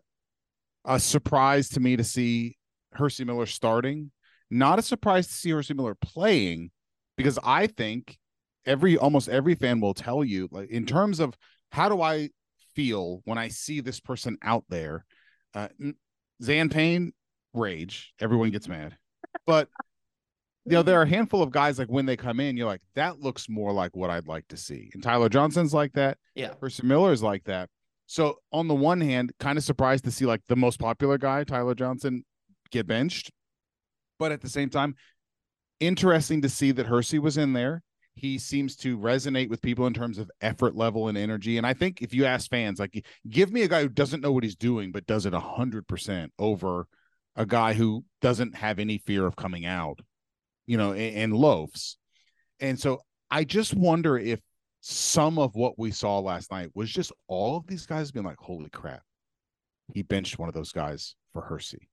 a 0.85 0.99
surprise 0.99 1.69
to 1.69 1.79
me 1.79 1.97
to 1.97 2.03
see 2.03 2.57
Hercy 2.93 3.25
Miller 3.25 3.45
starting. 3.45 4.11
Not 4.49 4.79
a 4.79 4.81
surprise 4.81 5.27
to 5.27 5.33
see 5.33 5.49
Hercy 5.49 5.73
Miller 5.73 5.95
playing 5.95 6.71
because 7.17 7.39
I 7.43 7.67
think 7.67 8.17
every 8.65 8.97
almost 8.97 9.29
every 9.29 9.55
fan 9.55 9.79
will 9.79 9.93
tell 9.93 10.23
you 10.23 10.47
like 10.51 10.69
in 10.69 10.85
terms 10.85 11.19
of 11.19 11.35
how 11.71 11.89
do 11.89 12.01
I 12.01 12.29
feel 12.75 13.21
when 13.25 13.37
I 13.37 13.47
see 13.47 13.79
this 13.79 13.99
person 13.99 14.37
out 14.41 14.65
there. 14.69 15.05
Uh, 15.53 15.69
Zan 16.43 16.69
Payne 16.69 17.13
rage. 17.53 18.13
Everyone 18.19 18.51
gets 18.51 18.67
mad. 18.67 18.97
But 19.47 19.69
you 20.65 20.73
know, 20.73 20.83
there 20.83 20.99
are 20.99 21.03
a 21.03 21.07
handful 21.07 21.43
of 21.43 21.51
guys 21.51 21.77
like 21.77 21.89
when 21.89 22.05
they 22.05 22.17
come 22.17 22.39
in, 22.39 22.57
you're 22.57 22.67
like, 22.67 22.81
that 22.95 23.19
looks 23.19 23.47
more 23.47 23.71
like 23.71 23.95
what 23.95 24.09
I'd 24.09 24.27
like 24.27 24.47
to 24.47 24.57
see. 24.57 24.89
And 24.93 25.03
Tyler 25.03 25.29
Johnson's 25.29 25.73
like 25.73 25.93
that. 25.93 26.17
Yeah. 26.33 26.53
Hercy 26.59 26.85
Miller's 26.85 27.21
like 27.21 27.43
that. 27.43 27.69
So 28.07 28.37
on 28.51 28.67
the 28.67 28.75
one 28.75 28.99
hand, 28.99 29.31
kind 29.39 29.57
of 29.57 29.63
surprised 29.63 30.05
to 30.05 30.11
see 30.11 30.25
like 30.25 30.41
the 30.47 30.55
most 30.55 30.79
popular 30.79 31.17
guy, 31.17 31.43
Tyler 31.43 31.75
Johnson, 31.75 32.23
get 32.71 32.87
benched. 32.87 33.31
But 34.17 34.31
at 34.31 34.41
the 34.41 34.49
same 34.49 34.69
time, 34.69 34.95
interesting 35.79 36.41
to 36.41 36.49
see 36.49 36.71
that 36.71 36.87
Hercy 36.87 37.19
was 37.19 37.37
in 37.37 37.53
there. 37.53 37.83
He 38.15 38.37
seems 38.37 38.75
to 38.77 38.97
resonate 38.97 39.49
with 39.49 39.61
people 39.61 39.87
in 39.87 39.93
terms 39.93 40.17
of 40.17 40.31
effort 40.41 40.75
level 40.75 41.09
and 41.09 41.17
energy. 41.17 41.57
And 41.57 41.67
I 41.67 41.73
think 41.73 42.01
if 42.01 42.13
you 42.13 42.25
ask 42.25 42.49
fans, 42.49 42.79
like, 42.79 43.05
give 43.29 43.51
me 43.51 43.63
a 43.63 43.67
guy 43.67 43.81
who 43.81 43.89
doesn't 43.89 44.21
know 44.21 44.31
what 44.31 44.43
he's 44.43 44.55
doing, 44.55 44.91
but 44.91 45.05
does 45.05 45.25
it 45.25 45.33
a 45.33 45.39
hundred 45.39 45.87
percent 45.87 46.31
over 46.39 46.87
a 47.35 47.45
guy 47.45 47.73
who 47.73 48.05
doesn't 48.21 48.55
have 48.55 48.79
any 48.79 48.97
fear 48.97 49.25
of 49.25 49.35
coming 49.35 49.65
out, 49.65 49.99
you 50.65 50.77
know, 50.77 50.93
and, 50.93 51.15
and 51.15 51.33
loafs. 51.33 51.97
And 52.61 52.79
so 52.79 53.01
I 53.29 53.43
just 53.43 53.73
wonder 53.73 54.17
if 54.17 54.39
some 54.79 55.37
of 55.37 55.55
what 55.55 55.77
we 55.77 55.91
saw 55.91 56.19
last 56.19 56.51
night 56.51 56.69
was 56.73 56.89
just 56.89 57.11
all 57.27 57.57
of 57.57 57.67
these 57.67 57.85
guys 57.85 58.11
being 58.11 58.25
like, 58.25 58.39
holy 58.39 58.69
crap, 58.69 59.01
he 59.93 60.03
benched 60.03 60.39
one 60.39 60.47
of 60.47 60.55
those 60.55 60.71
guys 60.71 61.15
for 61.33 61.41
Hercy. 61.41 61.89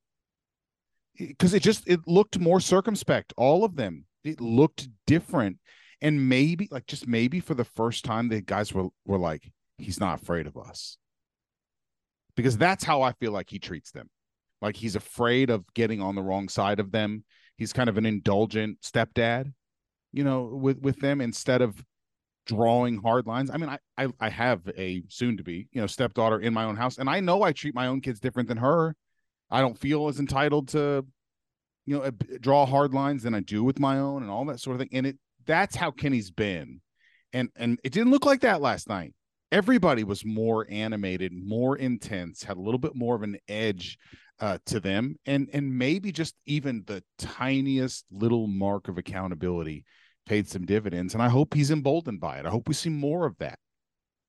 Because 1.18 1.52
it 1.52 1.62
just 1.62 1.88
it 1.88 2.00
looked 2.06 2.38
more 2.38 2.61
circumspect, 2.61 3.32
all 3.37 3.64
of 3.64 3.76
them. 3.76 4.04
It 4.24 4.40
looked 4.40 4.88
different. 5.06 5.58
And 6.02 6.28
maybe, 6.28 6.68
like 6.70 6.86
just 6.86 7.06
maybe 7.06 7.40
for 7.40 7.54
the 7.54 7.64
first 7.64 8.04
time, 8.04 8.28
the 8.28 8.42
guys 8.42 8.74
were 8.74 8.88
were 9.06 9.18
like, 9.18 9.50
he's 9.78 10.00
not 10.00 10.20
afraid 10.20 10.46
of 10.46 10.58
us. 10.58 10.98
Because 12.36 12.58
that's 12.58 12.84
how 12.84 13.02
I 13.02 13.12
feel 13.12 13.32
like 13.32 13.48
he 13.48 13.58
treats 13.58 13.92
them. 13.92 14.10
Like 14.60 14.76
he's 14.76 14.96
afraid 14.96 15.48
of 15.48 15.64
getting 15.74 16.02
on 16.02 16.14
the 16.14 16.22
wrong 16.22 16.48
side 16.48 16.80
of 16.80 16.90
them. 16.90 17.24
He's 17.56 17.72
kind 17.72 17.88
of 17.88 17.98
an 17.98 18.06
indulgent 18.06 18.80
stepdad, 18.80 19.52
you 20.12 20.24
know, 20.24 20.42
with 20.42 20.80
with 20.80 20.98
them 20.98 21.20
instead 21.20 21.62
of 21.62 21.82
drawing 22.46 23.00
hard 23.00 23.26
lines. 23.26 23.50
I 23.50 23.56
mean, 23.56 23.68
I 23.70 23.78
I, 23.96 24.08
I 24.18 24.28
have 24.28 24.60
a 24.76 25.04
soon 25.08 25.36
to 25.36 25.44
be, 25.44 25.68
you 25.72 25.80
know, 25.80 25.86
stepdaughter 25.86 26.40
in 26.40 26.52
my 26.52 26.64
own 26.64 26.76
house, 26.76 26.98
and 26.98 27.08
I 27.08 27.20
know 27.20 27.42
I 27.42 27.52
treat 27.52 27.74
my 27.74 27.86
own 27.86 28.00
kids 28.00 28.18
different 28.18 28.48
than 28.48 28.58
her. 28.58 28.96
I 29.50 29.60
don't 29.60 29.78
feel 29.78 30.08
as 30.08 30.18
entitled 30.18 30.68
to, 30.68 31.06
you 31.86 31.96
know, 31.96 32.02
uh, 32.02 32.10
draw 32.40 32.66
hard 32.66 32.92
lines 32.92 33.22
than 33.22 33.34
I 33.34 33.40
do 33.40 33.62
with 33.62 33.78
my 33.78 33.98
own 33.98 34.22
and 34.22 34.30
all 34.30 34.44
that 34.46 34.58
sort 34.58 34.74
of 34.74 34.80
thing. 34.80 34.88
And 34.92 35.06
it 35.06 35.18
that's 35.46 35.76
how 35.76 35.90
Kenny's 35.90 36.31
been, 36.31 36.81
and 37.33 37.50
and 37.57 37.78
it 37.85 37.92
didn't 37.92 38.12
look 38.12 38.26
like 38.26 38.40
that 38.40 38.61
last 38.61 38.88
night. 38.88 39.14
Everybody 39.50 40.05
was 40.05 40.24
more 40.24 40.66
animated, 40.70 41.33
more 41.35 41.76
intense, 41.76 42.42
had 42.42 42.57
a 42.57 42.61
little 42.61 42.78
bit 42.78 42.94
more 42.94 43.14
of 43.14 43.22
an 43.22 43.37
edge 43.48 43.98
uh, 44.40 44.59
to 44.66 44.81
them, 44.81 45.16
and 45.26 45.48
and 45.52 45.78
maybe 45.78 46.12
just 46.12 46.35
even 46.46 46.85
the 46.87 47.02
tiniest 47.18 48.05
little 48.11 48.46
mark 48.46 48.88
of 48.88 48.98
accountability 48.98 49.85
paid 50.26 50.48
some 50.48 50.64
dividends. 50.64 51.14
And 51.14 51.22
I 51.22 51.28
hope 51.28 51.55
he's 51.55 51.70
emboldened 51.70 52.20
by 52.20 52.38
it. 52.38 52.46
I 52.46 52.50
hope 52.50 52.68
we 52.68 52.74
see 52.74 52.90
more 52.90 53.26
of 53.26 53.37
that. 53.38 53.59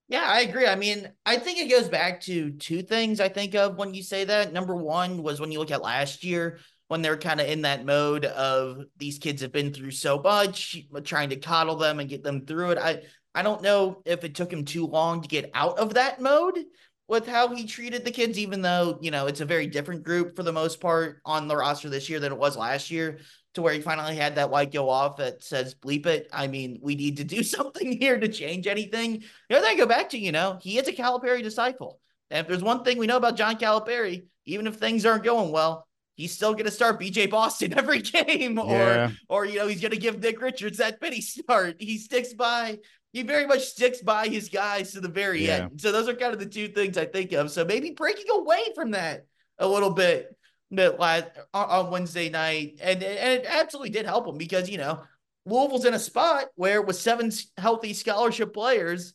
Yeah, 0.10 0.26
I 0.28 0.42
agree. 0.42 0.68
I 0.68 0.76
mean, 0.76 1.10
I 1.26 1.38
think 1.38 1.60
it 1.60 1.70
goes 1.72 1.88
back 1.88 2.22
to 2.22 2.52
two 2.52 2.84
things 2.84 3.20
I 3.20 3.30
think 3.30 3.56
of 3.56 3.78
when 3.78 3.94
you 3.94 4.04
say 4.04 4.26
that. 4.26 4.54
Number 4.54 4.76
one 4.76 5.24
was 5.24 5.40
when 5.40 5.52
you 5.52 5.60
look 5.60 5.72
at 5.72 5.82
last 5.82 6.24
year, 6.24 6.60
when 6.94 7.02
they're 7.02 7.18
kind 7.18 7.42
of 7.42 7.48
in 7.48 7.64
that 7.64 7.86
mode 7.88 8.24
of 8.24 8.86
these 8.98 9.18
kids 9.18 9.42
have 9.42 9.52
been 9.52 9.74
through 9.74 9.90
so 9.90 10.20
much, 10.20 10.78
trying 11.04 11.32
to 11.32 11.36
coddle 11.36 11.76
them 11.76 12.00
and 12.00 12.08
get 12.08 12.22
them 12.22 12.46
through 12.46 12.70
it. 12.70 12.78
I 12.78 13.02
I 13.34 13.42
don't 13.42 13.64
know 13.64 14.04
if 14.06 14.24
it 14.24 14.36
took 14.36 14.54
him 14.54 14.64
too 14.64 14.86
long 14.86 15.24
to 15.24 15.28
get 15.28 15.50
out 15.56 15.80
of 15.80 15.96
that 15.96 16.22
mode 16.22 16.60
with 17.08 17.26
how 17.26 17.48
he 17.48 17.66
treated 17.66 18.06
the 18.06 18.12
kids, 18.12 18.38
even 18.38 18.62
though, 18.62 19.00
you 19.02 19.10
know, 19.10 19.26
it's 19.26 19.42
a 19.42 19.46
very 19.46 19.66
different 19.66 20.04
group 20.04 20.36
for 20.36 20.44
the 20.44 20.54
most 20.54 20.80
part 20.80 21.20
on 21.26 21.48
the 21.48 21.56
roster 21.58 21.90
this 21.90 22.12
year 22.12 22.20
than 22.20 22.32
it 22.32 22.38
was 22.38 22.56
last 22.56 22.92
year 22.92 23.18
to 23.56 23.64
where 23.64 23.74
he 23.74 23.82
finally 23.82 24.16
had 24.16 24.36
that 24.36 24.52
white 24.52 24.72
go 24.72 24.88
off 24.88 25.18
that 25.18 25.44
says 25.44 25.74
bleep 25.74 26.06
it. 26.06 26.28
I 26.32 26.46
mean, 26.46 26.78
we 26.80 26.94
need 26.94 27.18
to 27.18 27.24
do 27.24 27.42
something 27.56 28.00
here 28.00 28.20
to 28.20 28.28
change 28.28 28.68
anything. 28.68 29.14
You 29.14 29.20
know, 29.50 29.62
then 29.62 29.72
I 29.72 29.76
go 29.76 29.88
back 29.88 30.10
to, 30.10 30.20
you 30.20 30.32
know, 30.32 30.60
he 30.62 30.78
is 30.78 30.88
a 30.88 30.94
Calipari 30.94 31.42
disciple. 31.42 32.00
And 32.30 32.42
if 32.42 32.48
there's 32.48 32.62
one 32.62 32.84
thing 32.84 33.00
we 33.00 33.08
know 33.08 33.18
about 33.18 33.36
John 33.36 33.58
Calipari, 33.58 34.26
even 34.46 34.68
if 34.68 34.76
things 34.76 35.08
aren't 35.08 35.24
going 35.24 35.52
well, 35.52 35.88
he's 36.16 36.34
still 36.34 36.54
going 36.54 36.66
to 36.66 36.72
start 36.72 37.00
BJ 37.00 37.30
Boston 37.30 37.74
every 37.78 38.02
game, 38.02 38.58
yeah. 38.58 39.10
or 39.30 39.38
or 39.42 39.46
you 39.46 39.60
know 39.60 39.68
he's 39.68 39.82
going 39.82 39.92
to 39.92 39.98
give 39.98 40.20
Nick 40.20 40.42
Richards 40.42 40.78
that 40.78 41.02
pity 41.02 41.22
start. 41.22 41.78
He 41.80 41.98
sticks 41.98 42.34
by. 42.34 42.80
He 43.12 43.22
very 43.22 43.46
much 43.46 43.66
sticks 43.66 44.02
by 44.02 44.28
his 44.28 44.50
guys 44.50 44.94
to 44.94 45.00
the 45.00 45.08
very 45.08 45.46
yeah. 45.46 45.66
end. 45.66 45.80
So 45.80 45.92
those 45.92 46.10
are 46.10 46.16
kind 46.16 46.34
of 46.34 46.40
the 46.40 46.48
two 46.48 46.70
things 46.70 46.98
I 46.98 47.06
think 47.06 47.32
of. 47.32 47.52
So 47.52 47.64
maybe 47.64 47.92
breaking 47.92 48.26
away 48.32 48.74
from 48.74 48.92
that 48.92 49.28
a 49.60 49.68
little 49.68 49.92
bit 49.92 50.36
that 50.72 51.00
last 51.00 51.26
on 51.54 51.92
Wednesday 51.92 52.30
night, 52.30 52.80
and 52.82 53.04
and 53.04 53.42
it 53.42 53.46
absolutely 53.48 53.92
did 53.92 54.06
help 54.06 54.28
him 54.28 54.38
because 54.38 54.70
you 54.70 54.78
know 54.78 55.02
Louisville's 55.46 55.86
in 55.86 55.94
a 55.94 56.00
spot 56.00 56.46
where 56.56 56.82
with 56.82 56.96
seven 56.96 57.32
healthy 57.58 57.94
scholarship 57.94 58.54
players, 58.54 59.14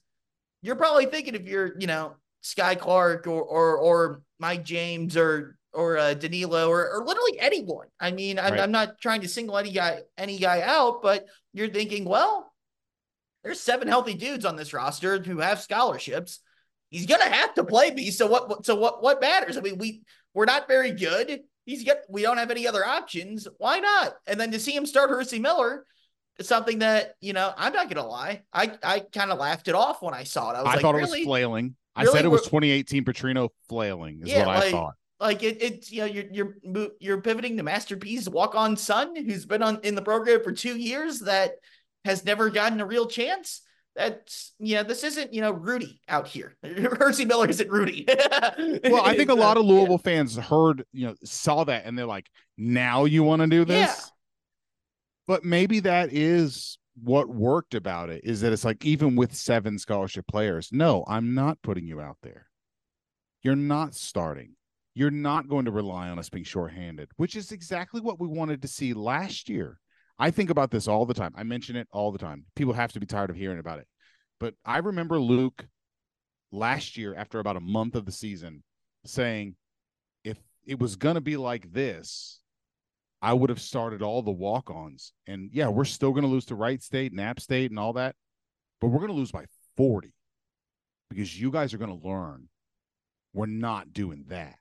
you're 0.63 0.77
probably 0.77 1.07
thinking 1.07 1.35
if 1.35 1.47
you're 1.47 1.79
you 1.79 1.87
know 1.87 2.15
Skyy 2.45 2.79
Clark 2.79 3.27
or 3.27 3.43
or 3.43 3.77
or 3.77 4.23
Mike 4.39 4.65
James 4.65 5.17
or 5.17 5.58
or 5.73 5.99
uh, 5.99 6.15
Danilo 6.15 6.69
or, 6.69 6.91
or 6.91 7.05
literally 7.05 7.39
anyone. 7.39 7.87
I 8.01 8.11
mean, 8.11 8.39
I'm, 8.39 8.53
right. 8.53 8.61
I'm 8.61 8.73
not 8.73 9.01
trying 9.01 9.21
to 9.23 9.29
single 9.29 9.59
any 9.59 9.73
guy 9.73 10.01
any 10.17 10.39
guy 10.39 10.63
out, 10.63 11.03
but 11.03 11.27
you're 11.53 11.69
thinking, 11.69 12.05
well, 12.05 12.53
there's 13.45 13.61
seven 13.61 13.89
healthy 13.89 14.15
dudes 14.15 14.45
on 14.45 14.57
this 14.57 14.73
roster 14.73 15.23
who 15.23 15.39
have 15.39 15.61
scholarships. 15.61 16.41
He's 16.91 17.07
gonna 17.07 17.29
have 17.29 17.55
to 17.55 17.65
play 17.65 17.91
me. 17.91 18.11
So 18.11 18.27
what? 18.27 18.65
So 18.65 18.75
what? 18.75 19.03
What 19.03 19.21
matters? 19.21 19.57
I 19.57 19.61
mean, 19.61 19.79
we 19.79 20.03
we're 20.35 20.47
not 20.47 20.69
very 20.69 20.93
good. 20.93 21.41
He's 21.65 21.85
got 21.85 21.99
we 22.09 22.23
don't 22.23 22.39
have 22.39 22.51
any 22.51 22.67
other 22.67 22.85
options. 22.85 23.47
Why 23.59 23.79
not? 23.81 24.15
And 24.27 24.41
then 24.41 24.53
to 24.53 24.61
see 24.61 24.75
him 24.75 24.87
start 24.87 25.11
Hercy 25.11 25.39
Miller 25.39 25.85
is 26.39 26.49
something 26.49 26.79
that 26.79 27.15
you 27.21 27.35
know 27.35 27.53
I'm 27.57 27.75
not 27.75 27.91
gonna 27.91 28.07
lie. 28.07 28.43
I 28.53 28.73
I 28.83 29.01
kind 29.01 29.31
of 29.31 29.39
laughed 29.39 29.69
it 29.69 29.75
off 29.75 30.03
when 30.03 30.15
I 30.15 30.25
saw 30.25 30.51
it. 30.51 30.57
I 30.57 30.63
was 30.63 30.69
I 30.69 30.73
like, 30.73 30.81
thought 30.81 30.95
really? 30.95 31.21
it 31.21 31.23
was 31.23 31.27
flailing. 31.27 31.77
Really? 31.97 32.09
I 32.09 32.13
said 32.13 32.25
it 32.25 32.29
was 32.29 32.43
2018 32.43 33.05
Petrino 33.05 33.51
flailing 33.69 34.21
is 34.23 34.29
yeah, 34.29 34.47
what 34.47 34.49
I 34.49 34.59
like, 34.61 34.71
thought. 34.71 34.95
Like 35.21 35.43
it, 35.43 35.61
it's 35.61 35.91
you 35.91 36.01
know 36.01 36.07
you're 36.07 36.55
you're 36.63 36.89
you're 37.01 37.21
pivoting 37.21 37.57
to 37.57 37.63
Master 37.63 37.97
P's 37.97 38.29
walk 38.29 38.55
on 38.55 38.77
son 38.77 39.17
who's 39.17 39.47
been 39.47 39.63
on 39.63 39.81
in 39.83 39.95
the 39.95 40.03
program 40.03 40.43
for 40.43 40.53
two 40.53 40.77
years 40.77 41.21
that 41.21 41.53
has 42.05 42.25
never 42.25 42.51
gotten 42.51 42.81
a 42.81 42.87
real 42.87 43.07
chance 43.07 43.63
that's 43.99 44.55
yeah, 44.61 44.85
this 44.85 45.03
isn't 45.03 45.35
you 45.35 45.41
know 45.41 45.51
Rudy 45.51 46.01
out 46.09 46.29
here. 46.29 46.57
Hercy 46.63 47.25
Miller 47.25 47.49
isn't 47.49 47.69
Rudy. 47.69 48.07
well, 48.85 49.03
I 49.05 49.17
think 49.17 49.29
a 49.29 49.35
lot 49.35 49.57
of 49.57 49.65
Louisville 49.65 50.01
yeah. 50.05 50.13
fans 50.13 50.37
heard 50.37 50.85
you 50.93 51.09
know 51.09 51.15
saw 51.25 51.65
that 51.65 51.85
and 51.85 51.99
they're 51.99 52.07
like, 52.07 52.31
now 52.57 53.07
you 53.07 53.25
want 53.25 53.43
to 53.43 53.49
do 53.49 53.65
this. 53.65 53.89
Yeah. 53.89 53.95
But 55.27 55.45
maybe 55.45 55.81
that 55.81 56.13
is 56.13 56.79
what 57.03 57.29
worked 57.29 57.75
about 57.75 58.09
it 58.09 58.23
is 58.25 58.41
that 58.41 58.53
it's 58.53 58.65
like 58.65 58.85
even 58.85 59.17
with 59.17 59.35
seven 59.35 59.79
scholarship 59.79 60.27
players, 60.29 60.71
no, 60.71 61.05
I'm 61.09 61.35
not 61.35 61.61
putting 61.63 61.87
you 61.87 62.01
out 62.01 62.19
there. 62.23 62.47
You're 63.43 63.57
not 63.57 63.97
starting. 63.97 64.55
You're 64.99 65.13
not 65.13 65.47
going 65.47 65.67
to 65.67 65.71
rely 65.71 66.09
on 66.09 66.19
us 66.19 66.29
being 66.29 66.43
shorthanded, 66.43 67.09
which 67.19 67.37
is 67.37 67.53
exactly 67.53 68.01
what 68.01 68.19
we 68.19 68.27
wanted 68.27 68.63
to 68.63 68.67
see 68.67 68.95
last 68.95 69.49
year. 69.49 69.79
I 70.19 70.33
think 70.33 70.51
about 70.51 70.73
this 70.73 70.89
all 70.89 71.07
the 71.07 71.15
time. 71.15 71.33
I 71.37 71.45
mention 71.45 71.77
it 71.77 71.87
all 71.93 72.11
the 72.11 72.19
time. 72.19 72.47
People 72.57 72.73
have 72.73 72.91
to 72.95 72.99
be 72.99 73.07
tired 73.07 73.31
of 73.31 73.37
hearing 73.37 73.61
about 73.61 73.79
it. 73.79 73.87
But 74.41 74.55
I 74.65 74.79
remember 74.79 75.21
Luke 75.21 75.69
last 76.51 76.97
year, 76.97 77.15
after 77.15 77.39
about 77.39 77.57
a 77.57 77.61
month 77.61 77.95
of 77.95 78.07
the 78.07 78.11
season, 78.11 78.65
saying, 79.05 79.55
if 80.25 80.37
it 80.67 80.81
was 80.81 80.97
going 80.97 81.15
to 81.15 81.21
be 81.21 81.37
like 81.37 81.73
this, 81.73 82.41
I 83.23 83.35
would 83.35 83.51
have 83.51 83.61
started 83.61 84.03
all 84.03 84.23
the 84.23 84.33
walk 84.33 84.69
ons. 84.69 85.13
And 85.29 85.51
yeah, 85.53 85.69
we're 85.69 85.85
still 85.85 86.11
going 86.11 86.25
to 86.25 86.29
lose 86.29 86.47
to 86.47 86.57
Wright 86.57 86.83
State 86.83 87.13
and 87.13 87.21
App 87.21 87.39
State 87.39 87.71
and 87.71 87.79
all 87.79 87.93
that, 87.93 88.17
but 88.81 88.89
we're 88.89 88.99
going 88.99 89.13
to 89.13 89.17
lose 89.17 89.31
by 89.31 89.45
40 89.77 90.13
because 91.09 91.41
you 91.41 91.53
guys 91.53 91.73
are 91.73 91.79
going 91.79 91.97
to 91.97 92.05
learn 92.05 92.49
we're 93.33 93.47
not 93.47 93.93
doing 93.93 94.25
that. 94.27 94.57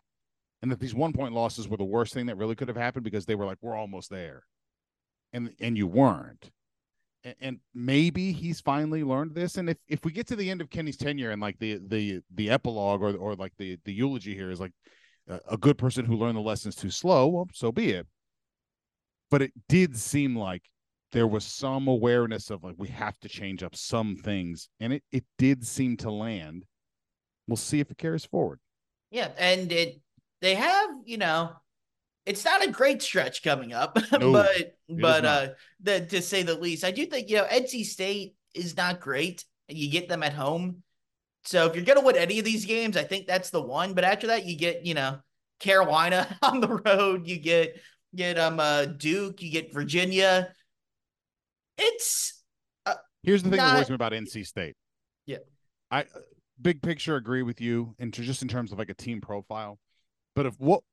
And 0.62 0.72
that 0.72 0.80
these 0.80 0.96
one 0.96 1.14
point 1.14 1.34
losses 1.34 1.68
were 1.68 1.78
the 1.78 1.84
worst 1.84 2.14
thing 2.14 2.26
that 2.28 2.38
really 2.38 2.56
could 2.56 2.68
have 2.68 2.78
happened 2.78 3.04
because 3.04 3.26
they 3.26 3.36
were 3.36 3.46
like, 3.46 3.60
we're 3.62 3.76
almost 3.76 4.10
there. 4.10 4.44
And 5.34 5.52
and 5.60 5.78
you 5.78 5.88
weren't. 5.88 6.50
And, 7.24 7.36
and 7.40 7.60
maybe 7.74 8.32
he's 8.32 8.62
finally 8.62 9.04
learned 9.04 9.36
this. 9.36 9.58
And 9.58 9.70
if 9.70 9.78
if 9.88 10.04
we 10.04 10.12
get 10.12 10.28
to 10.28 10.36
the 10.36 10.50
end 10.50 10.62
of 10.62 10.70
kenny's 10.70 10.98
tenure 10.98 11.32
and 11.32 11.42
like 11.42 11.60
the 11.60 11.80
the 11.88 12.22
the 12.34 12.50
epilogue 12.50 13.02
or 13.02 13.16
or 13.16 13.36
like 13.36 13.54
the 13.58 13.78
the 13.86 13.94
eulogy 13.94 14.34
here 14.34 14.50
is 14.50 14.60
like 14.60 14.72
a, 15.28 15.40
a 15.52 15.58
good 15.58 15.78
person 15.78 16.06
who 16.06 16.16
learned 16.16 16.38
the 16.38 16.42
lessons 16.42 16.76
too 16.76 16.90
slow 16.90 17.28
well 17.28 17.48
so 17.54 17.72
be 17.72 17.92
it. 17.92 18.08
But 19.30 19.42
it 19.42 19.52
did 19.68 19.96
seem 19.98 20.36
like 20.36 20.64
there 21.12 21.28
was 21.28 21.46
some 21.46 21.88
awareness 21.88 22.50
of 22.50 22.64
like 22.64 22.76
we 22.78 22.88
have 22.90 23.20
to 23.20 23.30
change 23.30 23.62
up 23.62 23.76
some 23.76 24.16
things. 24.16 24.70
And 24.80 24.94
it 24.94 25.04
it 25.12 25.26
did 25.38 25.68
seem 25.68 25.98
to 25.98 26.10
land. 26.10 26.66
We'll 27.48 27.58
see 27.58 27.80
if 27.80 27.92
it 27.92 27.98
carries 27.98 28.26
forward. 28.26 28.60
Yeah 29.12 29.30
and 29.38 29.72
it 29.72 30.02
they 30.42 30.56
have 30.56 30.90
you 31.06 31.18
know 31.18 31.52
it's 32.28 32.44
not 32.44 32.64
a 32.64 32.70
great 32.70 33.02
stretch 33.02 33.42
coming 33.42 33.72
up, 33.74 33.98
no, 34.12 34.34
but 34.34 34.76
but 34.90 35.26
uh, 35.26 35.48
the, 35.80 36.02
to 36.02 36.22
say 36.22 36.44
the 36.44 36.56
least, 36.56 36.84
I 36.84 36.92
do 36.92 37.06
think 37.06 37.30
you 37.30 37.38
know 37.38 37.46
NC 37.46 37.86
State 37.86 38.36
is 38.54 38.76
not 38.76 39.00
great. 39.00 39.46
You 39.70 39.90
get 39.90 40.10
them 40.10 40.24
at 40.24 40.34
home, 40.34 40.84
so 41.44 41.66
if 41.66 41.76
you're 41.76 41.86
gonna 41.86 42.02
win 42.02 42.18
any 42.18 42.38
of 42.38 42.46
these 42.46 42.66
games, 42.66 42.98
I 42.98 43.06
think 43.06 43.26
that's 43.26 43.50
the 43.50 43.62
one. 43.62 43.94
But 43.94 44.04
after 44.04 44.28
that, 44.28 44.46
you 44.46 44.58
get 44.58 44.86
you 44.86 44.94
know 44.94 45.20
Carolina 45.62 46.38
on 46.42 46.60
the 46.60 46.68
road, 46.68 47.26
you 47.26 47.40
get 47.40 47.80
get 48.14 48.38
um 48.38 48.60
uh, 48.60 48.86
Duke, 48.86 49.42
you 49.42 49.50
get 49.50 49.74
Virginia. 49.74 50.52
It's 51.78 52.44
uh, 52.86 52.96
here's 53.24 53.42
the 53.42 53.50
thing 53.50 53.58
not... 53.58 53.68
that 53.68 53.76
worries 53.76 53.90
me 53.90 53.96
about 53.96 54.12
NC 54.12 54.46
State. 54.46 54.76
Yeah, 55.26 55.38
I 55.90 56.06
big 56.62 56.82
picture 56.82 57.16
agree 57.16 57.44
with 57.44 57.62
you, 57.62 57.96
and 58.00 58.14
just 58.14 58.42
in 58.42 58.50
terms 58.50 58.74
of 58.74 58.80
like 58.80 58.90
a 58.90 58.96
team 58.96 59.22
profile. 59.22 59.80
But 60.38 60.46
if 60.46 60.60
what 60.60 60.84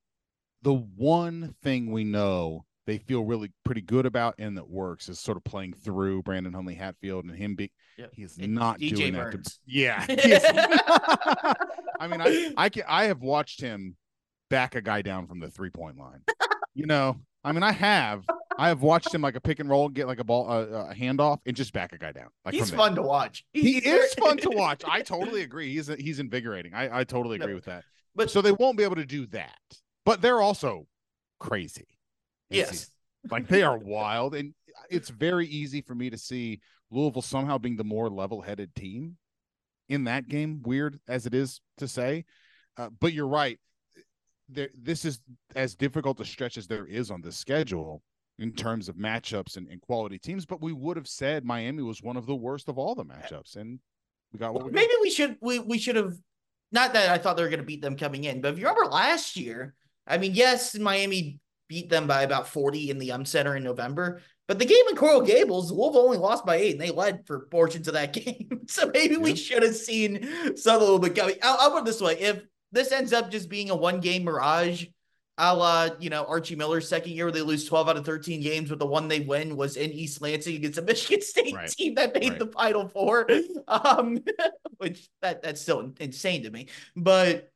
the 0.62 0.72
one 0.72 1.54
thing 1.62 1.92
we 1.92 2.02
know 2.02 2.64
they 2.86 2.96
feel 2.96 3.24
really 3.24 3.52
pretty 3.62 3.82
good 3.82 4.06
about 4.06 4.34
and 4.38 4.56
that 4.56 4.70
works 4.70 5.10
is 5.10 5.20
sort 5.20 5.36
of 5.36 5.44
playing 5.44 5.74
through 5.74 6.22
Brandon 6.22 6.54
Huntley 6.54 6.74
Hatfield 6.74 7.26
and 7.26 7.36
him 7.36 7.54
being 7.54 7.68
yep. 7.98 8.10
he's 8.14 8.38
not 8.38 8.80
DJ 8.80 8.96
doing 8.96 9.12
Burns. 9.12 9.60
that. 9.66 10.08
To, 10.08 10.28
yeah. 10.28 11.54
I 12.00 12.08
mean, 12.08 12.22
I 12.22 12.54
I 12.56 12.68
can, 12.70 12.84
I 12.88 13.04
have 13.04 13.20
watched 13.20 13.60
him 13.60 13.96
back 14.48 14.76
a 14.76 14.80
guy 14.80 15.02
down 15.02 15.26
from 15.26 15.40
the 15.40 15.50
three 15.50 15.68
point 15.68 15.98
line. 15.98 16.22
you 16.72 16.86
know, 16.86 17.18
I 17.44 17.52
mean, 17.52 17.62
I 17.62 17.72
have 17.72 18.24
I 18.56 18.68
have 18.68 18.80
watched 18.80 19.14
him 19.14 19.20
like 19.20 19.36
a 19.36 19.42
pick 19.42 19.60
and 19.60 19.68
roll, 19.68 19.90
get 19.90 20.06
like 20.06 20.20
a 20.20 20.24
ball, 20.24 20.50
uh, 20.50 20.88
a 20.90 20.94
handoff, 20.94 21.40
and 21.44 21.54
just 21.54 21.74
back 21.74 21.92
a 21.92 21.98
guy 21.98 22.12
down. 22.12 22.28
Like 22.46 22.54
he's 22.54 22.70
fun 22.70 22.94
to 22.94 23.02
watch. 23.02 23.44
He 23.52 23.76
is 23.76 24.14
fun 24.14 24.38
to 24.38 24.48
watch. 24.48 24.84
I 24.88 25.02
totally 25.02 25.42
agree. 25.42 25.74
He's 25.74 25.88
he's 25.98 26.18
invigorating. 26.18 26.72
I 26.72 27.00
I 27.00 27.04
totally 27.04 27.36
agree 27.36 27.48
no. 27.48 27.56
with 27.56 27.66
that. 27.66 27.84
But 28.14 28.30
so 28.30 28.40
they 28.42 28.52
won't 28.52 28.76
be 28.78 28.84
able 28.84 28.96
to 28.96 29.06
do 29.06 29.26
that 29.26 29.58
but 30.04 30.20
they're 30.20 30.40
also 30.40 30.86
crazy. 31.40 31.86
Yes. 32.50 32.90
Like 33.30 33.48
they 33.48 33.62
are 33.62 33.78
wild. 33.78 34.34
And 34.34 34.54
it's 34.90 35.08
very 35.08 35.46
easy 35.46 35.80
for 35.80 35.94
me 35.94 36.10
to 36.10 36.18
see 36.18 36.60
Louisville 36.90 37.22
somehow 37.22 37.58
being 37.58 37.76
the 37.76 37.84
more 37.84 38.10
level 38.10 38.42
headed 38.42 38.74
team. 38.74 39.16
in 39.88 40.04
that 40.04 40.28
game, 40.28 40.62
weird 40.62 41.00
as 41.08 41.26
it 41.26 41.34
is 41.34 41.60
to 41.78 41.88
say. 41.88 42.24
Uh, 42.76 42.90
but 43.00 43.12
you're 43.12 43.26
right. 43.28 43.58
There, 44.48 44.68
this 44.78 45.04
is 45.04 45.20
as 45.56 45.74
difficult 45.74 46.20
a 46.20 46.24
stretch 46.24 46.58
as 46.58 46.66
there 46.66 46.86
is 46.86 47.10
on 47.10 47.22
the 47.22 47.32
schedule 47.32 48.02
in 48.38 48.52
terms 48.52 48.88
of 48.88 48.96
matchups 48.96 49.56
and, 49.56 49.68
and 49.68 49.80
quality 49.80 50.18
teams. 50.18 50.44
But 50.44 50.60
we 50.60 50.72
would 50.72 50.96
have 50.96 51.08
said 51.08 51.44
Miami 51.44 51.82
was 51.82 52.02
one 52.02 52.16
of 52.16 52.26
the 52.26 52.34
worst 52.34 52.68
of 52.68 52.76
all 52.78 52.94
the 52.94 53.04
matchups, 53.04 53.56
and 53.56 53.78
we 54.32 54.38
got 54.38 54.52
what 54.52 54.64
we 54.64 54.70
Maybe 54.70 54.92
got. 54.92 55.02
we 55.02 55.10
should 55.10 55.36
we 55.40 55.58
we 55.60 55.78
should 55.78 55.96
have 55.96 56.14
not 56.74 56.92
that 56.92 57.08
I 57.08 57.18
thought 57.18 57.36
they 57.36 57.42
were 57.42 57.48
going 57.48 57.60
to 57.60 57.66
beat 57.66 57.80
them 57.80 57.96
coming 57.96 58.24
in, 58.24 58.40
but 58.40 58.52
if 58.52 58.58
you 58.58 58.66
remember 58.66 58.90
last 58.90 59.36
year, 59.36 59.74
I 60.06 60.18
mean, 60.18 60.34
yes, 60.34 60.76
Miami 60.76 61.38
beat 61.68 61.88
them 61.88 62.06
by 62.06 62.22
about 62.22 62.48
40 62.48 62.90
in 62.90 62.98
the 62.98 63.12
um 63.12 63.24
center 63.24 63.56
in 63.56 63.62
November, 63.62 64.20
but 64.46 64.58
the 64.58 64.66
game 64.66 64.84
in 64.90 64.96
Coral 64.96 65.22
Gables, 65.22 65.72
Wolves 65.72 65.96
only 65.96 66.18
lost 66.18 66.44
by 66.44 66.56
eight, 66.56 66.72
and 66.72 66.80
they 66.80 66.90
led 66.90 67.26
for 67.26 67.46
portions 67.46 67.88
of 67.88 67.94
that 67.94 68.12
game. 68.12 68.60
so 68.66 68.90
maybe 68.92 69.16
we 69.16 69.34
should 69.34 69.62
have 69.62 69.76
seen 69.76 70.56
some 70.56 70.76
a 70.76 70.84
little 70.84 70.98
bit 70.98 71.14
coming. 71.14 71.36
I'll, 71.42 71.56
I'll 71.60 71.70
put 71.70 71.78
it 71.80 71.84
this 71.86 72.00
way: 72.00 72.18
if 72.18 72.42
this 72.72 72.92
ends 72.92 73.12
up 73.12 73.30
just 73.30 73.48
being 73.48 73.70
a 73.70 73.76
one 73.76 74.00
game 74.00 74.24
mirage, 74.24 74.86
a 75.38 75.54
la 75.54 75.88
you 75.98 76.10
know 76.10 76.24
Archie 76.24 76.54
Miller's 76.54 76.88
second 76.88 77.12
year, 77.12 77.24
where 77.26 77.32
they 77.32 77.40
lose 77.42 77.64
12 77.64 77.88
out 77.88 77.96
of 77.96 78.06
13 78.06 78.40
games, 78.40 78.68
but 78.70 78.78
the 78.78 78.86
one 78.86 79.08
they 79.08 79.20
win 79.20 79.56
was 79.56 79.76
in 79.76 79.90
East 79.90 80.20
Lansing 80.22 80.56
against 80.56 80.78
a 80.78 80.82
Michigan 80.90 81.20
State 81.22 81.54
Right. 81.54 81.68
team 81.68 81.94
that 81.96 82.14
made 82.14 82.30
Right. 82.30 82.38
the 82.38 82.46
Final 82.48 82.88
Four. 82.88 83.28
Um, 83.68 84.18
which 84.78 85.08
that 85.22 85.42
that's 85.42 85.60
still 85.60 85.92
insane 85.98 86.42
to 86.44 86.50
me. 86.50 86.68
But 86.94 87.50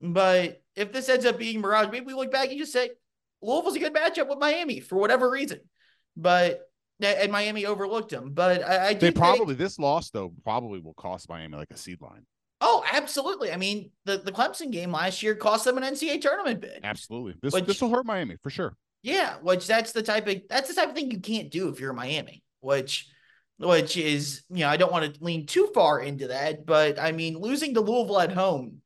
but 0.00 0.62
if 0.76 0.92
this 0.92 1.08
ends 1.08 1.24
up 1.26 1.38
being 1.38 1.60
mirage, 1.60 1.88
maybe 1.92 2.06
we 2.06 2.14
look 2.14 2.32
back 2.32 2.48
and 2.50 2.58
just 2.58 2.72
say 2.72 2.90
Louisville's 3.42 3.76
a 3.76 3.78
good 3.78 3.94
matchup 3.94 4.28
with 4.28 4.38
Miami 4.38 4.80
for 4.80 4.96
whatever 4.96 5.30
reason. 5.30 5.60
But 6.16 6.68
and 7.00 7.30
Miami 7.32 7.66
overlooked 7.66 8.10
them. 8.10 8.30
But 8.32 8.62
I, 8.64 8.88
I 8.88 8.94
They 8.94 9.00
think- 9.00 9.16
probably 9.16 9.54
this 9.54 9.78
loss 9.78 10.10
though 10.10 10.32
probably 10.44 10.80
will 10.80 10.94
cost 10.94 11.28
Miami 11.28 11.56
like 11.56 11.70
a 11.70 11.76
seed 11.76 12.00
line. 12.00 12.24
Oh 12.66 12.82
absolutely. 12.90 13.52
I 13.52 13.56
mean 13.58 13.90
the 14.06 14.16
the 14.16 14.32
Clemson 14.32 14.72
game 14.72 14.90
last 14.90 15.22
year 15.22 15.34
cost 15.34 15.66
them 15.66 15.76
an 15.76 15.84
NCAA 15.84 16.20
tournament 16.22 16.62
bid. 16.62 16.80
Absolutely, 16.82 17.34
this 17.42 17.52
Which- 17.52 17.66
this 17.66 17.82
will 17.82 17.90
hurt 17.90 18.06
Miami 18.06 18.36
for 18.42 18.48
sure. 18.48 18.74
Yeah, 19.02 19.34
which 19.42 19.66
that's 19.66 19.92
the 19.92 20.02
type 20.02 20.26
of 20.26 20.36
that's 20.48 20.68
the 20.68 20.74
type 20.74 20.88
of 20.88 20.94
thing 20.94 21.10
you 21.10 21.20
can't 21.20 21.50
do 21.50 21.68
if 21.68 21.78
you're 21.78 21.92
Miami, 21.92 22.42
which 22.60 23.06
which 23.58 23.98
is, 23.98 24.44
you 24.48 24.60
know, 24.60 24.68
I 24.68 24.78
don't 24.78 24.90
want 24.90 25.14
to 25.14 25.22
lean 25.22 25.46
too 25.46 25.70
far 25.74 26.00
into 26.00 26.28
that, 26.28 26.64
but 26.64 26.98
I 26.98 27.12
mean 27.12 27.36
losing 27.36 27.74
to 27.74 27.82
Louisville 27.82 28.20
at 28.20 28.32
home, 28.32 28.80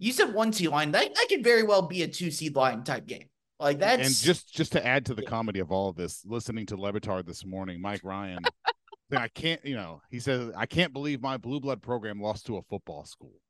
you 0.00 0.12
said 0.12 0.34
one 0.34 0.52
seed 0.52 0.70
line, 0.70 0.90
that, 0.90 1.14
that 1.14 1.26
could 1.28 1.44
very 1.44 1.62
well 1.62 1.82
be 1.82 2.02
a 2.02 2.08
two 2.08 2.32
seed 2.32 2.56
line 2.56 2.82
type 2.82 3.06
game. 3.06 3.28
Like 3.60 3.78
that's 3.78 4.04
and 4.04 4.16
just 4.16 4.52
just 4.52 4.72
to 4.72 4.84
add 4.84 5.06
to 5.06 5.14
the 5.14 5.22
comedy 5.22 5.60
of 5.60 5.70
all 5.70 5.88
of 5.90 5.96
this, 5.96 6.24
listening 6.26 6.66
to 6.66 6.76
Le 6.76 6.92
Batard 6.92 7.24
this 7.24 7.46
morning, 7.46 7.80
Mike 7.80 8.02
Ryan, 8.02 8.40
I 9.12 9.28
can't, 9.28 9.64
you 9.64 9.76
know, 9.76 10.02
he 10.10 10.18
says 10.18 10.50
I 10.56 10.66
can't 10.66 10.92
believe 10.92 11.22
my 11.22 11.36
blue 11.36 11.60
blood 11.60 11.82
program 11.82 12.20
lost 12.20 12.46
to 12.46 12.56
a 12.56 12.62
football 12.62 13.04
school. 13.04 13.40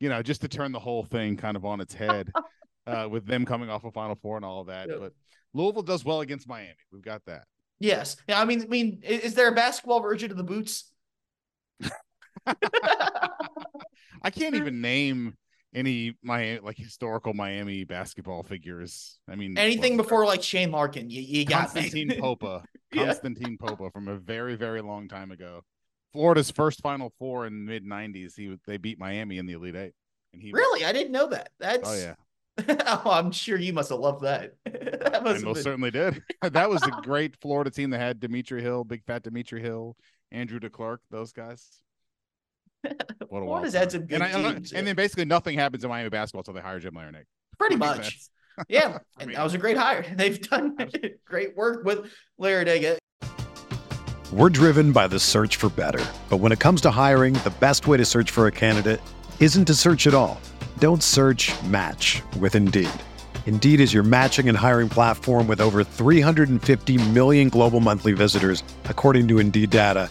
You 0.00 0.08
know, 0.08 0.22
just 0.22 0.42
to 0.42 0.48
turn 0.48 0.72
the 0.72 0.78
whole 0.78 1.04
thing 1.04 1.36
kind 1.36 1.56
of 1.56 1.64
on 1.64 1.80
its 1.80 1.94
head, 1.94 2.30
uh, 2.86 3.08
with 3.10 3.26
them 3.26 3.44
coming 3.44 3.70
off 3.70 3.84
a 3.84 3.90
Final 3.90 4.14
Four 4.14 4.36
and 4.36 4.44
all 4.44 4.60
of 4.60 4.66
that. 4.68 4.88
Yeah. 4.88 4.96
But 4.98 5.12
Louisville 5.54 5.82
does 5.82 6.04
well 6.04 6.20
against 6.20 6.48
Miami. 6.48 6.74
We've 6.92 7.02
got 7.02 7.24
that. 7.26 7.44
yes. 7.78 8.16
Yeah, 8.28 8.40
I 8.40 8.44
mean 8.44 8.62
I 8.62 8.66
mean, 8.66 9.00
is 9.02 9.34
there 9.34 9.48
a 9.48 9.54
basketball 9.54 10.00
version 10.00 10.30
of 10.30 10.36
the 10.36 10.44
boots? 10.44 10.90
I 12.46 14.30
can't 14.30 14.54
even 14.54 14.80
name 14.80 15.34
any 15.76 16.14
my 16.22 16.58
like 16.62 16.76
historical 16.76 17.34
Miami 17.34 17.84
basketball 17.84 18.42
figures. 18.42 19.18
I 19.28 19.36
mean, 19.36 19.56
Anything 19.58 19.96
well, 19.96 20.04
before 20.04 20.26
like 20.26 20.42
Shane 20.42 20.72
Larkin, 20.72 21.10
you, 21.10 21.20
you 21.22 21.44
got 21.44 21.72
me. 21.74 21.82
Constantine 21.82 22.18
Popa. 22.20 22.64
Yeah. 22.92 23.04
Constantine 23.04 23.56
Popa 23.60 23.90
from 23.92 24.08
a 24.08 24.16
very, 24.16 24.56
very 24.56 24.80
long 24.80 25.06
time 25.06 25.30
ago. 25.30 25.60
Florida's 26.12 26.50
first 26.50 26.80
Final 26.80 27.12
Four 27.18 27.46
in 27.46 27.66
mid 27.66 27.84
'90s. 27.84 28.32
He 28.36 28.56
they 28.66 28.78
beat 28.78 28.98
Miami 28.98 29.36
in 29.38 29.46
the 29.46 29.52
Elite 29.52 29.76
Eight, 29.76 29.92
and 30.32 30.40
he 30.42 30.50
was- 30.50 30.58
Really? 30.58 30.84
I 30.84 30.92
didn't 30.92 31.12
know 31.12 31.26
that. 31.28 31.50
That's 31.60 31.88
oh 31.88 31.94
yeah, 31.94 32.14
oh, 33.04 33.10
I'm 33.10 33.30
sure 33.30 33.58
you 33.58 33.74
must 33.74 33.90
have 33.90 33.98
loved 33.98 34.22
that. 34.24 34.54
that 34.64 35.16
I 35.16 35.20
most 35.20 35.44
been- 35.44 35.54
certainly 35.62 35.90
did. 35.90 36.22
that 36.40 36.70
was 36.70 36.82
a 36.84 36.90
great 37.02 37.36
Florida 37.42 37.70
team 37.70 37.90
that 37.90 38.00
had 38.00 38.18
Dametri 38.18 38.62
Hill, 38.62 38.82
big 38.84 39.04
fat 39.04 39.24
Dametri 39.24 39.60
Hill, 39.60 39.94
Andrew 40.32 40.58
DeClercq, 40.58 40.98
those 41.10 41.32
guys. 41.32 41.68
What 43.28 43.42
a 43.42 43.44
wild 43.44 43.62
Florida's 43.62 43.74
had 43.74 43.92
some 43.92 44.02
good 44.02 44.22
and, 44.22 44.24
I- 44.24 44.52
teams, 44.52 44.72
and 44.72 44.80
yeah. 44.80 44.84
then 44.86 44.96
basically 44.96 45.24
nothing 45.24 45.58
happens 45.58 45.84
in 45.84 45.90
Miami 45.90 46.08
basketball 46.10 46.40
until 46.40 46.54
they 46.54 46.60
hire 46.60 46.78
Jim 46.80 46.94
Larrañaga. 46.94 47.24
pretty 47.58 47.76
much. 47.76 48.18
Yeah, 48.70 49.00
and 49.20 49.34
that 49.34 49.44
was 49.44 49.52
a 49.52 49.58
great 49.58 49.76
hire. 49.76 50.02
They've 50.16 50.40
done 50.40 50.78
great 51.26 51.54
work 51.54 51.84
with 51.84 52.10
Larrañaga. 52.40 52.96
We're 54.32 54.48
driven 54.48 54.92
by 54.92 55.06
the 55.08 55.20
search 55.20 55.56
for 55.56 55.68
better. 55.68 56.02
But 56.30 56.38
when 56.38 56.52
it 56.52 56.58
comes 56.58 56.80
to 56.80 56.90
hiring, 56.90 57.34
the 57.34 57.52
best 57.60 57.86
way 57.86 57.98
to 57.98 58.04
search 58.06 58.30
for 58.30 58.46
a 58.46 58.50
candidate 58.52 59.00
isn't 59.40 59.66
to 59.66 59.74
search 59.74 60.06
at 60.06 60.14
all. 60.14 60.40
Don't 60.78 61.02
search 61.02 61.52
match 61.64 62.22
with 62.40 62.54
Indeed. 62.54 62.88
Indeed 63.46 63.78
is 63.80 63.92
your 63.94 64.02
matching 64.02 64.48
and 64.48 64.56
hiring 64.58 64.88
platform 64.88 65.46
with 65.46 65.60
over 65.60 65.84
350 65.84 67.10
million 67.10 67.48
global 67.50 67.80
monthly 67.80 68.14
visitors, 68.14 68.62
according 68.86 69.28
to 69.28 69.38
Indeed 69.38 69.70
data, 69.70 70.10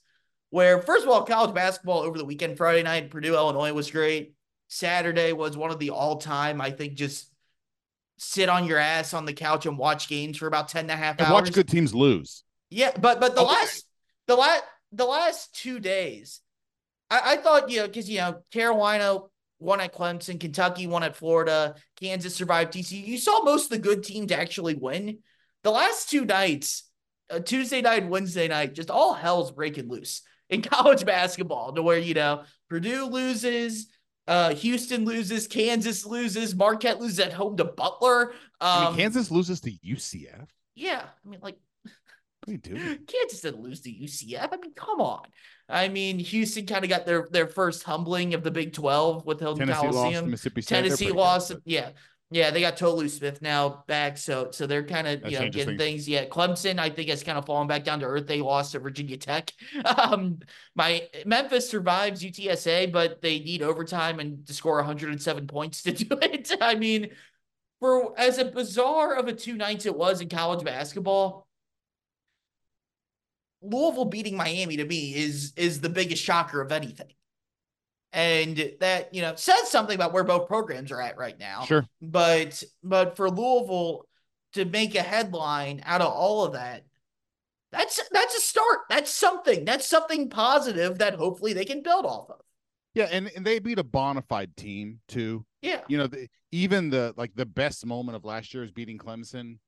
where, 0.51 0.81
first 0.81 1.03
of 1.03 1.09
all, 1.09 1.23
college 1.23 1.53
basketball 1.55 2.01
over 2.01 2.17
the 2.17 2.25
weekend, 2.25 2.57
Friday 2.57 2.83
night, 2.83 3.09
Purdue, 3.09 3.33
Illinois 3.33 3.73
was 3.73 3.89
great. 3.89 4.33
Saturday 4.67 5.33
was 5.33 5.57
one 5.57 5.71
of 5.71 5.79
the 5.79 5.89
all 5.89 6.17
time, 6.17 6.61
I 6.61 6.71
think, 6.71 6.93
just 6.93 7.29
sit 8.17 8.49
on 8.49 8.65
your 8.65 8.77
ass 8.77 9.13
on 9.13 9.25
the 9.25 9.33
couch 9.33 9.65
and 9.65 9.77
watch 9.77 10.07
games 10.07 10.37
for 10.37 10.47
about 10.47 10.69
10 10.69 10.81
and 10.85 10.91
a 10.91 10.95
half 10.95 11.19
And 11.19 11.27
hours. 11.27 11.41
watch 11.41 11.53
good 11.53 11.67
teams 11.67 11.93
lose. 11.95 12.43
Yeah, 12.69 12.91
but 12.97 13.19
but 13.19 13.35
the 13.35 13.41
Okay. 13.41 13.51
last 13.51 13.85
the 14.27 14.35
last 14.35 14.63
the 14.91 15.05
last 15.05 15.55
two 15.55 15.79
days, 15.79 16.41
I, 17.09 17.33
I 17.33 17.37
thought 17.37 17.69
you 17.69 17.81
know 17.81 17.87
because 17.87 18.09
you 18.09 18.19
know 18.19 18.41
Carolina 18.51 19.19
won 19.59 19.81
at 19.81 19.93
Clemson, 19.93 20.39
Kentucky 20.39 20.87
won 20.87 21.03
at 21.03 21.15
Florida, 21.15 21.75
Kansas 21.99 22.35
survived 22.35 22.73
TCU. 22.73 23.05
You 23.05 23.17
saw 23.17 23.43
most 23.43 23.65
of 23.65 23.69
the 23.71 23.79
good 23.79 24.03
teams 24.03 24.31
actually 24.31 24.75
win. 24.75 25.19
The 25.63 25.71
last 25.71 26.09
two 26.09 26.25
nights, 26.25 26.83
uh, 27.29 27.39
Tuesday 27.39 27.81
night, 27.81 28.07
Wednesday 28.07 28.47
night, 28.47 28.73
just 28.73 28.89
all 28.89 29.13
hell's 29.13 29.51
breaking 29.51 29.89
loose 29.89 30.21
in 30.51 30.61
college 30.61 31.05
basketball. 31.05 31.73
To 31.73 31.81
where 31.81 31.97
you 31.97 32.13
know 32.13 32.43
Purdue 32.69 33.05
loses. 33.05 33.87
Uh, 34.27 34.53
Houston 34.53 35.03
loses, 35.03 35.47
Kansas 35.47 36.05
loses, 36.05 36.55
Marquette 36.55 37.01
loses 37.01 37.19
at 37.19 37.33
home 37.33 37.57
to 37.57 37.65
Butler. 37.65 38.31
Um, 38.31 38.37
I 38.61 38.85
mean, 38.89 38.97
Kansas 38.99 39.31
loses 39.31 39.59
to 39.61 39.71
UCF. 39.71 40.47
yeah, 40.75 41.01
I 41.25 41.29
mean, 41.29 41.39
like 41.41 41.57
you 42.47 42.57
doing? 42.57 42.99
Kansas 43.07 43.41
didn't 43.41 43.61
lose 43.61 43.81
to 43.81 43.89
UCF. 43.91 44.49
I 44.51 44.57
mean, 44.57 44.73
come 44.73 45.01
on. 45.01 45.23
I 45.69 45.87
mean, 45.87 46.19
Houston 46.19 46.65
kind 46.65 46.83
of 46.83 46.89
got 46.89 47.05
their 47.05 47.27
their 47.31 47.47
first 47.47 47.83
humbling 47.83 48.33
of 48.33 48.43
the 48.43 48.51
Big 48.51 48.73
Twelve 48.73 49.25
with 49.25 49.39
Hilton 49.39 49.67
Tennessee 49.67 49.87
lost 49.87 50.15
to 50.15 50.25
Mississippi 50.25 50.61
State. 50.61 50.75
Tennessee 50.75 51.05
good, 51.07 51.15
lost. 51.15 51.49
but- 51.49 51.61
yeah, 51.65 51.91
yeah, 52.33 52.49
they 52.49 52.61
got 52.61 52.77
Tolu 52.77 53.09
Smith 53.09 53.41
now 53.41 53.83
back, 53.87 54.17
so 54.17 54.51
so 54.51 54.65
they're 54.65 54.85
kind 54.85 55.05
of 55.05 55.29
you 55.29 55.37
know 55.37 55.49
getting 55.49 55.77
things. 55.77 56.07
Yeah, 56.07 56.25
Clemson 56.25 56.79
I 56.79 56.89
think 56.89 57.09
has 57.09 57.23
kind 57.23 57.37
of 57.37 57.45
fallen 57.45 57.67
back 57.67 57.83
down 57.83 57.99
to 57.99 58.05
earth. 58.05 58.25
They 58.25 58.39
lost 58.39 58.71
to 58.71 58.79
Virginia 58.79 59.17
Tech. 59.17 59.51
Um, 60.01 60.39
my 60.73 61.07
Memphis 61.25 61.69
survives 61.69 62.23
UTSA, 62.23 62.91
but 62.91 63.21
they 63.21 63.39
need 63.39 63.61
overtime 63.61 64.19
and 64.19 64.45
to 64.47 64.53
score 64.53 64.77
107 64.77 65.47
points 65.47 65.83
to 65.83 65.91
do 65.91 66.17
it. 66.21 66.51
I 66.61 66.75
mean, 66.75 67.09
for 67.79 68.17
as 68.17 68.37
a 68.37 68.45
bizarre 68.45 69.15
of 69.15 69.27
a 69.27 69.33
two 69.33 69.55
nights 69.55 69.85
it 69.85 69.95
was 69.95 70.21
in 70.21 70.29
college 70.29 70.63
basketball. 70.63 71.47
Louisville 73.61 74.05
beating 74.05 74.37
Miami 74.37 74.77
to 74.77 74.85
me 74.85 75.13
is 75.13 75.51
is 75.57 75.81
the 75.81 75.89
biggest 75.89 76.23
shocker 76.23 76.61
of 76.61 76.71
anything. 76.71 77.13
And 78.13 78.73
that, 78.81 79.13
you 79.13 79.21
know, 79.21 79.35
says 79.35 79.69
something 79.71 79.95
about 79.95 80.11
where 80.11 80.25
both 80.25 80.47
programs 80.47 80.91
are 80.91 81.01
at 81.01 81.17
right 81.17 81.39
now. 81.39 81.63
Sure. 81.63 81.85
But 82.01 82.61
but 82.83 83.15
for 83.15 83.29
Louisville 83.29 84.05
to 84.53 84.65
make 84.65 84.95
a 84.95 85.01
headline 85.01 85.81
out 85.85 86.01
of 86.01 86.11
all 86.11 86.43
of 86.43 86.53
that, 86.53 86.83
that's 87.71 88.01
that's 88.11 88.35
a 88.35 88.41
start. 88.41 88.79
That's 88.89 89.09
something. 89.11 89.63
That's 89.63 89.87
something 89.87 90.29
positive 90.29 90.97
that 90.97 91.13
hopefully 91.13 91.53
they 91.53 91.63
can 91.63 91.81
build 91.81 92.05
off 92.05 92.29
of. 92.29 92.41
Yeah, 92.93 93.07
and, 93.09 93.31
and 93.35 93.45
they 93.45 93.59
beat 93.59 93.79
a 93.79 93.83
bona 93.83 94.21
fide 94.21 94.55
team 94.57 94.99
too. 95.07 95.45
Yeah. 95.61 95.81
You 95.87 95.97
know, 95.97 96.07
the, 96.07 96.27
even 96.51 96.89
the 96.89 97.13
like 97.15 97.31
the 97.35 97.45
best 97.45 97.85
moment 97.85 98.17
of 98.17 98.25
last 98.25 98.53
year 98.53 98.63
is 98.63 98.71
beating 98.71 98.97
Clemson, 98.97 99.59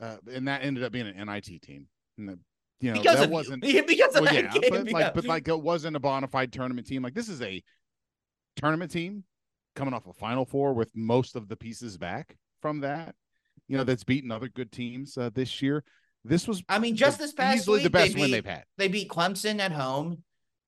uh, 0.00 0.16
and 0.32 0.48
that 0.48 0.64
ended 0.64 0.84
up 0.84 0.92
being 0.92 1.06
an 1.06 1.26
NIT 1.26 1.60
team. 1.62 1.86
And 2.16 2.28
the, 2.28 2.38
you 2.80 2.92
know 2.92 3.00
Because 3.00 3.18
that 3.18 3.24
of 3.24 3.30
wasn't 3.30 3.62
because 3.86 4.16
of 4.16 4.22
well, 4.22 4.32
that 4.32 4.44
yeah, 4.44 4.50
game. 4.52 4.70
but 4.70 4.86
yeah. 4.86 4.92
like 4.92 5.14
but 5.14 5.26
like 5.26 5.48
it 5.48 5.60
wasn't 5.60 5.96
a 5.96 6.00
bona 6.00 6.28
fide 6.28 6.52
tournament 6.52 6.86
team. 6.86 7.02
Like 7.02 7.14
this 7.14 7.28
is 7.28 7.42
a 7.42 7.62
tournament 8.60 8.90
team 8.90 9.24
coming 9.76 9.94
off 9.94 10.06
a 10.06 10.12
Final 10.12 10.44
Four 10.44 10.72
with 10.74 10.90
most 10.94 11.36
of 11.36 11.48
the 11.48 11.56
pieces 11.56 11.96
back 11.96 12.36
from 12.60 12.80
that. 12.80 13.14
You 13.68 13.76
know, 13.76 13.84
that's 13.84 14.04
beaten 14.04 14.30
other 14.32 14.48
good 14.48 14.72
teams 14.72 15.16
uh, 15.16 15.30
this 15.32 15.62
year. 15.62 15.84
This 16.24 16.46
was 16.48 16.62
I 16.68 16.78
mean, 16.78 16.96
just 16.96 17.18
this 17.18 17.32
past 17.32 17.58
easily 17.58 17.78
week, 17.78 17.84
the 17.84 17.90
best 17.90 18.14
they 18.14 18.20
win 18.20 18.28
beat, 18.28 18.32
they've 18.32 18.44
had. 18.46 18.64
They 18.78 18.88
beat 18.88 19.08
Clemson 19.08 19.58
at 19.60 19.72
home, 19.72 20.22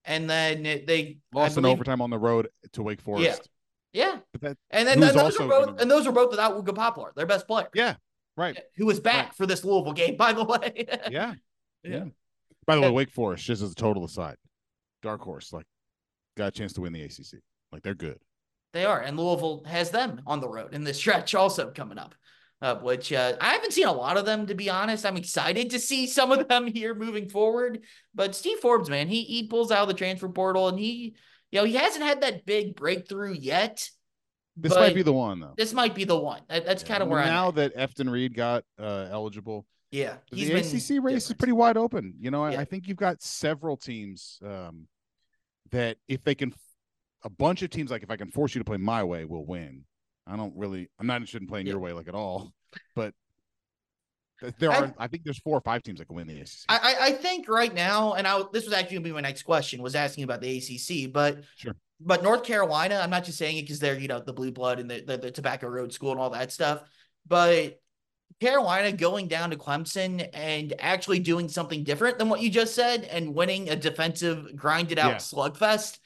and 0.04 0.30
then 0.30 0.62
they 0.62 1.18
Lost 1.34 1.56
in 1.56 1.62
believe- 1.62 1.74
overtime 1.74 2.00
on 2.00 2.10
the 2.10 2.18
road 2.18 2.48
to 2.72 2.82
Wake 2.82 3.00
Forest. 3.00 3.48
Yeah, 3.92 4.20
But 4.32 4.40
that 4.40 4.56
and 4.70 4.88
then 4.88 5.00
those 5.00 5.14
are 5.38 5.46
both 5.46 5.66
gonna- 5.66 5.82
and 5.82 5.90
those 5.90 6.06
are 6.06 6.12
both 6.12 6.30
without 6.30 6.52
Wooga 6.54 6.74
Poplar, 6.74 7.12
their 7.14 7.26
best 7.26 7.46
player. 7.46 7.68
yeah, 7.74 7.96
right. 8.38 8.58
who 8.76 8.86
was 8.86 9.00
back 9.00 9.26
Right. 9.26 9.34
for 9.34 9.44
this 9.46 9.64
Louisville 9.64 9.92
game, 9.92 10.16
by 10.16 10.32
the 10.32 10.44
way. 10.44 10.86
Yeah. 11.10 11.34
Yeah. 11.84 12.04
By 12.66 12.76
the 12.76 12.80
way, 12.82 12.90
Wake 12.90 13.10
Forest, 13.10 13.44
just 13.44 13.60
as 13.60 13.72
a 13.72 13.74
total 13.74 14.04
aside, 14.06 14.36
dark 15.02 15.20
horse, 15.20 15.52
like 15.52 15.66
got 16.38 16.46
a 16.48 16.50
chance 16.52 16.72
to 16.74 16.80
win 16.80 16.92
the 16.94 17.02
ACC. 17.02 17.42
Like 17.72 17.82
they're 17.82 17.94
good. 17.94 18.18
They 18.72 18.84
are, 18.84 19.00
and 19.00 19.18
Louisville 19.18 19.64
has 19.66 19.90
them 19.90 20.22
on 20.26 20.40
the 20.40 20.48
road 20.48 20.72
in 20.74 20.84
this 20.84 20.96
stretch 20.98 21.34
also 21.34 21.70
coming 21.70 21.98
up. 21.98 22.14
Uh, 22.60 22.76
which 22.76 23.12
uh, 23.12 23.32
I 23.40 23.54
haven't 23.54 23.72
seen 23.72 23.88
a 23.88 23.92
lot 23.92 24.16
of 24.16 24.24
them 24.24 24.46
to 24.46 24.54
be 24.54 24.70
honest. 24.70 25.04
I'm 25.04 25.16
excited 25.16 25.70
to 25.70 25.80
see 25.80 26.06
some 26.06 26.30
of 26.30 26.46
them 26.46 26.66
here 26.72 26.94
moving 26.94 27.28
forward. 27.28 27.82
But 28.14 28.36
Steve 28.36 28.60
Forbes, 28.60 28.88
man, 28.88 29.08
he 29.08 29.24
he 29.24 29.48
pulls 29.48 29.72
out 29.72 29.82
of 29.82 29.88
the 29.88 29.94
transfer 29.94 30.28
portal, 30.28 30.68
and 30.68 30.78
he, 30.78 31.16
you 31.50 31.58
know, 31.58 31.64
he 31.64 31.74
hasn't 31.74 32.04
had 32.04 32.20
that 32.20 32.46
big 32.46 32.76
breakthrough 32.76 33.32
yet. 33.32 33.90
This 34.56 34.74
might 34.74 34.94
be 34.94 35.02
the 35.02 35.12
one 35.12 35.40
though. 35.40 35.54
This 35.56 35.72
might 35.72 35.94
be 35.94 36.04
the 36.04 36.16
one. 36.18 36.42
That, 36.48 36.64
that's 36.64 36.84
Yeah, 36.84 36.88
kind 36.88 37.02
of 37.02 37.08
where 37.08 37.18
I'm. 37.18 37.26
now 37.26 37.48
at. 37.48 37.54
that 37.56 37.76
Efton 37.76 38.10
Reid 38.12 38.34
got 38.34 38.64
uh, 38.78 39.08
eligible, 39.10 39.66
yeah, 39.90 40.18
the 40.30 40.52
ACC 40.52 41.02
race 41.02 41.26
is 41.28 41.32
pretty 41.36 41.52
wide 41.52 41.76
open. 41.76 42.14
You 42.20 42.30
know, 42.30 42.44
I, 42.44 42.52
Yeah. 42.52 42.60
I 42.60 42.64
think 42.64 42.86
you've 42.86 42.96
got 42.96 43.22
several 43.22 43.76
teams 43.76 44.38
um, 44.44 44.86
that 45.70 45.96
if 46.06 46.22
they 46.22 46.34
can, 46.36 46.54
a 47.24 47.30
bunch 47.30 47.62
of 47.62 47.70
teams 47.70 47.90
like 47.90 48.02
if 48.02 48.10
I 48.10 48.16
can 48.16 48.30
force 48.30 48.54
you 48.54 48.58
to 48.60 48.64
play 48.64 48.76
my 48.78 49.02
way, 49.04 49.24
will 49.24 49.44
win. 49.46 49.84
I 50.26 50.36
don't 50.36 50.56
really. 50.56 50.88
I'm 50.98 51.06
not 51.06 51.16
interested 51.16 51.42
in 51.42 51.48
playing 51.48 51.66
Yeah. 51.66 51.72
your 51.72 51.80
way 51.80 51.92
like 51.92 52.08
at 52.08 52.14
all, 52.14 52.52
but 52.96 53.14
there 54.58 54.72
are. 54.72 54.92
I 54.98 55.06
think 55.06 55.22
there's 55.24 55.38
four 55.38 55.56
or 55.56 55.60
five 55.60 55.82
teams 55.82 55.98
that 56.00 56.06
can 56.06 56.16
win 56.16 56.26
the 56.26 56.40
ACC. 56.40 56.64
I, 56.68 56.76
I 56.78 57.06
I 57.06 57.12
think 57.12 57.48
right 57.48 57.72
now, 57.72 58.14
and 58.14 58.26
I 58.26 58.42
this 58.52 58.64
was 58.64 58.72
actually 58.74 58.96
gonna 58.96 59.04
be 59.04 59.12
my 59.12 59.20
next 59.20 59.42
question, 59.42 59.82
was 59.82 59.94
asking 59.94 60.24
about 60.24 60.40
the 60.40 60.56
ACC, 60.58 61.12
but 61.12 61.44
Sure. 61.56 61.74
but 62.00 62.22
North 62.22 62.42
Carolina, 62.44 63.00
I'm 63.02 63.10
not 63.10 63.24
just 63.24 63.38
saying 63.38 63.56
it 63.58 63.62
because 63.62 63.78
they're 63.78 63.98
you 63.98 64.08
know 64.08 64.20
the 64.20 64.32
blue 64.32 64.50
blood 64.50 64.80
and 64.80 64.90
the, 64.90 65.00
the 65.02 65.16
the 65.16 65.30
Tobacco 65.30 65.68
Road 65.68 65.92
School 65.92 66.10
and 66.12 66.20
all 66.20 66.30
that 66.30 66.50
stuff, 66.50 66.82
but 67.26 67.78
Carolina 68.40 68.90
going 68.90 69.28
down 69.28 69.50
to 69.50 69.56
Clemson 69.56 70.28
and 70.34 70.74
actually 70.80 71.20
doing 71.20 71.48
something 71.48 71.84
different 71.84 72.18
than 72.18 72.28
what 72.28 72.40
you 72.40 72.50
just 72.50 72.74
said 72.74 73.04
and 73.04 73.34
winning 73.34 73.68
a 73.68 73.76
defensive 73.76 74.56
grinded 74.56 74.98
out 74.98 75.10
Yeah. 75.12 75.16
slugfest. 75.18 75.98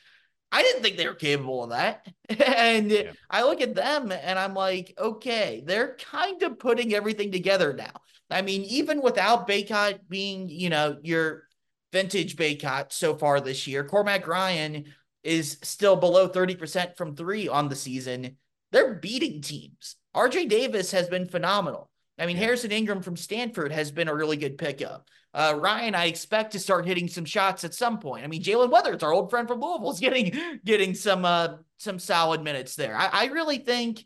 I 0.52 0.62
didn't 0.62 0.82
think 0.82 0.96
they 0.96 1.06
were 1.06 1.14
capable 1.14 1.64
of 1.64 1.70
that. 1.70 2.06
and 2.28 2.90
Yeah. 2.90 3.12
I 3.30 3.42
look 3.42 3.60
at 3.60 3.74
them 3.74 4.12
and 4.12 4.38
I'm 4.38 4.54
like, 4.54 4.94
okay, 4.98 5.62
they're 5.66 5.96
kind 5.96 6.42
of 6.42 6.58
putting 6.58 6.94
everything 6.94 7.32
together 7.32 7.72
now. 7.72 7.92
I 8.30 8.42
mean, 8.42 8.62
even 8.62 9.02
without 9.02 9.48
Bacot 9.48 10.00
being, 10.08 10.48
you 10.48 10.70
know, 10.70 10.98
your 11.02 11.44
vintage 11.92 12.36
Bacot 12.36 12.92
so 12.92 13.14
far 13.14 13.40
this 13.40 13.66
year, 13.66 13.84
Cormac 13.84 14.26
Ryan 14.26 14.86
is 15.22 15.58
still 15.62 15.96
below 15.96 16.28
30% 16.28 16.96
from 16.96 17.14
three 17.14 17.48
on 17.48 17.68
the 17.68 17.76
season. 17.76 18.36
They're 18.72 18.94
beating 18.94 19.42
teams. 19.42 19.96
RJ 20.14 20.48
Davis 20.48 20.92
has 20.92 21.08
been 21.08 21.26
phenomenal. 21.26 21.90
I 22.18 22.26
mean, 22.26 22.36
Yeah. 22.36 22.44
Harrison 22.44 22.72
Ingram 22.72 23.02
from 23.02 23.16
Stanford 23.16 23.72
has 23.72 23.90
been 23.90 24.08
a 24.08 24.14
really 24.14 24.36
good 24.36 24.56
pickup. 24.58 25.08
Uh, 25.34 25.54
Ryan, 25.58 25.94
I 25.94 26.06
expect 26.06 26.52
to 26.52 26.58
start 26.58 26.86
hitting 26.86 27.08
some 27.08 27.26
shots 27.26 27.62
at 27.64 27.74
some 27.74 27.98
point. 27.98 28.24
I 28.24 28.26
mean, 28.26 28.42
Jae'Lyn 28.42 28.70
Withers, 28.72 29.02
our 29.02 29.12
old 29.12 29.28
friend 29.30 29.46
from 29.46 29.60
Louisville, 29.60 29.90
is 29.92 30.00
getting 30.00 30.32
getting 30.64 30.94
some 30.94 31.24
uh, 31.24 31.56
some 31.76 31.98
solid 31.98 32.42
minutes 32.42 32.74
there. 32.74 32.96
I, 32.96 33.08
I 33.12 33.24
really 33.26 33.58
think 33.58 34.04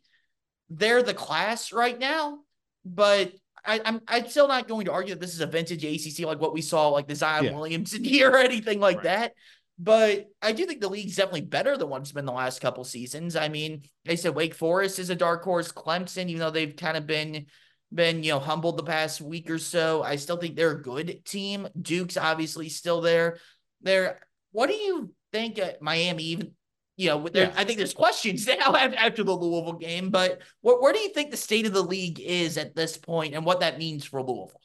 they're 0.68 1.02
the 1.04 1.14
class 1.14 1.72
right 1.72 1.98
now, 1.98 2.40
but 2.84 3.32
I, 3.64 3.80
I'm 3.84 4.00
I'm 4.08 4.28
still 4.28 4.48
not 4.48 4.66
going 4.66 4.86
to 4.86 4.92
argue 4.92 5.14
that 5.14 5.20
this 5.20 5.34
is 5.34 5.40
a 5.40 5.46
vintage 5.46 5.84
ACC 5.84 6.26
like 6.26 6.40
what 6.40 6.52
we 6.52 6.62
saw 6.62 6.88
like 6.88 7.06
the 7.06 7.14
Zion 7.14 7.44
Yeah. 7.44 7.54
Williamson 7.54 8.04
year 8.04 8.30
or 8.32 8.38
anything 8.38 8.80
like 8.80 8.96
Right. 8.96 9.04
that. 9.04 9.32
But 9.78 10.26
I 10.42 10.52
do 10.52 10.66
think 10.66 10.80
the 10.80 10.88
league's 10.90 11.16
definitely 11.16 11.42
better 11.42 11.76
than 11.76 11.88
what 11.88 12.02
it's 12.02 12.12
been 12.12 12.26
the 12.26 12.32
last 12.32 12.60
couple 12.60 12.84
seasons. 12.84 13.34
I 13.34 13.48
mean, 13.48 13.82
they 14.04 14.16
said 14.16 14.34
Wake 14.34 14.54
Forest 14.54 14.98
is 14.98 15.08
a 15.10 15.14
dark 15.14 15.42
horse. 15.42 15.72
Clemson, 15.72 16.26
even 16.28 16.40
though 16.40 16.50
they've 16.50 16.76
kind 16.76 16.96
of 16.98 17.06
been 17.06 17.46
been 17.92 18.22
you 18.22 18.32
know 18.32 18.38
humbled 18.38 18.76
the 18.76 18.84
past 18.84 19.20
week 19.20 19.50
or 19.50 19.58
so, 19.58 20.02
I 20.02 20.16
still 20.16 20.36
think 20.36 20.56
they're 20.56 20.72
a 20.72 20.82
good 20.82 21.24
team. 21.24 21.68
Duke's 21.80 22.16
obviously 22.16 22.68
still 22.68 23.00
there. 23.00 23.38
There. 23.82 24.20
What 24.52 24.68
do 24.68 24.74
you 24.74 25.12
think 25.32 25.58
at 25.58 25.80
Miami? 25.82 26.24
Even 26.24 26.50
you 26.96 27.08
know, 27.08 27.28
there, 27.28 27.46
Yeah. 27.46 27.54
I 27.56 27.64
think 27.64 27.78
there's 27.78 27.94
questions 27.94 28.46
now 28.58 28.76
after 28.76 29.24
the 29.24 29.32
Louisville 29.32 29.78
game. 29.78 30.10
But 30.10 30.42
what, 30.60 30.82
where 30.82 30.92
do 30.92 30.98
you 30.98 31.08
think 31.08 31.30
the 31.30 31.36
state 31.38 31.64
of 31.66 31.72
the 31.72 31.82
league 31.82 32.20
is 32.20 32.58
at 32.58 32.76
this 32.76 32.98
point, 32.98 33.34
and 33.34 33.46
what 33.46 33.60
that 33.60 33.78
means 33.78 34.04
for 34.04 34.20
Louisville? 34.22 34.60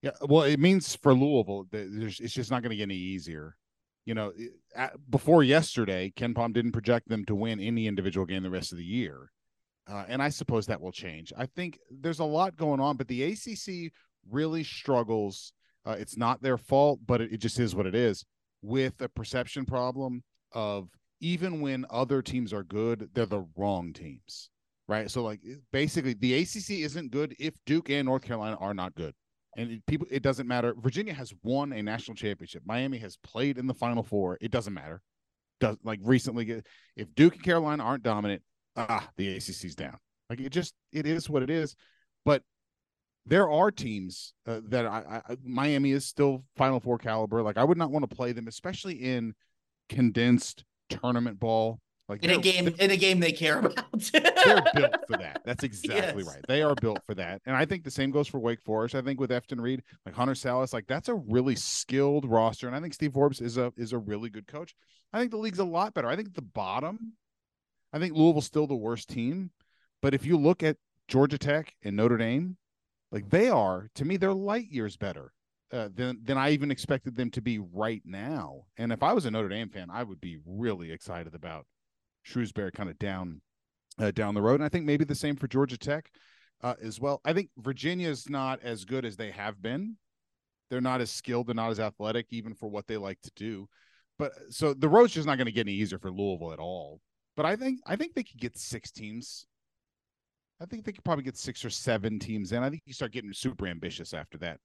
Yeah, 0.00 0.12
well, 0.22 0.44
it 0.44 0.60
means 0.60 0.96
for 0.96 1.12
Louisville, 1.12 1.66
that 1.72 1.88
there's, 1.92 2.20
it's 2.20 2.32
just 2.32 2.50
not 2.50 2.62
going 2.62 2.70
to 2.70 2.76
get 2.76 2.84
any 2.84 2.94
easier. 2.94 3.56
you 4.06 4.14
know, 4.14 4.32
before 5.10 5.42
yesterday, 5.42 6.10
KenPom 6.16 6.54
didn't 6.54 6.72
project 6.72 7.08
them 7.08 7.26
to 7.26 7.34
win 7.34 7.60
any 7.60 7.86
individual 7.86 8.24
game 8.24 8.42
the 8.42 8.48
rest 8.48 8.72
of 8.72 8.78
the 8.78 8.84
year. 8.84 9.30
Uh, 9.90 10.04
and 10.08 10.22
I 10.22 10.28
suppose 10.28 10.66
that 10.66 10.80
will 10.80 10.92
change. 10.92 11.32
I 11.36 11.46
think 11.46 11.78
there's 11.90 12.18
a 12.18 12.24
lot 12.24 12.56
going 12.56 12.80
on, 12.80 12.96
but 12.96 13.08
the 13.08 13.22
ACC 13.22 13.92
really 14.30 14.62
struggles. 14.62 15.52
Uh, 15.86 15.96
it's 15.98 16.16
not 16.16 16.42
their 16.42 16.58
fault, 16.58 17.00
but 17.06 17.20
it, 17.20 17.32
it 17.32 17.38
just 17.38 17.58
is 17.58 17.74
what 17.74 17.86
it 17.86 17.94
is 17.94 18.24
with 18.62 19.00
a 19.00 19.08
perception 19.08 19.64
problem 19.64 20.22
of 20.52 20.88
even 21.20 21.60
when 21.60 21.86
other 21.90 22.22
teams 22.22 22.52
are 22.52 22.62
good, 22.62 23.08
they're 23.14 23.26
the 23.26 23.46
wrong 23.56 23.92
teams, 23.92 24.50
right? 24.86 25.10
So, 25.10 25.22
like, 25.22 25.40
basically, 25.72 26.14
the 26.14 26.34
ACC 26.34 26.70
isn't 26.82 27.10
good 27.10 27.34
if 27.38 27.54
Duke 27.66 27.90
and 27.90 28.06
North 28.06 28.22
Carolina 28.22 28.56
are 28.60 28.74
not 28.74 28.94
good. 28.94 29.14
And 29.56 29.72
it, 29.72 29.86
people, 29.86 30.06
it 30.10 30.22
doesn't 30.22 30.46
matter. 30.46 30.74
Virginia 30.78 31.14
has 31.14 31.32
won 31.42 31.72
a 31.72 31.82
national 31.82 32.14
championship. 32.14 32.62
Miami 32.64 32.98
has 32.98 33.16
played 33.16 33.58
in 33.58 33.66
the 33.66 33.74
Final 33.74 34.02
Four. 34.02 34.38
It 34.40 34.50
doesn't 34.50 34.74
matter. 34.74 35.02
Does 35.60 35.76
like 35.82 35.98
recently, 36.02 36.62
if 36.96 37.14
Duke 37.16 37.34
and 37.34 37.42
Carolina 37.42 37.82
aren't 37.82 38.04
dominant, 38.04 38.42
ah, 38.78 39.08
the 39.16 39.36
ACC's 39.36 39.74
down. 39.74 39.98
Like 40.30 40.40
it 40.40 40.50
just 40.50 40.74
it 40.92 41.06
is 41.06 41.28
what 41.28 41.42
it 41.42 41.50
is. 41.50 41.74
But 42.24 42.42
there 43.26 43.50
are 43.50 43.70
teams 43.70 44.32
uh, 44.46 44.60
that 44.68 44.86
I, 44.86 45.22
I, 45.28 45.36
Miami 45.44 45.92
is 45.92 46.06
still 46.06 46.44
Final 46.56 46.80
Four 46.80 46.98
caliber. 46.98 47.42
Like 47.42 47.56
I 47.56 47.64
would 47.64 47.78
not 47.78 47.90
want 47.90 48.08
to 48.08 48.14
play 48.14 48.32
them, 48.32 48.48
especially 48.48 48.94
in 48.94 49.34
condensed 49.88 50.64
tournament 50.88 51.38
ball. 51.38 51.80
Like 52.08 52.24
in 52.24 52.30
a 52.30 52.38
game, 52.38 52.68
in 52.78 52.90
a 52.90 52.96
game 52.96 53.20
they 53.20 53.32
care 53.32 53.58
about. 53.58 53.84
they're 54.12 54.62
built 54.74 54.96
for 55.06 55.18
that. 55.18 55.42
That's 55.44 55.62
exactly 55.62 56.22
yes. 56.22 56.34
right. 56.34 56.44
They 56.48 56.62
are 56.62 56.74
built 56.74 57.00
for 57.04 57.14
that, 57.16 57.42
and 57.44 57.54
I 57.54 57.66
think 57.66 57.84
the 57.84 57.90
same 57.90 58.10
goes 58.10 58.26
for 58.26 58.38
Wake 58.38 58.62
Forest. 58.64 58.94
I 58.94 59.02
think 59.02 59.20
with 59.20 59.28
Efton 59.28 59.60
Reid, 59.60 59.82
like 60.06 60.14
Hunter 60.14 60.32
Sallis, 60.32 60.72
like 60.72 60.86
that's 60.86 61.10
a 61.10 61.14
really 61.14 61.54
skilled 61.54 62.24
roster, 62.24 62.66
and 62.66 62.74
I 62.74 62.80
think 62.80 62.94
Steve 62.94 63.12
Forbes 63.12 63.42
is 63.42 63.58
a 63.58 63.74
is 63.76 63.92
a 63.92 63.98
really 63.98 64.30
good 64.30 64.46
coach. 64.46 64.74
I 65.12 65.18
think 65.18 65.32
the 65.32 65.36
league's 65.36 65.58
a 65.58 65.64
lot 65.64 65.92
better. 65.92 66.08
I 66.08 66.16
think 66.16 66.32
the 66.32 66.40
bottom 66.40 67.12
I 67.92 67.98
think 67.98 68.14
Louisville's 68.14 68.46
still 68.46 68.66
the 68.66 68.74
worst 68.74 69.08
team, 69.08 69.50
but 70.02 70.14
if 70.14 70.24
you 70.24 70.36
look 70.36 70.62
at 70.62 70.76
Georgia 71.08 71.38
Tech 71.38 71.74
and 71.82 71.96
Notre 71.96 72.18
Dame, 72.18 72.56
like 73.10 73.30
they 73.30 73.48
are 73.48 73.88
to 73.94 74.04
me, 74.04 74.16
they're 74.16 74.34
light 74.34 74.70
years 74.70 74.96
better 74.96 75.32
uh, 75.72 75.88
than 75.94 76.18
than 76.22 76.38
I 76.38 76.50
even 76.50 76.70
expected 76.70 77.16
them 77.16 77.30
to 77.32 77.40
be 77.40 77.58
right 77.58 78.02
now. 78.04 78.64
And 78.76 78.92
if 78.92 79.02
I 79.02 79.12
was 79.12 79.24
a 79.24 79.30
Notre 79.30 79.48
Dame 79.48 79.70
fan, 79.70 79.88
I 79.90 80.02
would 80.02 80.20
be 80.20 80.38
really 80.46 80.92
excited 80.92 81.34
about 81.34 81.66
Shrewsberry 82.26 82.72
kind 82.72 82.90
of 82.90 82.98
down 82.98 83.40
uh, 83.98 84.10
down 84.10 84.34
the 84.34 84.42
road. 84.42 84.56
And 84.56 84.64
I 84.64 84.68
think 84.68 84.84
maybe 84.84 85.04
the 85.04 85.14
same 85.14 85.36
for 85.36 85.48
Georgia 85.48 85.78
Tech 85.78 86.10
uh, 86.62 86.74
as 86.82 87.00
well. 87.00 87.20
I 87.24 87.32
think 87.32 87.50
Virginia's 87.58 88.28
not 88.28 88.60
as 88.62 88.84
good 88.84 89.04
as 89.04 89.16
they 89.16 89.30
have 89.30 89.60
been. 89.62 89.96
They're 90.70 90.80
not 90.80 91.00
as 91.00 91.10
skilled. 91.10 91.46
They're 91.46 91.54
not 91.54 91.70
as 91.70 91.80
athletic, 91.80 92.26
even 92.30 92.54
for 92.54 92.68
what 92.68 92.86
they 92.86 92.96
like 92.98 93.20
to 93.22 93.30
do. 93.34 93.68
But 94.18 94.32
so 94.50 94.74
the 94.74 94.88
road's 94.88 95.14
just 95.14 95.26
not 95.26 95.38
going 95.38 95.46
to 95.46 95.52
get 95.52 95.66
any 95.66 95.76
easier 95.76 95.98
for 95.98 96.10
Louisville 96.10 96.52
at 96.52 96.58
all. 96.58 97.00
But 97.38 97.46
I 97.46 97.54
think 97.54 97.78
I 97.86 97.94
think 97.94 98.14
they 98.14 98.24
could 98.24 98.40
get 98.40 98.58
six 98.58 98.90
teams. 98.90 99.46
I 100.60 100.64
think 100.64 100.84
they 100.84 100.90
could 100.90 101.04
probably 101.04 101.22
get 101.22 101.36
six 101.36 101.64
or 101.64 101.70
seven 101.70 102.18
teams 102.18 102.50
in. 102.50 102.64
I 102.64 102.68
think 102.68 102.82
you 102.84 102.92
start 102.92 103.12
getting 103.12 103.32
super 103.32 103.68
ambitious 103.68 104.12
after 104.12 104.38
that. 104.38 104.58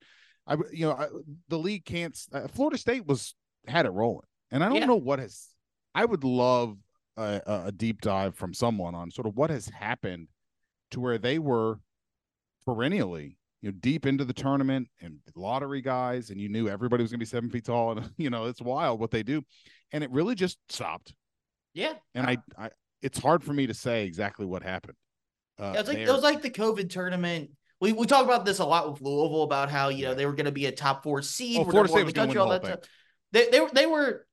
I 0.47 0.55
you 0.71 0.87
know 0.87 0.93
I, 0.93 1.05
the 1.49 1.59
league 1.59 1.85
can't. 1.85 2.19
Uh, 2.33 2.47
Florida 2.47 2.79
State 2.79 3.05
was 3.05 3.35
had 3.67 3.85
it 3.85 3.91
rolling, 3.91 4.25
and 4.49 4.63
I 4.63 4.69
don't 4.69 4.77
yeah. 4.77 4.85
know 4.87 4.95
what 4.95 5.19
has. 5.19 5.49
I 5.93 6.03
would 6.03 6.23
love 6.23 6.75
a, 7.15 7.41
a 7.67 7.71
deep 7.71 8.01
dive 8.01 8.33
from 8.33 8.55
someone 8.55 8.95
on 8.95 9.11
sort 9.11 9.27
of 9.27 9.35
what 9.35 9.51
has 9.51 9.67
happened 9.67 10.29
to 10.89 10.99
where 10.99 11.19
they 11.19 11.37
were 11.37 11.79
perennially 12.65 13.37
you 13.61 13.69
know 13.69 13.77
deep 13.81 14.07
into 14.07 14.25
the 14.25 14.33
tournament 14.33 14.87
and 14.99 15.19
lottery 15.35 15.81
guys 15.81 16.31
and 16.31 16.41
you 16.41 16.49
knew 16.49 16.67
everybody 16.67 17.03
was 17.03 17.11
going 17.11 17.19
to 17.19 17.25
be 17.25 17.29
seven 17.29 17.51
feet 17.51 17.65
tall 17.65 17.91
and 17.91 18.09
you 18.17 18.31
know 18.31 18.45
it's 18.45 18.63
wild 18.63 18.99
what 18.99 19.11
they 19.11 19.21
do 19.21 19.43
and 19.91 20.03
it 20.03 20.09
really 20.09 20.33
just 20.33 20.57
stopped 20.69 21.13
yeah. 21.73 21.93
And 22.15 22.25
I, 22.25 22.37
I 22.57 22.69
it's 23.01 23.19
hard 23.19 23.43
for 23.43 23.53
me 23.53 23.67
to 23.67 23.73
say 23.73 24.05
exactly 24.05 24.45
what 24.45 24.63
happened. 24.63 24.97
Uh, 25.59 25.73
it 25.75 25.79
was 25.79 25.87
like 25.87 25.97
it 25.97 26.07
was 26.07 26.23
like 26.23 26.41
the 26.41 26.49
COVID 26.49 26.89
tournament. 26.89 27.51
We 27.79 27.93
we 27.93 28.05
talk 28.07 28.23
about 28.25 28.45
this 28.45 28.59
a 28.59 28.65
lot 28.65 28.91
with 28.91 29.01
Louisville 29.01 29.43
about 29.43 29.69
how 29.69 29.89
you 29.89 30.05
know 30.05 30.13
they 30.13 30.25
were 30.25 30.33
going 30.33 30.45
to 30.45 30.51
be 30.51 30.65
a 30.65 30.71
top 30.71 31.03
four 31.03 31.21
seed. 31.21 31.59
Oh, 31.59 31.65
Florida 31.65 31.91
State 31.91 32.05
was 32.05 32.13
country, 32.13 32.39
all 32.39 32.49
that 32.49 32.65
stuff. 32.65 32.79
They 33.31 33.49
they 33.49 33.65
they 33.73 33.85
were 33.85 34.25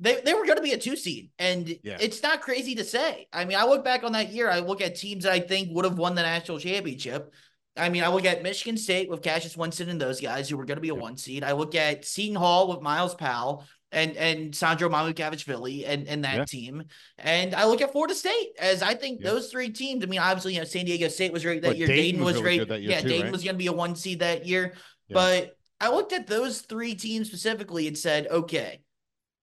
they 0.00 0.20
they 0.20 0.34
were 0.34 0.44
going 0.44 0.56
to 0.56 0.62
be 0.62 0.72
a 0.72 0.78
two 0.78 0.96
seed, 0.96 1.30
and 1.38 1.68
yeah. 1.82 1.98
it's 2.00 2.22
not 2.22 2.40
crazy 2.40 2.74
to 2.76 2.84
say. 2.84 3.26
I 3.32 3.44
mean, 3.44 3.58
I 3.58 3.64
look 3.64 3.84
back 3.84 4.04
on 4.04 4.12
that 4.12 4.32
year. 4.32 4.50
I 4.50 4.60
look 4.60 4.80
at 4.80 4.96
teams 4.96 5.24
that 5.24 5.32
I 5.32 5.40
think 5.40 5.70
would 5.72 5.84
have 5.84 5.98
won 5.98 6.14
the 6.14 6.22
national 6.22 6.58
championship. 6.58 7.32
I 7.76 7.88
mean, 7.88 8.04
I 8.04 8.08
look 8.08 8.24
at 8.24 8.42
Michigan 8.42 8.76
State 8.76 9.10
with 9.10 9.22
Cassius 9.22 9.56
Winston 9.56 9.88
and 9.88 10.00
those 10.00 10.20
guys 10.20 10.48
who 10.48 10.56
were 10.56 10.64
going 10.64 10.76
to 10.76 10.82
be 10.82 10.90
a 10.90 10.94
one 10.94 11.16
seed. 11.16 11.42
I 11.42 11.52
look 11.52 11.74
at 11.74 12.04
Seton 12.04 12.36
Hall 12.36 12.68
with 12.68 12.80
Myles 12.80 13.14
Powell, 13.14 13.64
and 13.94 14.16
and 14.16 14.54
Sandro 14.54 14.88
Mamukelashvili 14.88 15.84
and 15.86 16.06
and 16.08 16.24
that 16.24 16.36
yeah. 16.36 16.44
team. 16.44 16.84
And 17.18 17.54
I 17.54 17.66
look 17.66 17.80
at 17.80 17.92
Florida 17.92 18.14
State 18.14 18.52
as 18.58 18.82
I 18.82 18.94
think 18.94 19.20
yeah. 19.20 19.30
those 19.30 19.50
three 19.50 19.70
teams. 19.70 20.04
I 20.04 20.06
mean, 20.06 20.20
obviously, 20.20 20.54
you 20.54 20.60
know, 20.60 20.64
San 20.64 20.84
Diego 20.84 21.08
State 21.08 21.32
was 21.32 21.42
great 21.42 21.62
that 21.62 21.68
but 21.68 21.78
year. 21.78 21.86
Dayton, 21.86 22.04
Dayton 22.04 22.24
was, 22.24 22.34
was 22.34 22.42
really 22.42 22.64
great. 22.64 22.82
yeah, 22.82 23.00
too, 23.00 23.08
Dayton 23.08 23.24
right? 23.24 23.32
was 23.32 23.44
going 23.44 23.54
to 23.54 23.58
be 23.58 23.68
a 23.68 23.72
one 23.72 23.96
seed 23.96 24.20
that 24.20 24.46
year. 24.46 24.74
Yeah. 25.08 25.14
But 25.14 25.56
I 25.80 25.90
looked 25.90 26.12
at 26.12 26.26
those 26.26 26.60
three 26.60 26.94
teams 26.94 27.28
specifically 27.28 27.88
and 27.88 27.96
said, 27.96 28.26
okay, 28.28 28.80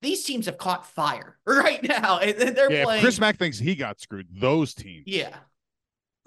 these 0.00 0.24
teams 0.24 0.46
have 0.46 0.58
caught 0.58 0.86
fire 0.86 1.38
right 1.46 1.82
now. 1.82 2.18
And 2.18 2.56
they're 2.56 2.72
yeah, 2.72 2.84
playing. 2.84 3.02
Chris 3.02 3.18
Mack 3.18 3.38
thinks 3.38 3.58
he 3.58 3.74
got 3.74 4.00
screwed. 4.00 4.28
Those 4.30 4.74
teams. 4.74 5.04
Yeah. 5.06 5.36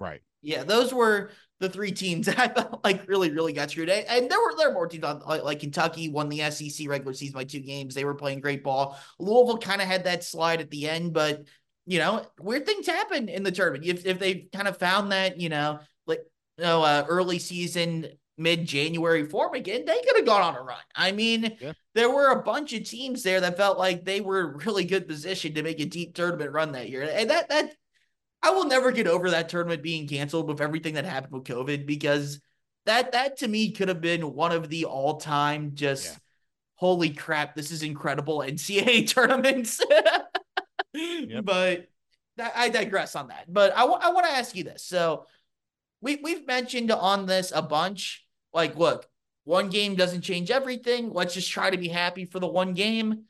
Right. 0.00 0.22
Yeah, 0.42 0.62
those 0.62 0.92
were 0.92 1.30
the 1.60 1.68
three 1.68 1.92
teams 1.92 2.26
that 2.26 2.38
I 2.38 2.48
felt 2.48 2.84
like 2.84 3.08
really, 3.08 3.30
really 3.30 3.52
got 3.52 3.70
screwed. 3.70 3.88
And 3.88 4.30
there 4.30 4.40
were 4.40 4.54
there 4.56 4.68
were 4.68 4.74
more 4.74 4.86
teams 4.86 5.04
on 5.04 5.20
like, 5.20 5.42
like 5.42 5.60
Kentucky 5.60 6.08
won 6.08 6.28
the 6.28 6.50
SEC 6.50 6.88
regular 6.88 7.12
season 7.12 7.34
by 7.34 7.44
two 7.44 7.60
games. 7.60 7.94
They 7.94 8.04
were 8.04 8.14
playing 8.14 8.40
great 8.40 8.62
ball. 8.62 8.98
Louisville 9.18 9.58
kind 9.58 9.80
of 9.80 9.88
had 9.88 10.04
that 10.04 10.24
slide 10.24 10.60
at 10.60 10.70
the 10.70 10.88
end, 10.88 11.12
but 11.12 11.44
you 11.86 11.98
know, 11.98 12.26
weird 12.40 12.66
things 12.66 12.86
happen 12.86 13.28
in 13.28 13.42
the 13.42 13.52
tournament. 13.52 13.84
If 13.84 14.04
if 14.06 14.18
they 14.18 14.48
kind 14.52 14.68
of 14.68 14.76
found 14.76 15.12
that, 15.12 15.40
you 15.40 15.48
know, 15.48 15.80
like 16.06 16.20
you 16.58 16.64
know, 16.64 16.82
uh, 16.82 17.04
early 17.08 17.38
season 17.38 18.08
mid 18.38 18.66
January 18.66 19.24
form 19.24 19.54
again, 19.54 19.84
they 19.84 20.02
could 20.02 20.16
have 20.16 20.26
gone 20.26 20.42
on 20.42 20.56
a 20.56 20.62
run. 20.62 20.76
I 20.94 21.12
mean, 21.12 21.56
yeah. 21.60 21.72
there 21.94 22.10
were 22.10 22.32
a 22.32 22.42
bunch 22.42 22.72
of 22.74 22.84
teams 22.84 23.22
there 23.22 23.40
that 23.40 23.56
felt 23.56 23.78
like 23.78 24.04
they 24.04 24.20
were 24.20 24.58
really 24.58 24.84
good 24.84 25.08
position 25.08 25.54
to 25.54 25.62
make 25.62 25.80
a 25.80 25.86
deep 25.86 26.14
tournament 26.14 26.52
run 26.52 26.72
that 26.72 26.90
year. 26.90 27.08
And 27.10 27.30
that 27.30 27.48
that 27.48 27.74
I 28.42 28.50
will 28.50 28.66
never 28.66 28.92
get 28.92 29.06
over 29.06 29.30
that 29.30 29.48
tournament 29.48 29.82
being 29.82 30.06
canceled 30.06 30.48
with 30.48 30.60
everything 30.60 30.94
that 30.94 31.04
happened 31.04 31.32
with 31.32 31.44
COVID 31.44 31.86
because 31.86 32.40
that 32.84 33.12
that 33.12 33.38
to 33.38 33.48
me 33.48 33.72
could 33.72 33.88
have 33.88 34.00
been 34.00 34.34
one 34.34 34.52
of 34.52 34.68
the 34.68 34.84
all 34.84 35.18
time 35.18 35.72
just 35.74 36.06
yeah. 36.06 36.18
holy 36.76 37.10
crap, 37.10 37.54
this 37.54 37.70
is 37.70 37.82
incredible 37.82 38.38
NCAA 38.38 39.08
tournaments. 39.12 39.80
yep. 40.94 41.44
But 41.44 41.88
I 42.38 42.68
digress 42.68 43.16
on 43.16 43.28
that. 43.28 43.52
But 43.52 43.72
I, 43.74 43.80
w- 43.80 43.98
I 44.00 44.12
want 44.12 44.26
to 44.26 44.32
ask 44.32 44.54
you 44.54 44.64
this. 44.64 44.82
So 44.82 45.26
we 46.00 46.16
we've 46.16 46.46
mentioned 46.46 46.90
on 46.90 47.26
this 47.26 47.52
a 47.54 47.62
bunch. 47.62 48.24
Like, 48.52 48.76
look, 48.76 49.06
one 49.44 49.68
game 49.68 49.96
doesn't 49.96 50.22
change 50.22 50.50
everything. 50.50 51.12
Let's 51.12 51.34
just 51.34 51.50
try 51.50 51.70
to 51.70 51.78
be 51.78 51.88
happy 51.88 52.24
for 52.24 52.38
the 52.40 52.46
one 52.46 52.74
game 52.74 53.24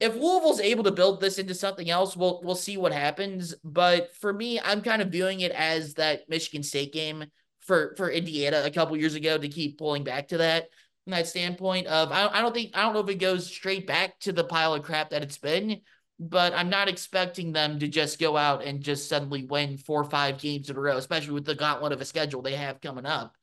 if 0.00 0.14
Louisville's 0.14 0.60
able 0.60 0.84
to 0.84 0.92
build 0.92 1.20
this 1.20 1.38
into 1.38 1.54
something 1.54 1.90
else, 1.90 2.16
we'll 2.16 2.40
we'll 2.44 2.54
see 2.54 2.76
what 2.76 2.92
happens. 2.92 3.54
But 3.64 4.14
for 4.16 4.32
me, 4.32 4.60
I'm 4.60 4.82
kind 4.82 5.02
of 5.02 5.10
viewing 5.10 5.40
it 5.40 5.52
as 5.52 5.94
that 5.94 6.28
Michigan 6.28 6.62
State 6.62 6.92
game 6.92 7.24
for 7.60 7.94
for 7.96 8.10
Indiana 8.10 8.62
a 8.64 8.70
couple 8.70 8.96
years 8.96 9.14
ago 9.14 9.36
to 9.36 9.48
keep 9.48 9.78
pulling 9.78 10.04
back 10.04 10.28
to 10.28 10.38
that 10.38 10.68
from 11.04 11.12
that 11.12 11.26
standpoint 11.26 11.86
of 11.88 12.12
I, 12.12 12.28
I 12.28 12.40
don't 12.40 12.54
think 12.54 12.76
I 12.76 12.82
don't 12.82 12.94
know 12.94 13.00
if 13.00 13.08
it 13.08 13.16
goes 13.16 13.46
straight 13.46 13.86
back 13.86 14.18
to 14.20 14.32
the 14.32 14.44
pile 14.44 14.74
of 14.74 14.84
crap 14.84 15.10
that 15.10 15.22
it's 15.22 15.38
been, 15.38 15.80
but 16.20 16.54
I'm 16.54 16.70
not 16.70 16.88
expecting 16.88 17.52
them 17.52 17.80
to 17.80 17.88
just 17.88 18.20
go 18.20 18.36
out 18.36 18.64
and 18.64 18.80
just 18.80 19.08
suddenly 19.08 19.44
win 19.44 19.78
four 19.78 20.00
or 20.00 20.08
five 20.08 20.38
games 20.38 20.70
in 20.70 20.76
a 20.76 20.80
row, 20.80 20.96
especially 20.96 21.34
with 21.34 21.44
the 21.44 21.56
gauntlet 21.56 21.92
of 21.92 22.00
a 22.00 22.04
schedule 22.04 22.40
they 22.40 22.54
have 22.54 22.80
coming 22.80 23.06
up. 23.06 23.34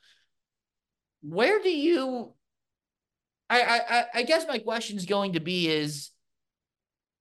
Where 1.21 1.61
do 1.61 1.69
you 1.69 2.33
I 3.49 3.61
I 3.89 4.05
I 4.15 4.23
guess 4.23 4.47
my 4.47 4.59
question 4.59 4.95
is 4.95 5.05
going 5.05 5.33
to 5.33 5.41
be 5.41 5.67
is 5.67 6.11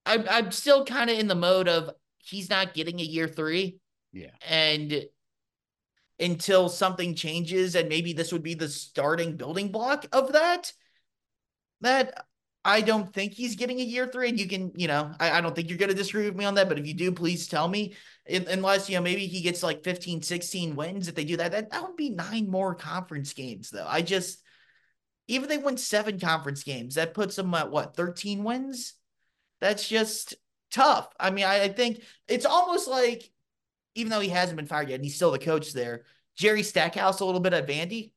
I'm 0.06 0.24
I'm 0.28 0.50
still 0.50 0.84
kind 0.84 1.10
of 1.10 1.18
in 1.18 1.28
the 1.28 1.34
mode 1.34 1.68
of 1.68 1.90
he's 2.18 2.50
not 2.50 2.74
getting 2.74 3.00
a 3.00 3.04
year 3.04 3.28
three. 3.28 3.78
Yeah. 4.12 4.30
And 4.48 5.06
until 6.20 6.68
something 6.68 7.14
changes, 7.14 7.74
and 7.74 7.88
maybe 7.88 8.12
this 8.12 8.32
would 8.32 8.42
be 8.42 8.54
the 8.54 8.68
starting 8.68 9.36
building 9.36 9.72
block 9.72 10.06
of 10.12 10.32
that. 10.32 10.72
That 11.80 12.26
I 12.64 12.80
don't 12.80 13.12
think 13.12 13.34
he's 13.34 13.56
getting 13.56 13.78
a 13.78 13.84
year 13.84 14.06
three. 14.06 14.30
And 14.30 14.40
you 14.40 14.48
can, 14.48 14.72
you 14.74 14.88
know, 14.88 15.12
I, 15.20 15.32
I 15.32 15.40
don't 15.40 15.54
think 15.54 15.68
you're 15.68 15.78
going 15.78 15.90
to 15.90 15.94
disagree 15.94 16.24
with 16.24 16.36
me 16.36 16.46
on 16.46 16.54
that. 16.54 16.68
But 16.68 16.78
if 16.78 16.86
you 16.86 16.94
do, 16.94 17.12
please 17.12 17.46
tell 17.46 17.68
me. 17.68 17.94
In, 18.26 18.46
unless, 18.48 18.88
you 18.88 18.96
know, 18.96 19.02
maybe 19.02 19.26
he 19.26 19.42
gets 19.42 19.62
like 19.62 19.84
15, 19.84 20.22
16 20.22 20.76
wins. 20.76 21.08
If 21.08 21.14
they 21.14 21.26
do 21.26 21.36
that, 21.36 21.52
that, 21.52 21.70
that 21.70 21.82
would 21.82 21.96
be 21.96 22.08
nine 22.08 22.50
more 22.50 22.74
conference 22.74 23.34
games, 23.34 23.68
though. 23.68 23.86
I 23.86 24.00
just, 24.00 24.42
even 25.28 25.44
if 25.44 25.50
they 25.50 25.62
win 25.62 25.76
seven 25.76 26.18
conference 26.18 26.62
games, 26.62 26.94
that 26.94 27.12
puts 27.12 27.36
them 27.36 27.52
at 27.52 27.70
what, 27.70 27.96
13 27.96 28.44
wins? 28.44 28.94
That's 29.64 29.88
just 29.88 30.34
tough. 30.70 31.08
I 31.18 31.30
mean, 31.30 31.46
I, 31.46 31.62
I 31.62 31.68
think 31.68 32.02
it's 32.28 32.44
almost 32.44 32.86
like, 32.86 33.30
even 33.94 34.10
though 34.10 34.20
he 34.20 34.28
hasn't 34.28 34.58
been 34.58 34.66
fired 34.66 34.90
yet, 34.90 34.96
and 34.96 35.04
he's 35.04 35.16
still 35.16 35.30
the 35.30 35.38
coach 35.38 35.72
there, 35.72 36.04
Jerry 36.36 36.62
Stackhouse 36.62 37.20
a 37.20 37.24
little 37.24 37.40
bit 37.40 37.54
at 37.54 37.66
Vandy, 37.66 38.10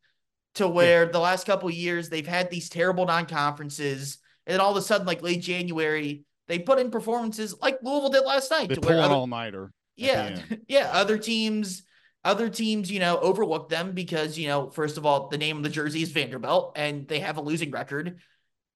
to 0.56 0.68
where 0.68 1.06
yeah. 1.06 1.12
the 1.12 1.20
last 1.20 1.46
couple 1.46 1.70
years 1.72 2.10
they've 2.10 2.28
had 2.28 2.50
these 2.52 2.68
terrible 2.68 3.06
non-conferences 3.06 4.18
And 4.46 4.56
then 4.56 4.60
all 4.60 4.72
of 4.72 4.76
a 4.76 4.82
sudden, 4.82 5.08
like 5.08 5.22
late 5.22 5.42
January, 5.42 6.26
they 6.50 6.60
put 6.60 6.80
in 6.80 6.92
performances 6.92 7.56
like 7.62 7.80
Louisville 7.82 8.10
did 8.10 8.26
last 8.26 8.52
night. 8.52 8.68
They 8.68 8.76
to 8.76 8.82
where 8.82 9.00
other- 9.00 9.14
all 9.14 9.28
nighter. 9.28 9.72
yeah, 9.96 10.38
yeah. 10.68 10.90
Other 10.92 11.18
teams, 11.18 11.84
other 12.26 12.50
teams, 12.50 12.92
you 12.92 13.00
know, 13.00 13.18
overlook 13.20 13.70
them 13.70 13.94
because 13.94 14.38
you 14.38 14.50
know, 14.50 14.70
first 14.70 14.98
of 14.98 15.06
all, 15.06 15.30
the 15.30 15.38
name 15.38 15.56
of 15.56 15.64
the 15.64 15.70
jersey 15.70 16.02
is 16.02 16.12
Vanderbilt, 16.12 16.74
and 16.76 17.08
they 17.08 17.22
have 17.22 17.38
a 17.38 17.42
losing 17.42 17.72
record, 17.72 18.20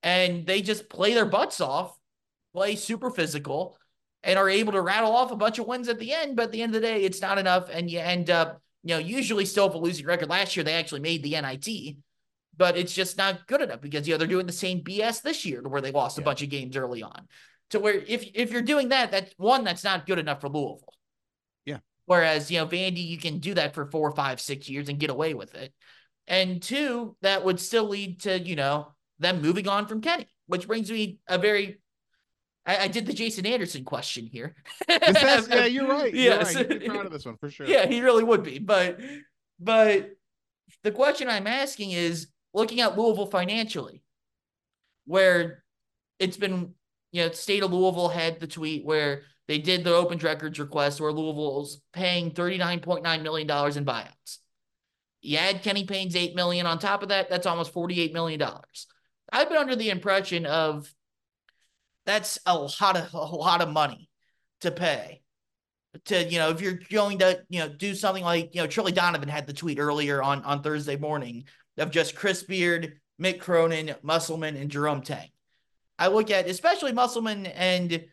and 0.04 0.46
they 0.46 0.62
just 0.62 0.88
play 0.88 1.14
their 1.14 1.26
butts 1.26 1.60
off, 1.60 1.98
play 2.54 2.76
super 2.76 3.10
physical, 3.10 3.78
and 4.24 4.38
are 4.38 4.50
able 4.50 4.74
to 4.74 4.82
rattle 4.82 5.16
off 5.16 5.32
a 5.32 5.36
bunch 5.36 5.60
of 5.60 5.68
wins 5.68 5.88
at 5.88 6.00
the 6.00 6.14
end. 6.14 6.36
But 6.36 6.46
at 6.46 6.52
the 6.52 6.62
end 6.62 6.76
of 6.76 6.82
the 6.82 6.88
day, 6.88 7.04
it's 7.04 7.22
not 7.22 7.38
enough, 7.38 7.70
and 7.72 7.90
you 7.90 8.00
end 8.00 8.30
up, 8.30 8.62
you 8.84 8.96
know, 8.96 9.00
usually 9.00 9.46
still 9.46 9.68
with 9.68 9.76
a 9.76 9.80
losing 9.80 10.06
record. 10.06 10.30
Last 10.30 10.56
year, 10.56 10.64
they 10.64 10.74
actually 10.74 11.02
made 11.02 11.24
the 11.24 11.40
NIT. 11.40 11.98
But 12.58 12.78
it's 12.78 12.94
just 12.94 13.18
not 13.18 13.48
good 13.48 13.62
enough 13.62 13.82
because 13.82 14.08
you 14.08 14.14
know 14.14 14.18
they're 14.18 14.28
doing 14.28 14.46
the 14.46 14.52
same 14.52 14.84
BS 14.84 15.22
this 15.22 15.46
year 15.46 15.62
to 15.62 15.70
where 15.70 15.82
they 15.82 15.92
lost 15.92 16.20
a 16.20 16.22
bunch 16.22 16.44
of 16.44 16.50
games 16.50 16.76
early 16.76 17.02
on. 17.02 17.28
To 17.72 17.80
where 17.80 17.94
if 17.94 18.30
if 18.36 18.52
you're 18.52 18.62
doing 18.62 18.90
that, 18.90 19.10
that's 19.10 19.34
one 19.38 19.64
that's 19.64 19.84
not 19.84 20.06
good 20.06 20.20
enough 20.20 20.42
for 20.42 20.50
Louisville. 20.50 20.94
Yeah. 21.66 21.80
Whereas, 22.06 22.52
you 22.52 22.60
know, 22.60 22.68
Vandy, 22.68 23.08
you 23.08 23.18
can 23.18 23.40
do 23.40 23.54
that 23.54 23.74
for 23.74 23.90
four, 23.90 24.12
five, 24.12 24.42
six 24.42 24.70
years 24.70 24.90
and 24.90 25.00
get 25.00 25.10
away 25.10 25.34
with 25.34 25.56
it. 25.56 25.74
And 26.28 26.62
two, 26.62 27.16
that 27.22 27.44
would 27.44 27.60
still 27.60 27.86
lead 27.86 28.22
to, 28.22 28.38
you 28.38 28.56
know, 28.56 28.94
them 29.20 29.42
moving 29.42 29.68
on 29.68 29.88
from 29.88 30.02
Kenny, 30.02 30.28
which 30.48 30.68
brings 30.68 30.92
me 30.92 31.20
a 31.28 31.38
very 31.38 31.80
I, 32.66 32.78
I 32.78 32.88
did 32.88 33.06
the 33.06 33.14
Jason 33.14 33.46
Anderson 33.46 33.84
question 33.84 34.26
here. 34.26 34.56
Yeah, 34.90 35.66
you're 35.66 35.88
right. 35.90 36.14
You're 36.14 36.24
Yes. 36.36 36.56
right. 36.56 36.70
You'd 36.70 36.80
be 36.80 36.90
proud 36.90 37.06
of 37.06 37.12
this 37.12 37.26
one 37.26 37.38
for 37.38 37.50
sure. 37.50 37.66
Yeah, 37.66 37.86
he 37.88 38.02
really 38.02 38.24
would 38.24 38.44
be. 38.44 38.60
But 38.60 39.00
but 39.60 40.12
the 40.84 40.92
question 40.92 41.28
I'm 41.28 41.48
asking 41.48 41.92
is 41.92 42.28
looking 42.54 42.82
at 42.82 42.98
Louisville 42.98 43.28
financially, 43.28 44.04
where 45.06 45.64
it's 46.20 46.38
been, 46.38 46.74
you 47.12 47.24
know, 47.26 47.32
state 47.32 47.64
of 47.64 47.72
Louisville 47.74 48.10
had 48.10 48.40
the 48.40 48.48
tweet 48.48 48.86
where 48.86 49.24
they 49.48 49.58
did 49.58 49.84
the 49.84 49.94
open 49.96 50.18
records 50.20 50.60
request 50.60 51.02
where 51.02 51.12
Louisville's 51.12 51.82
paying 51.94 52.32
$39.9 52.32 53.22
million 53.24 53.50
in 53.50 53.86
buyouts. 53.86 54.38
You 55.22 55.38
add 55.38 55.62
Kenny 55.64 55.84
Payne's 55.84 56.16
8 56.16 56.36
million 56.36 56.66
on 56.66 56.80
top 56.80 57.04
of 57.04 57.10
that, 57.10 57.30
that's 57.30 57.46
almost 57.46 57.74
$48 57.74 58.14
million. 58.14 58.42
I've 59.32 59.50
been 59.50 59.58
under 59.58 59.76
the 59.76 59.90
impression 59.90 60.46
of 60.46 60.92
that's 62.06 62.40
a 62.46 62.58
lot 62.58 62.98
of 62.98 63.14
a 63.14 63.36
lot 63.36 63.62
of 63.62 63.70
money 63.70 64.10
to 64.62 64.72
pay 64.72 65.22
to 66.06 66.24
you 66.24 66.40
know 66.40 66.50
if 66.50 66.62
you're 66.62 66.80
going 66.90 67.20
to 67.20 67.44
you 67.50 67.60
know 67.60 67.70
do 67.70 67.94
something 67.94 68.24
like 68.24 68.56
you 68.56 68.62
know 68.62 68.68
Trilly 68.68 68.94
Donovan 68.94 69.30
had 69.30 69.48
the 69.48 69.54
tweet 69.54 69.80
earlier 69.80 70.22
on 70.22 70.44
on 70.44 70.62
Thursday 70.62 70.96
morning 70.96 71.46
of 71.78 71.92
just 71.92 72.16
Chris 72.16 72.44
Beard, 72.44 73.00
Mick 73.22 73.40
Cronin, 73.40 73.96
Musselman, 74.04 74.56
and 74.56 74.70
Jerome 74.70 75.02
Tang. 75.02 75.30
I 75.98 76.08
look 76.08 76.32
at 76.32 76.48
especially 76.48 76.94
Musselman 76.94 77.46
and 77.48 78.06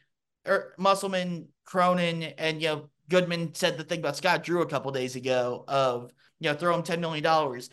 or 0.47 0.75
Musselman, 0.79 1.49
Cronin, 1.65 2.23
and 2.23 2.61
you 2.61 2.69
know 2.69 2.91
Goodman 3.09 3.55
said 3.55 3.79
the 3.79 3.85
thing 3.85 4.01
about 4.01 4.17
Scott 4.17 4.43
Drew 4.43 4.63
a 4.63 4.67
couple 4.67 4.91
days 4.91 5.17
ago 5.17 5.65
of 5.69 6.11
you 6.41 6.51
know 6.51 6.57
throw 6.57 6.75
him 6.75 6.83
ten 6.83 7.01
million 7.01 7.23
dollars. 7.23 7.71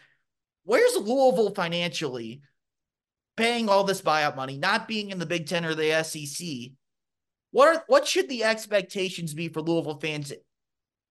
Where's 0.63 0.95
Louisville 0.95 1.53
financially 1.53 2.41
paying 3.35 3.69
all 3.69 3.83
this 3.83 4.01
buyout 4.01 4.35
money, 4.35 4.57
not 4.57 4.87
being 4.87 5.09
in 5.11 5.19
the 5.19 5.25
Big 5.25 5.47
Ten 5.47 5.65
or 5.65 5.75
the 5.75 6.03
SEC? 6.03 6.71
What 7.51 7.75
are 7.75 7.83
what 7.87 8.07
should 8.07 8.29
the 8.29 8.43
expectations 8.43 9.33
be 9.33 9.47
for 9.47 9.61
Louisville 9.61 9.99
fans 9.99 10.33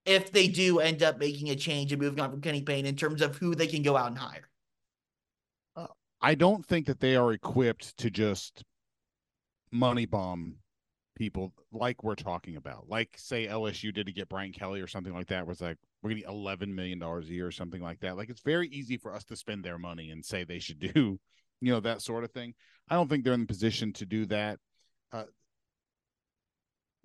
if 0.05 0.31
they 0.31 0.47
do 0.47 0.79
end 0.79 1.01
up 1.01 1.17
making 1.17 1.49
a 1.49 1.55
change 1.55 1.91
and 1.91 2.01
moving 2.01 2.19
on 2.19 2.29
from 2.29 2.41
Kenny 2.41 2.61
Payne 2.61 2.85
in 2.85 2.95
terms 2.95 3.21
of 3.21 3.35
who 3.37 3.55
they 3.55 3.67
can 3.67 3.81
go 3.81 3.97
out 3.97 4.07
and 4.07 4.17
hire? 4.17 4.47
I 6.21 6.35
don't 6.35 6.65
think 6.65 6.87
that 6.87 6.99
they 6.99 7.15
are 7.15 7.33
equipped 7.33 7.97
to 7.97 8.09
just 8.09 8.63
money 9.71 10.05
bomb 10.05 10.55
people 11.15 11.53
like 11.71 12.03
we're 12.03 12.15
talking 12.15 12.55
about. 12.55 12.89
Like 12.89 13.09
say 13.15 13.47
LSU 13.47 13.93
did 13.93 14.07
to 14.07 14.11
get 14.11 14.29
Brian 14.29 14.51
Kelly 14.51 14.81
or 14.81 14.87
something 14.87 15.13
like 15.13 15.27
that 15.27 15.47
was 15.47 15.61
like 15.61 15.77
we're 16.01 16.11
gonna 16.11 16.21
get 16.21 16.29
eleven 16.29 16.73
million 16.73 16.99
dollars 16.99 17.29
a 17.29 17.33
year 17.33 17.47
or 17.47 17.51
something 17.51 17.81
like 17.81 17.99
that. 18.01 18.17
Like 18.17 18.29
it's 18.29 18.41
very 18.41 18.67
easy 18.69 18.97
for 18.97 19.13
us 19.13 19.23
to 19.25 19.35
spend 19.35 19.63
their 19.63 19.77
money 19.77 20.11
and 20.11 20.23
say 20.23 20.43
they 20.43 20.59
should 20.59 20.79
do, 20.79 21.19
you 21.61 21.71
know, 21.71 21.79
that 21.81 22.01
sort 22.01 22.23
of 22.23 22.31
thing. 22.31 22.53
I 22.89 22.95
don't 22.95 23.07
think 23.09 23.23
they're 23.23 23.33
in 23.33 23.41
the 23.41 23.45
position 23.47 23.93
to 23.93 24.05
do 24.05 24.25
that. 24.27 24.59
Uh, 25.11 25.23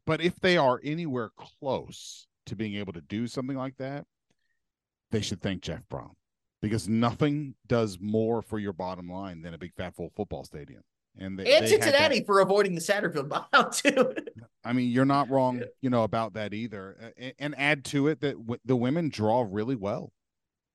but 0.06 0.20
if 0.20 0.38
they 0.40 0.56
are 0.56 0.80
anywhere 0.82 1.30
close 1.36 2.26
to 2.46 2.56
being 2.56 2.74
able 2.74 2.92
to 2.94 3.00
do 3.00 3.26
something 3.26 3.56
like 3.56 3.76
that, 3.78 4.06
they 5.10 5.20
should 5.20 5.40
thank 5.40 5.62
Jeff 5.62 5.82
Brohm 5.90 6.10
because 6.62 6.88
nothing 6.88 7.54
does 7.66 7.98
more 8.00 8.42
for 8.42 8.58
your 8.58 8.72
bottom 8.72 9.08
line 9.08 9.42
than 9.42 9.54
a 9.54 9.58
big 9.58 9.74
fat 9.74 9.94
full 9.94 10.10
football 10.16 10.44
stadium. 10.44 10.82
And 11.18 11.38
they, 11.38 11.44
And 11.56 11.64
they 11.64 11.70
Cincinnati 11.70 12.24
for 12.24 12.40
avoiding 12.40 12.74
the 12.74 12.80
Satterfield 12.80 13.28
buyout 13.28 13.76
too. 13.82 14.14
I 14.64 14.72
mean, 14.72 14.90
you're 14.90 15.04
not 15.04 15.28
wrong, 15.28 15.62
you 15.80 15.90
know, 15.90 16.04
about 16.04 16.34
that 16.34 16.54
either. 16.54 17.12
A- 17.18 17.34
And 17.40 17.54
add 17.58 17.84
to 17.86 18.06
it 18.08 18.20
that 18.20 18.34
w- 18.38 18.60
the 18.64 18.76
women 18.76 19.08
draw 19.08 19.44
really 19.48 19.74
well. 19.76 20.12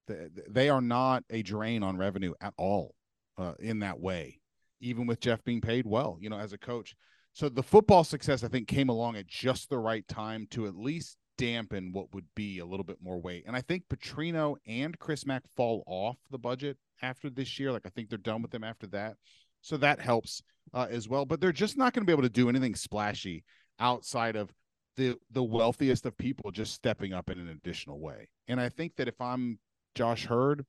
They- 0.07 0.27
They 0.49 0.69
are 0.69 0.81
not 0.81 1.23
a 1.29 1.41
drain 1.41 1.83
on 1.83 1.97
revenue 1.97 2.33
at 2.41 2.53
all 2.57 2.93
uh, 3.37 3.53
in 3.59 3.79
that 3.79 3.99
way, 3.99 4.39
even 4.79 5.07
with 5.07 5.19
Jeff 5.19 5.43
being 5.43 5.61
paid 5.61 5.85
well, 5.85 6.17
you 6.19 6.29
know, 6.29 6.39
as 6.39 6.53
a 6.53 6.57
coach. 6.57 6.95
So 7.33 7.49
the 7.49 7.63
football 7.63 8.03
success, 8.03 8.43
I 8.43 8.47
think, 8.47 8.67
came 8.67 8.89
along 8.89 9.17
at 9.17 9.27
just 9.27 9.69
the 9.69 9.77
right 9.77 10.07
time 10.07 10.47
to 10.51 10.67
at 10.67 10.75
least 10.75 11.17
dampen 11.37 11.91
what 11.91 12.13
would 12.13 12.25
be 12.35 12.59
a 12.59 12.65
little 12.65 12.85
bit 12.85 12.99
more 13.01 13.19
weight. 13.19 13.43
And 13.45 13.55
I 13.55 13.61
think 13.61 13.83
Petrino 13.89 14.55
and 14.65 14.97
Chris 14.99 15.25
Mack 15.25 15.43
fall 15.55 15.83
off 15.85 16.17
the 16.31 16.37
budget 16.37 16.77
after 17.01 17.29
this 17.29 17.59
year. 17.59 17.71
Like 17.71 17.85
I 17.85 17.89
think 17.89 18.09
they're 18.09 18.17
done 18.17 18.41
with 18.41 18.51
them 18.51 18.63
after 18.63 18.87
that. 18.87 19.15
So 19.61 19.77
that 19.77 19.99
helps 19.99 20.41
uh, 20.73 20.87
as 20.89 21.09
well. 21.09 21.25
But 21.25 21.41
they're 21.41 21.51
just 21.51 21.77
not 21.77 21.93
going 21.93 22.03
to 22.03 22.07
be 22.07 22.13
able 22.13 22.23
to 22.23 22.29
do 22.29 22.49
anything 22.49 22.75
splashy 22.75 23.43
outside 23.79 24.35
of 24.35 24.53
the 24.95 25.17
the 25.31 25.43
wealthiest 25.43 26.05
of 26.05 26.17
people 26.17 26.51
just 26.51 26.73
stepping 26.73 27.13
up 27.13 27.29
in 27.29 27.39
an 27.39 27.49
additional 27.49 27.99
way. 27.99 28.29
And 28.47 28.59
I 28.61 28.69
think 28.69 28.95
that 28.95 29.07
if 29.07 29.19
I'm 29.19 29.59
Josh 29.93 30.27
Heird, 30.29 30.65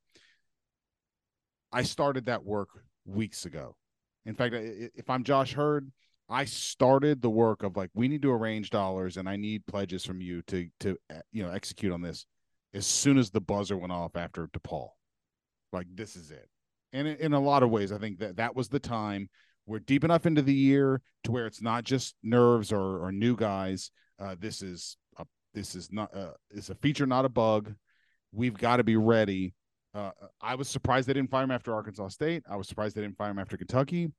I 1.73 1.83
started 1.83 2.27
that 2.27 2.45
work 2.45 2.69
weeks 3.05 3.45
ago. 3.45 3.77
In 4.25 4.35
fact, 4.35 4.55
if 4.55 5.09
I'm 5.09 5.25
Josh 5.25 5.55
Heird, 5.57 5.91
I 6.29 6.45
started 6.45 7.23
the 7.23 7.31
work 7.31 7.63
of 7.63 7.77
like 7.77 7.91
we 7.95 8.09
need 8.09 8.23
to 8.23 8.33
arrange 8.33 8.71
dollars 8.71 9.17
and 9.17 9.29
I 9.29 9.37
need 9.37 9.67
pledges 9.67 10.05
from 10.05 10.21
you 10.21 10.43
to 10.43 10.69
to 10.81 10.97
you 11.33 11.43
know 11.45 11.51
execute 11.51 11.93
on 11.93 12.03
this 12.03 12.27
as 12.75 12.87
soon 12.87 13.17
as 13.17 13.31
the 13.31 13.41
buzzer 13.41 13.77
went 13.77 13.93
off 13.93 14.17
after 14.17 14.49
DePaul. 14.49 14.91
Like 15.73 15.87
this 15.95 16.17
is 16.17 16.31
it. 16.31 16.49
And 16.93 17.09
in, 17.09 17.33
a 17.33 17.41
lot 17.41 17.63
of 17.63 17.71
ways, 17.71 17.93
I 17.93 17.99
think 17.99 18.19
that 18.21 18.37
that 18.37 18.57
was 18.57 18.69
the 18.69 18.81
time. 18.81 19.29
We're 19.67 19.81
deep 19.81 20.05
enough 20.05 20.27
into 20.27 20.43
the 20.43 20.55
year 20.55 21.03
to 21.25 21.33
where 21.33 21.47
it's 21.47 21.61
not 21.61 21.85
just 21.85 22.15
nerves 22.23 22.73
or, 22.73 23.05
or 23.05 23.13
new 23.13 23.37
guys. 23.37 23.91
Uh, 24.19 24.37
this 24.39 24.63
is 24.63 24.97
a, 25.19 25.27
this 25.53 25.75
is 25.75 25.91
not 25.93 26.15
uh, 26.17 26.33
it's 26.51 26.71
a 26.71 26.75
feature, 26.77 27.07
not 27.07 27.25
a 27.25 27.29
bug. 27.29 27.75
We've 28.33 28.57
got 28.57 28.77
to 28.77 28.85
be 28.85 28.97
ready. 28.97 29.55
Uh, 29.97 30.11
I 30.43 30.55
was 30.57 30.69
surprised 30.69 31.09
they 31.09 31.15
didn't 31.15 31.31
fire 31.31 31.45
him 31.45 31.51
after 31.51 31.75
Arkansas 31.75 32.09
State. 32.09 32.43
I 32.51 32.57
was 32.57 32.69
surprised 32.69 32.95
they 32.95 33.01
didn't 33.01 33.17
fire 33.17 33.31
him 33.31 33.39
after 33.39 33.57
Kentucky. 33.57 34.13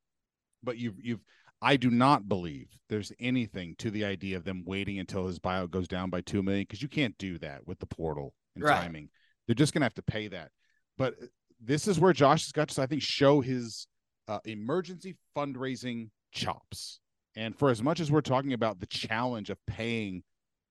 But 0.63 0.78
you've 0.80 0.95
you've 0.99 1.23
I 1.61 1.78
do 1.78 1.91
not 1.91 2.28
believe 2.28 2.67
there's 2.89 3.11
anything 3.19 3.75
to 3.78 3.91
the 3.91 4.03
idea 4.03 4.38
of 4.38 4.43
them 4.43 4.63
waiting 4.65 4.97
until 4.97 5.28
his 5.28 5.38
buyout 5.38 5.69
goes 5.69 5.88
down 5.88 6.09
by 6.09 6.21
two 6.21 6.41
million 6.41 6.63
because 6.63 6.82
you 6.82 6.88
can't 6.88 7.15
do 7.19 7.38
that 7.39 7.67
with 7.67 7.80
the 7.80 7.86
portal 7.86 8.34
and 8.55 8.63
Right. 8.63 8.82
timing. 8.82 9.09
They're 9.45 9.55
just 9.55 9.73
gonna 9.73 9.86
have 9.86 9.93
to 9.95 10.01
pay 10.01 10.28
that. 10.30 10.51
But 10.97 11.13
uh, 11.21 11.25
this 11.61 11.88
is 11.88 11.99
where 11.99 12.13
Josh 12.13 12.45
has 12.45 12.51
got 12.51 12.69
to, 12.69 12.82
I 12.82 12.88
think, 12.88 13.03
show 13.03 13.41
his 13.41 13.88
uh, 14.28 14.39
emergency 14.45 15.15
fundraising 15.36 16.09
chops. 16.32 16.99
And 17.36 17.55
for 17.55 17.69
as 17.69 17.84
much 17.84 17.99
as 17.99 18.11
we're 18.11 18.21
talking 18.21 18.53
about 18.53 18.80
the 18.80 18.88
challenge 18.88 19.51
of 19.51 19.63
paying 19.67 20.23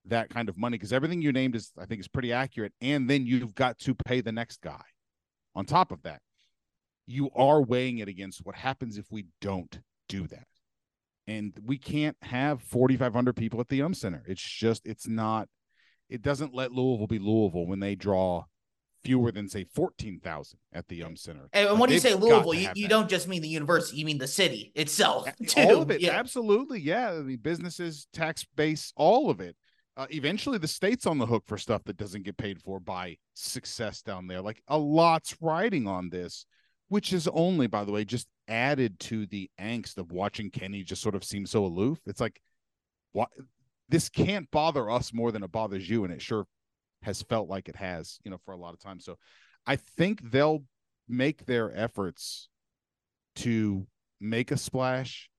that 0.06 0.30
kind 0.30 0.48
of 0.48 0.58
money, 0.58 0.76
because 0.78 0.92
everything 0.92 1.22
you 1.22 1.30
named 1.32 1.54
is, 1.54 1.70
I 1.78 1.86
think, 1.86 2.00
is 2.00 2.08
pretty 2.08 2.32
accurate. 2.32 2.72
And 2.80 3.08
then 3.08 3.24
you've 3.24 3.54
got 3.54 3.78
to 3.80 3.94
pay 3.94 4.20
the 4.20 4.32
next 4.32 4.60
guy 4.60 4.82
on 5.56 5.64
top 5.66 5.90
of 5.90 6.02
that. 6.02 6.20
You 7.08 7.30
are 7.34 7.60
weighing 7.62 7.98
it 7.98 8.08
against 8.08 8.44
what 8.44 8.54
happens 8.54 8.98
if 8.98 9.06
we 9.10 9.26
don't 9.40 9.80
do 10.08 10.26
that. 10.28 10.46
And 11.26 11.52
we 11.64 11.78
can't 11.78 12.16
have 12.22 12.62
4,500 12.62 13.34
people 13.34 13.60
at 13.60 13.68
the 13.68 13.82
Um 13.82 13.94
Center. 13.94 14.22
It's 14.28 14.42
just, 14.42 14.86
it's 14.86 15.08
not, 15.08 15.48
it 16.08 16.22
doesn't 16.22 16.54
let 16.54 16.70
Louisville 16.70 17.08
be 17.08 17.18
Louisville 17.18 17.66
when 17.66 17.80
they 17.80 17.94
draw 17.96 18.44
fewer 19.04 19.30
than, 19.32 19.48
say, 19.48 19.64
14,000 19.72 20.58
at 20.72 20.86
the 20.88 21.02
Um 21.04 21.16
Center. 21.16 21.48
And 21.52 21.70
Like, 21.70 21.78
when 21.80 21.90
you 21.90 21.98
say 22.00 22.14
Louisville, 22.14 22.54
you, 22.54 22.68
you 22.74 22.86
don't 22.88 23.08
just 23.08 23.26
mean 23.28 23.42
the 23.42 23.48
university, 23.48 23.98
you 23.98 24.04
mean 24.04 24.18
the 24.18 24.26
city 24.28 24.72
itself. 24.74 25.28
Too. 25.46 25.60
all 25.62 25.82
of 25.82 25.90
it 25.90 26.00
Yeah. 26.00 26.12
absolutely 26.12 26.80
yeah 26.80 27.12
i 27.12 27.18
mean 27.22 27.38
businesses 27.38 28.06
tax 28.12 28.44
base 28.56 28.92
all 28.96 29.30
of 29.30 29.40
it 29.40 29.56
uh, 29.96 30.06
eventually 30.10 30.58
the 30.58 30.68
state's 30.68 31.06
on 31.06 31.18
the 31.18 31.26
hook 31.26 31.44
for 31.46 31.56
stuff 31.56 31.82
that 31.84 31.96
doesn't 31.96 32.24
get 32.24 32.36
paid 32.36 32.60
for 32.60 32.78
by 32.80 33.16
success 33.34 34.02
down 34.02 34.26
there 34.26 34.40
like 34.40 34.62
a 34.68 34.78
lot's 34.78 35.36
riding 35.40 35.86
on 35.86 36.08
this 36.10 36.46
which 36.88 37.12
is 37.12 37.28
only 37.28 37.66
by 37.66 37.84
the 37.84 37.92
way 37.92 38.04
just 38.04 38.28
added 38.48 38.98
to 39.00 39.26
the 39.26 39.50
angst 39.60 39.98
of 39.98 40.12
watching 40.12 40.50
kenny 40.50 40.82
just 40.82 41.02
sort 41.02 41.14
of 41.14 41.24
seem 41.24 41.46
so 41.46 41.64
aloof 41.64 41.98
it's 42.06 42.20
like 42.20 42.40
what 43.12 43.30
this 43.88 44.08
can't 44.08 44.50
bother 44.50 44.90
us 44.90 45.12
more 45.12 45.32
than 45.32 45.42
it 45.42 45.52
bothers 45.52 45.88
you 45.88 46.04
and 46.04 46.12
it 46.12 46.22
sure 46.22 46.46
has 47.02 47.22
felt 47.22 47.48
like 47.48 47.68
it 47.68 47.76
has 47.76 48.18
you 48.24 48.30
know 48.30 48.38
for 48.44 48.52
a 48.52 48.56
lot 48.56 48.74
of 48.74 48.80
time 48.80 49.00
so 49.00 49.16
i 49.66 49.76
think 49.76 50.30
they'll 50.30 50.62
make 51.08 51.46
their 51.46 51.74
efforts 51.76 52.48
to 53.36 53.86
make 54.20 54.50
a 54.50 54.56
splash, 54.56 55.30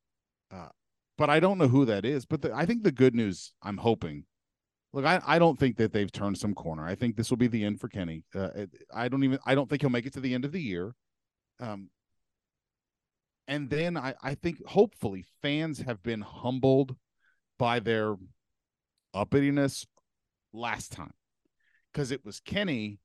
uh, 0.51 0.69
but 1.17 1.29
I 1.29 1.39
don't 1.39 1.57
know 1.57 1.67
who 1.67 1.85
that 1.85 2.05
is. 2.05 2.25
But 2.25 2.41
the, 2.41 2.53
I 2.53 2.65
think 2.65 2.83
the 2.83 2.91
good 2.91 3.15
news, 3.15 3.53
I'm 3.61 3.77
hoping. 3.77 4.25
Look, 4.93 5.05
I, 5.05 5.21
I 5.25 5.39
don't 5.39 5.59
think 5.59 5.77
that 5.77 5.91
they've 5.91 6.11
turned 6.11 6.37
some 6.37 6.53
corner. 6.53 6.85
I 6.85 6.95
think 6.95 7.15
this 7.15 7.29
will 7.29 7.37
be 7.37 7.47
the 7.47 7.63
end 7.63 7.79
for 7.79 7.87
Kenny. 7.87 8.23
Uh, 8.33 8.49
I 8.93 9.07
don't 9.07 9.23
even 9.23 9.39
I 9.45 9.53
don't 9.53 9.69
think 9.69 9.81
he'll 9.81 9.89
make 9.89 10.05
it 10.05 10.13
to 10.13 10.19
the 10.19 10.33
end 10.33 10.45
of 10.45 10.51
the 10.51 10.61
year. 10.61 10.95
Um, 11.59 11.89
and 13.47 13.69
then 13.69 13.97
I, 13.97 14.13
I 14.21 14.35
think 14.35 14.65
hopefully 14.65 15.25
fans 15.41 15.79
have 15.81 16.03
been 16.03 16.21
humbled 16.21 16.95
by 17.57 17.79
their 17.79 18.15
uppityness 19.15 19.85
last 20.53 20.91
time 20.91 21.13
because 21.91 22.11
it 22.11 22.25
was 22.25 22.39
Kenny 22.39 22.99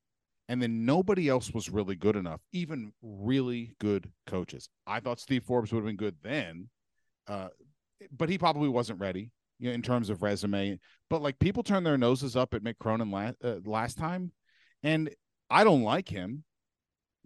and 0.49 0.61
then 0.61 0.85
nobody 0.85 1.29
else 1.29 1.53
was 1.53 1.71
really 1.71 1.95
good 1.95 2.17
enough, 2.17 2.41
even 2.53 2.93
really 3.01 3.75
good 3.81 4.11
coaches. 4.27 4.69
I 4.87 5.01
thought 5.01 5.21
Steve 5.21 5.45
Forbes 5.45 5.73
would 5.73 5.79
have 5.79 5.87
been 5.87 5.97
good 5.97 6.17
then, 6.23 6.69
uh, 7.29 7.49
but 8.17 8.29
he 8.29 8.37
probably 8.37 8.69
wasn't 8.69 9.01
ready 9.01 9.31
you 9.63 9.69
know, 9.69 9.75
in 9.75 9.83
terms 9.83 10.11
of 10.11 10.23
resume. 10.23 10.79
But 11.09 11.23
like 11.23 11.39
people 11.39 11.63
turn 11.63 11.85
their 11.85 11.97
noses 11.97 12.35
up 12.35 12.53
at 12.53 12.65
Mick 12.65 12.79
Cronin 12.79 13.13
last, 13.13 13.37
uh, 13.45 13.61
last 13.65 13.97
time, 13.97 14.33
and 14.83 15.09
I 15.49 15.63
don't 15.63 15.83
like 15.83 16.09
him 16.09 16.43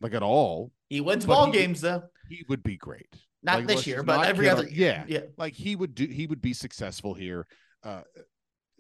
like 0.01 0.13
at 0.13 0.23
all. 0.23 0.71
He 0.91 1.01
wins 1.01 1.25
ball 1.25 1.47
he 1.47 1.53
games 1.53 1.81
though. 1.81 2.03
He 2.29 2.45
would 2.49 2.63
be 2.63 2.77
great. 2.77 3.09
Not 3.43 3.59
like, 3.59 3.69
this 3.69 3.87
year, 3.87 4.03
but 4.03 4.27
every 4.27 4.51
other 4.51 4.65
year. 4.65 5.05
Yeah. 5.09 5.21
Yeah. 5.21 5.27
Like 5.39 5.55
he 5.55 5.77
would 5.77 5.95
do 5.95 6.07
he 6.07 6.27
would 6.27 6.43
be 6.43 6.53
successful 6.53 7.15
here. 7.15 7.47
Uh 7.83 8.03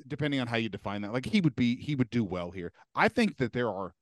depending 0.07 0.41
on 0.41 0.47
how 0.47 0.59
you 0.59 0.69
define 0.69 1.01
that. 1.01 1.15
Like 1.15 1.25
he 1.25 1.41
would 1.41 1.57
be 1.57 1.77
he 1.77 1.95
would 1.95 2.11
do 2.11 2.23
well 2.23 2.51
here. 2.51 2.73
I 2.95 3.09
think 3.09 3.39
that 3.39 3.55
there 3.55 3.71
are 3.71 3.95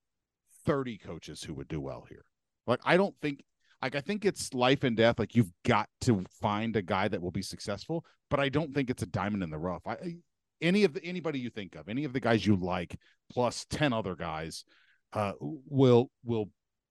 30 0.67 0.99
coaches 0.99 1.45
who 1.45 1.55
would 1.55 1.69
do 1.69 1.81
well 1.81 2.07
here. 2.09 2.25
Like 2.67 2.81
I 2.85 2.97
don't 2.97 3.15
think 3.23 3.45
like 3.85 3.95
I 3.95 4.01
think 4.01 4.25
it's 4.25 4.53
life 4.55 4.83
and 4.83 4.97
death. 4.97 5.19
Like 5.19 5.35
you've 5.35 5.53
got 5.65 5.89
to 6.03 6.25
find 6.41 6.75
a 6.75 6.83
guy 6.83 7.09
that 7.09 7.21
will 7.21 7.31
be 7.31 7.43
successful, 7.43 8.05
but 8.31 8.41
I 8.41 8.49
don't 8.49 8.75
think 8.75 8.91
it's 8.91 9.03
a 9.03 9.07
diamond 9.07 9.43
in 9.43 9.51
the 9.51 9.59
rough. 9.59 9.87
I 9.87 10.17
any 10.61 10.85
of 10.85 10.95
the 10.95 11.05
anybody 11.05 11.39
you 11.39 11.51
think 11.51 11.77
of, 11.77 11.89
any 11.89 12.05
of 12.05 12.13
the 12.13 12.21
guys 12.21 12.47
you 12.47 12.57
like, 12.57 12.97
plus 13.31 13.67
10 13.71 13.93
other 13.93 14.15
guys, 14.17 14.65
uh 15.13 15.33
will 15.41 16.11
will 16.25 16.51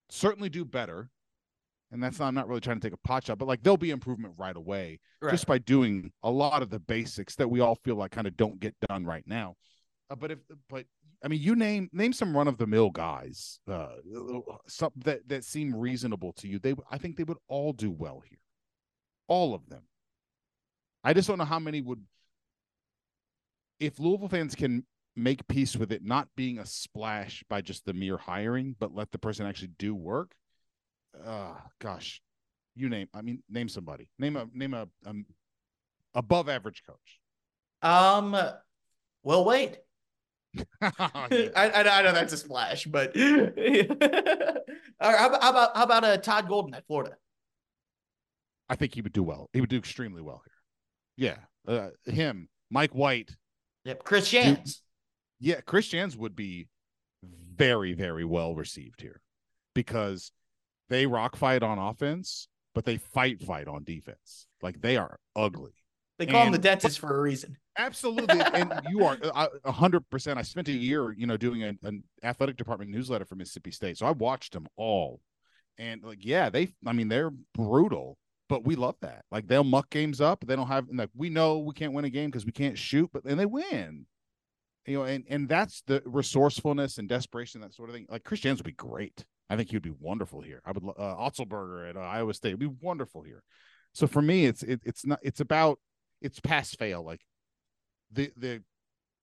certainly 0.10 0.50
do 0.50 0.64
better 0.64 1.10
and 1.94 2.02
that's 2.02 2.20
not, 2.20 2.28
I'm 2.28 2.34
not 2.34 2.48
really 2.48 2.60
trying 2.60 2.80
to 2.80 2.88
take 2.88 2.94
a 2.94 3.08
pot 3.08 3.28
shot, 3.28 3.38
but 3.38 3.48
like 3.48 3.62
there'll 3.62 3.78
be 3.78 3.92
improvement 3.92 4.34
right 4.38 4.56
away 4.56 5.00
right. 5.22 5.32
just 5.32 5.46
by 5.46 5.60
doing 5.60 6.12
a 6.24 6.32
lot 6.32 6.64
of 6.64 6.72
the 6.72 6.80
basics 6.80 7.36
that 7.36 7.48
we 7.48 7.60
all 7.60 7.76
feel 7.76 7.96
like 7.96 8.12
kind 8.12 8.26
of 8.26 8.36
don't 8.36 8.60
get 8.60 8.76
done 8.90 9.06
right 9.06 9.24
now. 9.28 9.56
Uh, 10.10 10.16
but 10.16 10.32
if, 10.32 10.40
but 10.70 10.86
I 11.24 11.30
mean, 11.30 11.42
you 11.42 11.56
name 11.56 11.90
name 11.94 12.12
some 12.12 12.36
run 12.36 12.50
of 12.50 12.58
the 12.58 12.68
mill 12.68 12.90
guys, 12.90 13.60
uh, 13.72 13.88
some 14.68 14.92
that 14.98 15.28
that 15.30 15.46
seem 15.46 15.74
reasonable 15.74 16.34
to 16.34 16.48
you. 16.48 16.60
They, 16.60 16.76
I 16.92 16.98
think 16.98 17.16
they 17.16 17.24
would 17.24 17.38
all 17.48 17.72
do 17.72 17.90
well 17.90 18.22
here, 18.28 18.40
all 19.28 19.56
of 19.56 19.70
them. 19.70 19.84
I 21.04 21.14
just 21.14 21.30
don't 21.30 21.38
know 21.38 21.46
how 21.46 21.60
many 21.60 21.82
would. 21.82 22.02
If 23.80 24.00
Louisville 24.00 24.28
fans 24.28 24.54
can 24.54 24.86
make 25.16 25.48
peace 25.48 25.78
with 25.78 25.92
it 25.92 26.04
not 26.04 26.28
being 26.36 26.60
a 26.60 26.66
splash 26.66 27.44
by 27.50 27.62
just 27.62 27.86
the 27.86 27.94
mere 27.94 28.18
hiring, 28.18 28.76
but 28.78 28.94
let 28.94 29.12
the 29.12 29.18
person 29.18 29.46
actually 29.46 29.72
do 29.80 29.96
work, 29.96 30.34
uh 31.26 31.54
gosh, 31.80 32.22
you 32.76 32.90
name. 32.90 33.08
I 33.14 33.22
mean, 33.22 33.44
name 33.50 33.70
somebody. 33.70 34.10
Name 34.20 34.36
a 34.36 34.48
name 34.54 34.74
a 34.74 34.90
um, 35.06 35.26
above 36.14 36.50
average 36.50 36.84
coach. 36.86 37.22
Um, 37.82 38.36
well, 40.82 41.28
wait. 41.32 41.52
I, 41.56 41.70
I, 41.70 42.00
I, 42.00 42.02
know 42.04 42.14
that's 42.14 42.34
a 42.34 42.38
splash, 42.38 42.86
but 42.86 43.16
how, 43.18 43.30
how 45.00 45.50
about 45.50 45.76
how 45.76 45.84
about 45.84 46.04
a 46.04 46.08
uh, 46.08 46.18
Todd 46.18 46.48
Golden 46.48 46.74
at 46.74 46.86
Florida? 46.88 47.16
I 48.70 48.76
think 48.76 48.94
he 48.96 49.02
would 49.02 49.14
do 49.14 49.24
well. 49.24 49.50
He 49.54 49.62
would 49.62 49.70
do 49.70 49.78
extremely 49.78 50.22
well 50.22 50.42
here. 50.46 51.38
Yeah, 51.68 51.74
uh, 51.74 51.90
him, 52.06 52.50
Mike 52.70 52.94
White. 52.94 53.36
Yep, 53.86 54.04
Chris 54.04 54.30
Jans. 54.30 54.82
Yeah, 55.40 55.62
Chris 55.62 55.88
Jans 55.88 56.16
would 56.16 56.36
be 56.36 56.68
very 57.24 57.94
very 57.94 58.26
well 58.26 58.56
received 58.56 59.02
here 59.02 59.22
because 59.74 60.32
they 60.90 61.06
rock 61.06 61.36
fight 61.36 61.64
on 61.64 61.80
offense, 61.80 62.48
but 62.76 62.86
they 62.86 62.98
fight 62.98 63.42
fight 63.42 63.68
on 63.68 63.84
defense. 63.84 64.48
Like 64.62 64.82
they 64.82 64.98
are 64.98 65.20
ugly. 65.36 65.74
They 66.20 66.28
call 66.28 66.44
and, 66.44 66.54
them 66.54 66.62
the 66.62 66.68
dentist 66.68 67.00
for 67.00 67.18
a 67.18 67.22
reason. 67.22 67.58
Absolutely, 67.78 68.40
and 68.40 68.72
you 68.90 69.04
are 69.04 69.18
a 69.66 69.72
hundred 69.72 70.08
percent. 70.10 70.38
I 70.38 70.44
spent 70.44 70.68
a 70.68 70.72
year, 70.72 71.12
you 71.12 71.26
know, 71.26 71.38
doing 71.38 71.64
an, 71.64 71.80
an 71.84 72.04
athletic 72.24 72.56
department 72.56 72.92
newsletter 72.92 73.26
for 73.26 73.36
Mississippi 73.36 73.72
State, 73.72 73.98
so 73.98 74.06
I 74.06 74.12
watched 74.12 74.54
them 74.54 74.68
all, 74.76 75.22
and 75.78 76.04
like, 76.04 76.24
yeah, 76.24 76.50
they. 76.50 76.74
I 76.86 76.94
mean, 76.94 77.08
they're 77.08 77.32
brutal, 77.56 78.18
but 78.48 78.64
we 78.64 78.76
love 78.76 78.96
that. 79.02 79.26
Like 79.32 79.48
they'll 79.48 79.64
muck 79.64 79.90
games 79.90 80.22
up. 80.22 80.46
They 80.46 80.56
don't 80.56 80.68
have 80.68 80.86
like 80.94 81.10
we 81.16 81.30
know 81.30 81.60
we 81.60 81.74
can't 81.74 81.94
win 81.94 82.06
a 82.06 82.10
game 82.10 82.30
because 82.30 82.46
we 82.46 82.52
can't 82.52 82.78
shoot, 82.78 83.10
but 83.12 83.24
then 83.24 83.38
they 83.38 83.48
win. 83.48 84.06
You 84.86 85.00
know, 85.00 85.04
and 85.06 85.24
and 85.30 85.50
that's 85.50 85.82
the 85.88 86.04
resourcefulness 86.06 87.00
and 87.00 87.10
desperation, 87.10 87.62
that 87.62 87.74
sort 87.74 87.90
of 87.90 87.96
thing. 87.96 88.06
Like 88.08 88.24
Chris 88.24 88.42
Jans 88.42 88.60
would 88.60 88.66
be 88.66 88.74
great. 88.74 89.26
I 89.50 89.56
think 89.56 89.70
he 89.70 89.76
would 89.76 89.84
be 89.84 89.94
wonderful 90.00 90.42
here. 90.42 90.62
I 90.66 90.72
would 90.72 90.84
uh, 90.98 91.16
Otzelberger 91.16 91.90
at 91.90 91.98
uh, 91.98 92.02
Iowa 92.02 92.34
State 92.34 92.54
would 92.54 92.60
be 92.60 92.76
wonderful 92.82 93.24
here. 93.24 93.44
So 93.94 94.08
for 94.08 94.22
me, 94.22 94.46
it's 94.46 94.62
it, 94.62 94.82
it's 94.84 95.06
not 95.06 95.20
it's 95.22 95.40
about 95.40 95.80
it's 96.24 96.40
pass 96.40 96.74
fail. 96.74 97.04
Like 97.06 97.22
the 98.12 98.32
the 98.38 98.64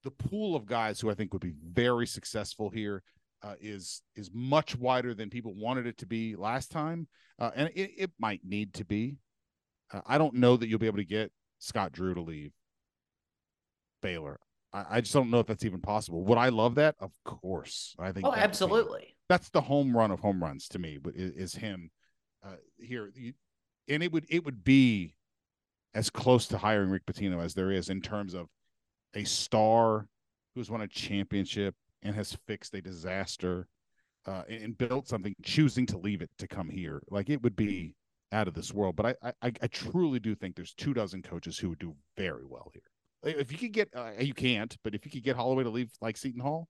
the 0.03 0.11
pool 0.11 0.55
of 0.55 0.65
guys 0.65 0.99
who 0.99 1.09
I 1.09 1.13
think 1.13 1.33
would 1.33 1.41
be 1.41 1.53
very 1.63 2.07
successful 2.07 2.69
here 2.69 3.03
uh, 3.43 3.55
is 3.59 4.01
is 4.15 4.29
much 4.33 4.75
wider 4.75 5.13
than 5.13 5.29
people 5.29 5.53
wanted 5.55 5.87
it 5.87 5.97
to 5.99 6.05
be 6.05 6.35
last 6.35 6.71
time, 6.71 7.07
uh, 7.39 7.51
and 7.55 7.69
it, 7.75 7.91
it 7.97 8.11
might 8.19 8.41
need 8.43 8.73
to 8.75 8.85
be. 8.85 9.17
Uh, 9.91 10.01
I 10.07 10.17
don't 10.17 10.35
know 10.35 10.55
that 10.55 10.67
you'll 10.67 10.79
be 10.79 10.87
able 10.87 10.97
to 10.97 11.05
get 11.05 11.31
Scott 11.59 11.91
Drew 11.91 12.13
to 12.13 12.21
leave 12.21 12.53
Baylor. 14.01 14.39
I, 14.71 14.85
I, 14.89 15.01
just 15.01 15.13
don't 15.13 15.29
know 15.29 15.39
if 15.39 15.47
that's 15.47 15.65
even 15.65 15.81
possible. 15.81 16.23
Would 16.23 16.37
I 16.37 16.47
love 16.47 16.75
that? 16.75 16.95
Of 17.01 17.11
course. 17.25 17.93
I 17.99 18.13
think. 18.13 18.25
Oh, 18.25 18.33
absolutely 18.33 19.15
that's 19.31 19.49
the 19.49 19.61
home 19.61 19.95
run 19.95 20.11
of 20.11 20.19
home 20.19 20.43
runs 20.43 20.67
to 20.67 20.77
me. 20.77 20.99
Is, 21.15 21.31
is 21.31 21.55
him 21.55 21.89
uh, 22.45 22.57
here, 22.77 23.09
and 23.87 24.03
it 24.03 24.11
would 24.11 24.25
it 24.29 24.43
would 24.43 24.61
be 24.61 25.15
as 25.93 26.09
close 26.09 26.47
to 26.47 26.57
hiring 26.57 26.89
Rick 26.89 27.05
Pitino 27.05 27.43
as 27.43 27.53
there 27.53 27.71
is 27.71 27.89
in 27.89 28.01
terms 28.01 28.33
of 28.33 28.47
a 29.13 29.23
star 29.23 30.07
who's 30.55 30.69
won 30.69 30.81
a 30.81 30.87
championship 30.87 31.75
and 32.01 32.15
has 32.15 32.37
fixed 32.47 32.73
a 32.73 32.81
disaster 32.81 33.67
uh, 34.25 34.43
and 34.49 34.77
built 34.77 35.07
something, 35.07 35.35
choosing 35.43 35.85
to 35.87 35.97
leave 35.97 36.21
it 36.21 36.29
to 36.37 36.47
come 36.47 36.69
here. 36.69 37.01
Like 37.09 37.29
it 37.29 37.41
would 37.43 37.55
be 37.55 37.95
out 38.31 38.47
of 38.47 38.53
this 38.53 38.73
world. 38.73 38.95
But 38.95 39.17
I, 39.21 39.33
I, 39.41 39.51
I 39.61 39.67
truly 39.67 40.19
do 40.19 40.35
think 40.35 40.55
there's 40.55 40.73
two 40.73 40.93
dozen 40.93 41.21
coaches 41.21 41.57
who 41.57 41.69
would 41.69 41.79
do 41.79 41.95
very 42.17 42.45
well 42.45 42.71
here. 42.73 42.83
If 43.23 43.51
you 43.51 43.57
could 43.57 43.73
get, 43.73 43.89
uh, 43.95 44.11
you 44.19 44.33
can't, 44.33 44.75
but 44.83 44.95
if 44.95 45.05
you 45.05 45.11
could 45.11 45.23
get 45.23 45.35
Holloway 45.35 45.63
to 45.63 45.69
leave 45.69 45.91
like 46.01 46.17
Seton 46.17 46.41
Hall, 46.41 46.67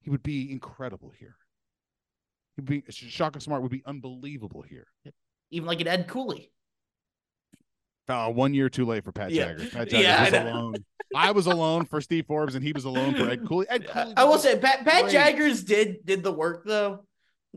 he 0.00 0.10
would 0.10 0.22
be 0.22 0.50
incredible 0.50 1.12
here. 1.18 1.36
He'd 2.56 2.64
be 2.64 2.84
Shaka 2.88 3.40
Smart 3.40 3.62
would 3.62 3.70
be 3.70 3.82
unbelievable 3.84 4.62
here. 4.62 4.86
Even 5.50 5.66
like 5.66 5.80
an 5.80 5.88
Ed 5.88 6.08
Cooley. 6.08 6.50
Uh, 8.08 8.30
one 8.30 8.54
year 8.54 8.68
too 8.68 8.84
late 8.84 9.04
for 9.04 9.12
Pat 9.12 9.30
yeah. 9.30 9.46
Jaggers. 9.46 9.70
Pat 9.70 9.88
Jaggers 9.88 10.02
yeah, 10.02 10.24
was 10.24 10.34
I 10.34 10.38
alone. 10.38 10.74
I 11.14 11.30
was 11.30 11.46
alone 11.46 11.84
for 11.84 12.00
Steve 12.00 12.26
Forbes, 12.26 12.54
and 12.54 12.64
he 12.64 12.72
was 12.72 12.84
alone 12.84 13.14
for 13.14 13.28
Ed 13.28 13.46
Cooley. 13.46 13.66
Ed 13.68 13.86
Cooley 13.88 14.14
I 14.16 14.24
will 14.24 14.38
say 14.38 14.58
Pat, 14.58 14.84
Pat 14.84 15.10
Jaggers 15.10 15.64
did 15.64 16.04
did 16.04 16.22
the 16.22 16.32
work 16.32 16.64
though, 16.64 17.04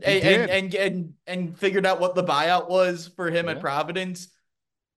and, 0.02 0.24
and, 0.24 0.50
and 0.50 0.74
and 0.74 1.14
and 1.26 1.58
figured 1.58 1.86
out 1.86 2.00
what 2.00 2.14
the 2.14 2.24
buyout 2.24 2.68
was 2.68 3.10
for 3.16 3.30
him 3.30 3.46
yeah. 3.46 3.52
at 3.52 3.60
Providence. 3.60 4.28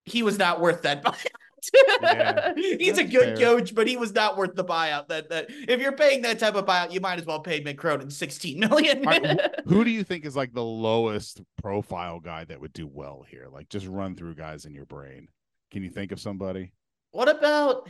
He 0.05 0.23
was 0.23 0.37
not 0.37 0.61
worth 0.61 0.83
that 0.83 1.03
buyout 1.03 1.25
yeah, 1.73 2.53
He's 2.55 2.97
a 2.97 3.03
good 3.03 3.37
fair. 3.37 3.47
coach, 3.47 3.73
but 3.73 3.87
he 3.87 3.97
was 3.97 4.13
not 4.13 4.37
worth 4.37 4.55
the 4.55 4.63
buyout. 4.63 5.07
That 5.07 5.29
that 5.29 5.47
if 5.49 5.79
you're 5.79 5.93
paying 5.93 6.21
that 6.23 6.39
type 6.39 6.55
of 6.55 6.65
buyout, 6.65 6.91
you 6.91 6.99
might 6.99 7.19
as 7.19 7.25
well 7.25 7.39
pay 7.39 7.61
Mick 7.63 7.77
Cronin 7.77 8.09
16 8.09 8.59
million. 8.59 9.01
right, 9.03 9.39
who 9.65 9.83
do 9.83 9.91
you 9.91 10.03
think 10.03 10.25
is 10.25 10.35
like 10.35 10.53
the 10.53 10.63
lowest 10.63 11.41
profile 11.61 12.19
guy 12.19 12.45
that 12.45 12.59
would 12.59 12.73
do 12.73 12.87
well 12.87 13.25
here? 13.29 13.47
Like 13.51 13.69
just 13.69 13.87
run 13.87 14.15
through 14.15 14.35
guys 14.35 14.65
in 14.65 14.73
your 14.73 14.85
brain. 14.85 15.27
Can 15.75 15.83
you 15.83 15.89
think 15.89 16.13
of 16.13 16.21
somebody? 16.21 16.71
What 17.11 17.27
about 17.27 17.89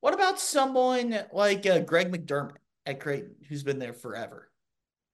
what 0.00 0.12
about 0.12 0.38
someone 0.38 1.18
like 1.32 1.64
uh, 1.64 1.78
Greg 1.78 2.12
McDermott 2.12 2.56
at 2.84 3.00
Creighton, 3.00 3.36
who's 3.48 3.62
been 3.62 3.78
there 3.78 3.94
forever? 3.94 4.50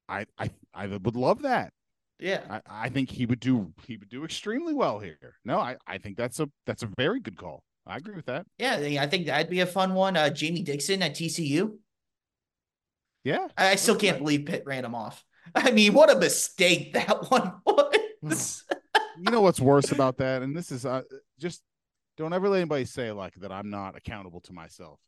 I 0.09 0.27
I 0.37 0.51
I 0.75 0.89
would 0.89 1.15
love 1.15 1.43
that. 1.43 1.73
Yeah, 2.19 2.41
I, 2.51 2.63
I, 2.69 2.89
think 2.89 3.11
he 3.11 3.27
would 3.27 3.39
do 3.39 3.73
he 3.87 3.97
would 3.97 4.09
do 4.09 4.25
extremely 4.25 4.75
well 4.75 4.99
here. 4.99 5.37
No, 5.45 5.61
I, 5.61 5.77
I 5.87 5.99
think 5.99 6.17
that's 6.17 6.41
a 6.41 6.51
that's 6.67 6.83
a 6.83 6.89
very 6.99 7.21
good 7.21 7.37
call. 7.37 7.63
I 7.87 7.99
agree 7.99 8.17
with 8.17 8.27
that. 8.27 8.45
Yeah, 8.59 8.75
I 9.01 9.07
think 9.07 9.27
that'd 9.27 9.49
be 9.49 9.61
a 9.61 9.67
fun 9.67 9.95
one. 9.95 10.17
Uh, 10.17 10.31
Jamie 10.31 10.65
Dixon 10.65 11.05
at 11.05 11.15
TCU. 11.15 11.77
Yeah, 13.23 13.47
I, 13.57 13.77
still 13.77 13.95
can't 13.95 14.19
believe 14.19 14.47
Pitt 14.47 14.65
ran 14.67 14.85
him 14.85 14.97
off. 14.97 15.25
I 15.55 15.71
mean, 15.71 15.95
what 15.95 16.11
a 16.11 16.19
mistake 16.19 16.93
that 16.95 17.31
one 17.31 17.53
was. 17.65 18.65
you 19.17 19.31
know 19.31 19.43
what's 19.43 19.61
worse 19.61 19.93
about 19.93 20.17
that, 20.17 20.43
and 20.43 20.57
this 20.57 20.73
is 20.73 20.85
uh, 20.85 21.03
just 21.39 21.63
don't 22.21 22.33
ever 22.33 22.49
let 22.49 22.59
anybody 22.59 22.85
say 22.85 23.11
like 23.11 23.35
that. 23.37 23.51
I'm 23.51 23.71
not 23.71 23.97
accountable 23.97 24.41
to 24.43 24.53
myself. 24.53 25.01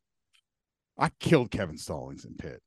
I 0.99 1.11
killed 1.21 1.51
Kevin 1.51 1.79
Stallings 1.79 2.25
in 2.25 2.35
Pitt. 2.35 2.61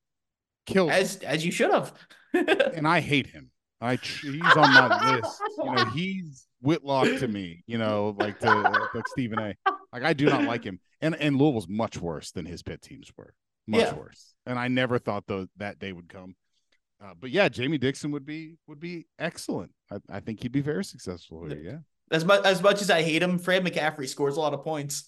Killed 0.65 0.91
as 0.91 1.17
as 1.17 1.45
you 1.45 1.51
should 1.51 1.71
have. 1.71 1.93
and 2.33 2.87
I 2.87 2.99
hate 3.01 3.27
him. 3.27 3.51
I 3.81 3.97
he's 3.97 4.55
on 4.55 4.71
my 4.71 5.13
list. 5.15 5.41
You 5.57 5.71
know, 5.71 5.85
he's 5.85 6.47
Whitlock 6.61 7.07
to 7.19 7.27
me. 7.27 7.63
You 7.67 7.77
know, 7.77 8.15
like 8.17 8.39
to 8.39 8.87
like 8.93 9.07
Stephen 9.07 9.39
A. 9.39 9.55
Like 9.91 10.03
I 10.03 10.13
do 10.13 10.25
not 10.25 10.45
like 10.45 10.63
him, 10.63 10.79
and 11.01 11.15
and 11.15 11.37
Louisville's 11.37 11.67
much 11.67 11.97
worse 11.97 12.31
than 12.31 12.45
his 12.45 12.63
Pitt 12.63 12.81
teams 12.81 13.11
were, 13.17 13.33
much 13.67 13.81
Yeah. 13.81 13.93
worse. 13.95 14.33
And 14.45 14.57
I 14.57 14.67
never 14.69 14.97
thought 14.97 15.25
though 15.27 15.47
that 15.57 15.77
day 15.79 15.91
would 15.91 16.09
come. 16.09 16.35
Uh, 17.03 17.13
but 17.19 17.29
yeah, 17.29 17.49
Jamie 17.49 17.77
Dixon 17.77 18.11
would 18.11 18.25
be 18.25 18.55
would 18.67 18.79
be 18.79 19.05
excellent. 19.19 19.71
I, 19.91 19.97
I 20.09 20.19
think 20.19 20.41
he'd 20.41 20.51
be 20.51 20.61
very 20.61 20.83
successful 20.85 21.45
here. 21.45 21.57
Yeah, 21.61 21.77
As 22.11 22.23
much 22.23 22.45
as 22.45 22.61
much 22.61 22.81
as 22.81 22.89
I 22.91 23.01
hate 23.01 23.23
him, 23.23 23.39
Fred 23.39 23.65
McCaffery 23.65 24.07
scores 24.07 24.37
a 24.37 24.39
lot 24.39 24.53
of 24.53 24.63
points. 24.63 25.05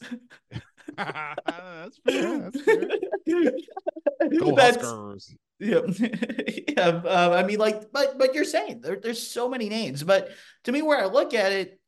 that's 0.98 1.98
fair. 2.06 2.40
That's 2.40 2.62
fair. 2.62 3.52
Go 4.40 4.56
That's- 4.56 4.76
Huskers. 4.76 5.36
Yeah, 5.60 5.80
yeah. 6.68 6.84
Um, 6.84 7.34
I 7.34 7.42
mean, 7.44 7.58
like, 7.58 7.92
but 7.92 8.20
but 8.20 8.36
you're 8.36 8.44
saying 8.46 8.82
there, 8.82 8.96
there's 8.96 9.28
so 9.28 9.50
many 9.50 9.70
names, 9.70 10.04
but 10.04 10.30
to 10.66 10.72
me, 10.72 10.84
where 10.84 11.02
I 11.02 11.06
look 11.06 11.34
at 11.34 11.52
it, 11.52 11.80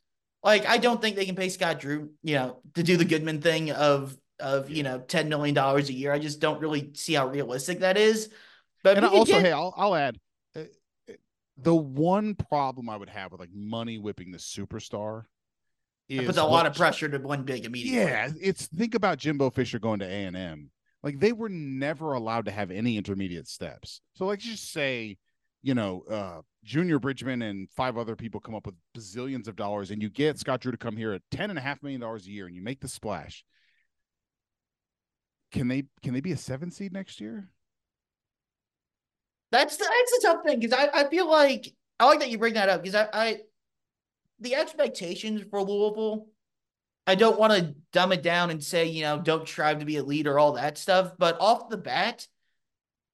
like, 0.42 0.66
I 0.66 0.78
don't 0.78 1.00
think 1.00 1.16
they 1.16 1.26
can 1.28 1.36
pay 1.36 1.50
Scott 1.50 1.80
Drew, 1.80 2.10
you 2.24 2.34
know, 2.34 2.62
to 2.74 2.82
do 2.82 2.98
the 2.98 3.06
Goodman 3.06 3.42
thing 3.42 3.70
of 3.72 4.18
of 4.40 4.72
you 4.72 4.82
know 4.82 5.00
ten 5.00 5.30
million 5.30 5.54
dollars 5.54 5.90
a 5.90 5.94
year. 5.94 6.12
I 6.12 6.18
just 6.18 6.40
don't 6.40 6.60
really 6.60 6.92
see 6.96 7.14
how 7.14 7.28
realistic 7.28 7.82
that 7.82 7.96
is. 7.96 8.30
But 8.84 8.98
and 8.98 9.06
we 9.06 9.10
could 9.12 9.18
also, 9.20 9.34
get- 9.34 9.42
hey, 9.44 9.52
I'll 9.52 9.74
I'll 9.78 9.96
add 9.96 10.18
the 11.62 11.76
one 11.76 12.36
problem 12.36 12.90
I 12.90 12.98
would 12.98 13.10
have 13.10 13.32
with 13.32 13.40
like 13.40 13.54
money 13.54 13.98
whipping 13.98 14.32
the 14.32 14.38
superstar 14.38 15.24
it 16.08 16.22
is 16.22 16.26
puts 16.26 16.38
a 16.38 16.44
lot 16.44 16.66
of 16.66 16.74
pressure 16.74 17.08
to 17.08 17.20
win 17.20 17.44
big 17.44 17.66
immediately. 17.66 18.00
Yeah, 18.00 18.30
it's 18.42 18.68
think 18.68 18.96
about 18.96 19.20
Jimbo 19.20 19.52
Fisher 19.52 19.80
going 19.80 20.00
to 20.00 20.06
A 20.06 20.26
and 20.26 20.36
M. 20.36 20.72
Like 21.04 21.20
they 21.20 21.32
were 21.32 21.50
never 21.50 22.14
allowed 22.14 22.46
to 22.46 22.52
have 22.52 22.72
any 22.72 22.98
intermediate 22.98 23.48
steps. 23.48 24.02
So 24.16 24.26
like 24.26 24.40
just 24.40 24.72
say, 24.72 25.18
you 25.62 25.76
know, 25.76 26.04
uh 26.10 26.42
Junior 26.64 27.00
Bridgeman 27.00 27.42
and 27.42 27.70
five 27.72 27.98
other 27.98 28.16
people 28.16 28.42
come 28.42 28.56
up 28.56 28.66
with 28.66 28.76
bazillions 28.98 29.48
of 29.48 29.56
dollars, 29.56 29.92
and 29.92 30.02
you 30.02 30.10
get 30.10 30.40
Scott 30.40 30.62
Drew 30.62 30.72
to 30.72 30.78
come 30.78 30.98
here 30.98 31.14
at 31.14 31.22
ten 31.32 31.52
and 31.52 31.60
a 31.60 31.62
half 31.62 31.82
million 31.84 32.02
dollars 32.02 32.26
a 32.26 32.32
year, 32.32 32.48
and 32.48 32.56
you 32.56 32.62
make 32.62 32.82
the 32.82 32.88
splash. 32.88 33.46
Can 35.52 35.68
they 35.68 35.84
can 36.02 36.14
they 36.14 36.22
be 36.22 36.32
a 36.32 36.38
seven 36.38 36.72
seed 36.72 36.92
next 36.92 37.22
year? 37.22 37.50
That's 39.52 39.78
the 39.78 39.84
that's 39.84 40.12
the 40.12 40.28
tough 40.28 40.44
thing 40.46 40.60
because 40.60 40.78
I, 40.78 41.02
I 41.02 41.10
feel 41.10 41.30
like 41.30 41.74
I 42.00 42.06
like 42.06 42.20
that 42.20 42.30
you 42.30 42.38
bring 42.38 42.54
that 42.54 42.70
up 42.70 42.82
because 42.84 42.96
I, 42.96 43.08
I 43.14 43.38
the 44.40 44.56
expectations 44.56 45.42
for 45.50 45.62
Louisville, 45.62 46.28
I 47.08 47.16
don't 47.16 47.40
want 47.40 47.54
to 47.54 47.76
dumb 47.92 48.12
it 48.12 48.22
down 48.24 48.52
and 48.52 48.64
say, 48.64 48.86
you 48.86 49.02
know, 49.02 49.20
don't 49.20 49.48
strive 49.48 49.80
to 49.80 49.86
be 49.86 49.98
a 49.98 50.04
leader, 50.04 50.38
all 50.40 50.54
that 50.54 50.78
stuff. 50.78 51.14
But 51.18 51.38
off 51.40 51.70
the 51.70 51.78
bat, 51.78 52.28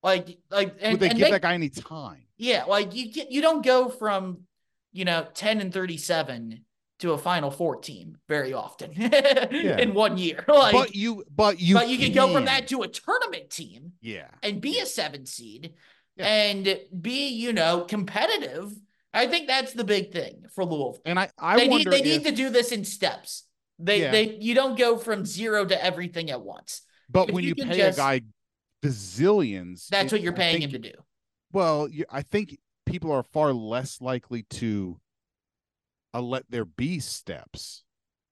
like 0.03 0.37
like 0.51 0.75
and, 0.81 0.93
Would 0.93 0.99
they 0.99 1.09
and 1.09 1.17
give 1.17 1.25
make- 1.25 1.31
that 1.33 1.41
guy 1.41 1.53
any 1.53 1.69
time? 1.69 2.23
yeah, 2.37 2.65
like 2.65 2.93
you 2.93 3.11
get 3.11 3.31
you 3.31 3.41
don't 3.41 3.63
go 3.63 3.89
from, 3.89 4.41
you 4.91 5.05
know, 5.05 5.25
10 5.33 5.61
and 5.61 5.73
37 5.73 6.61
to 6.99 7.11
a 7.11 7.17
final 7.17 7.51
four 7.51 7.75
team 7.77 8.17
very 8.29 8.53
often 8.53 8.91
in 8.93 9.93
one 9.93 10.17
year. 10.17 10.43
Like 10.49 10.73
but 10.73 10.95
you 10.95 11.23
but 11.33 11.59
you 11.59 11.75
but 11.75 11.89
you 11.89 11.97
can 11.97 12.13
go 12.13 12.31
from 12.33 12.45
that 12.45 12.67
to 12.69 12.83
a 12.83 12.87
tournament 12.87 13.49
team 13.49 13.93
yeah 14.01 14.27
and 14.43 14.61
be 14.61 14.79
a 14.79 14.85
seven 14.85 15.25
seed 15.25 15.73
Yeah. 16.17 16.25
and 16.27 16.79
be, 17.01 17.27
you 17.29 17.51
know, 17.53 17.81
competitive. 17.81 18.71
I 19.13 19.27
think 19.27 19.47
that's 19.47 19.73
the 19.73 19.83
big 19.83 20.11
thing 20.11 20.43
for 20.53 20.63
Louisville. 20.65 21.01
and 21.05 21.19
I 21.19 21.29
I 21.37 21.57
they 21.57 21.67
need 21.67 21.87
they 21.89 21.99
if, 21.99 22.05
need 22.05 22.23
to 22.25 22.31
do 22.31 22.49
this 22.49 22.71
in 22.71 22.83
steps. 22.85 23.43
They 23.79 24.01
Yeah. 24.01 24.11
they 24.11 24.37
you 24.39 24.55
don't 24.55 24.77
go 24.77 24.97
from 24.97 25.25
zero 25.25 25.65
to 25.65 25.83
everything 25.83 26.31
at 26.31 26.41
once. 26.41 26.81
but 27.09 27.29
if 27.29 27.35
when 27.35 27.43
you 27.43 27.53
you, 27.57 27.65
pay 27.65 27.77
just- 27.77 27.97
a 27.97 28.01
guy 28.01 28.21
bazillions, 28.83 29.87
That's 29.87 30.11
it- 30.11 30.15
what 30.15 30.21
you're 30.21 30.33
paying 30.33 30.61
think- 30.61 30.73
him 30.73 30.81
to 30.81 30.89
do. 30.91 30.97
Well, 31.51 31.87
you, 31.89 32.05
I 32.09 32.21
think 32.21 32.57
people 32.85 33.11
are 33.11 33.23
far 33.23 33.53
less 33.53 34.01
likely 34.01 34.43
to 34.43 34.99
uh, 36.13 36.21
let 36.21 36.43
there 36.49 36.65
be 36.65 36.99
steps. 36.99 37.83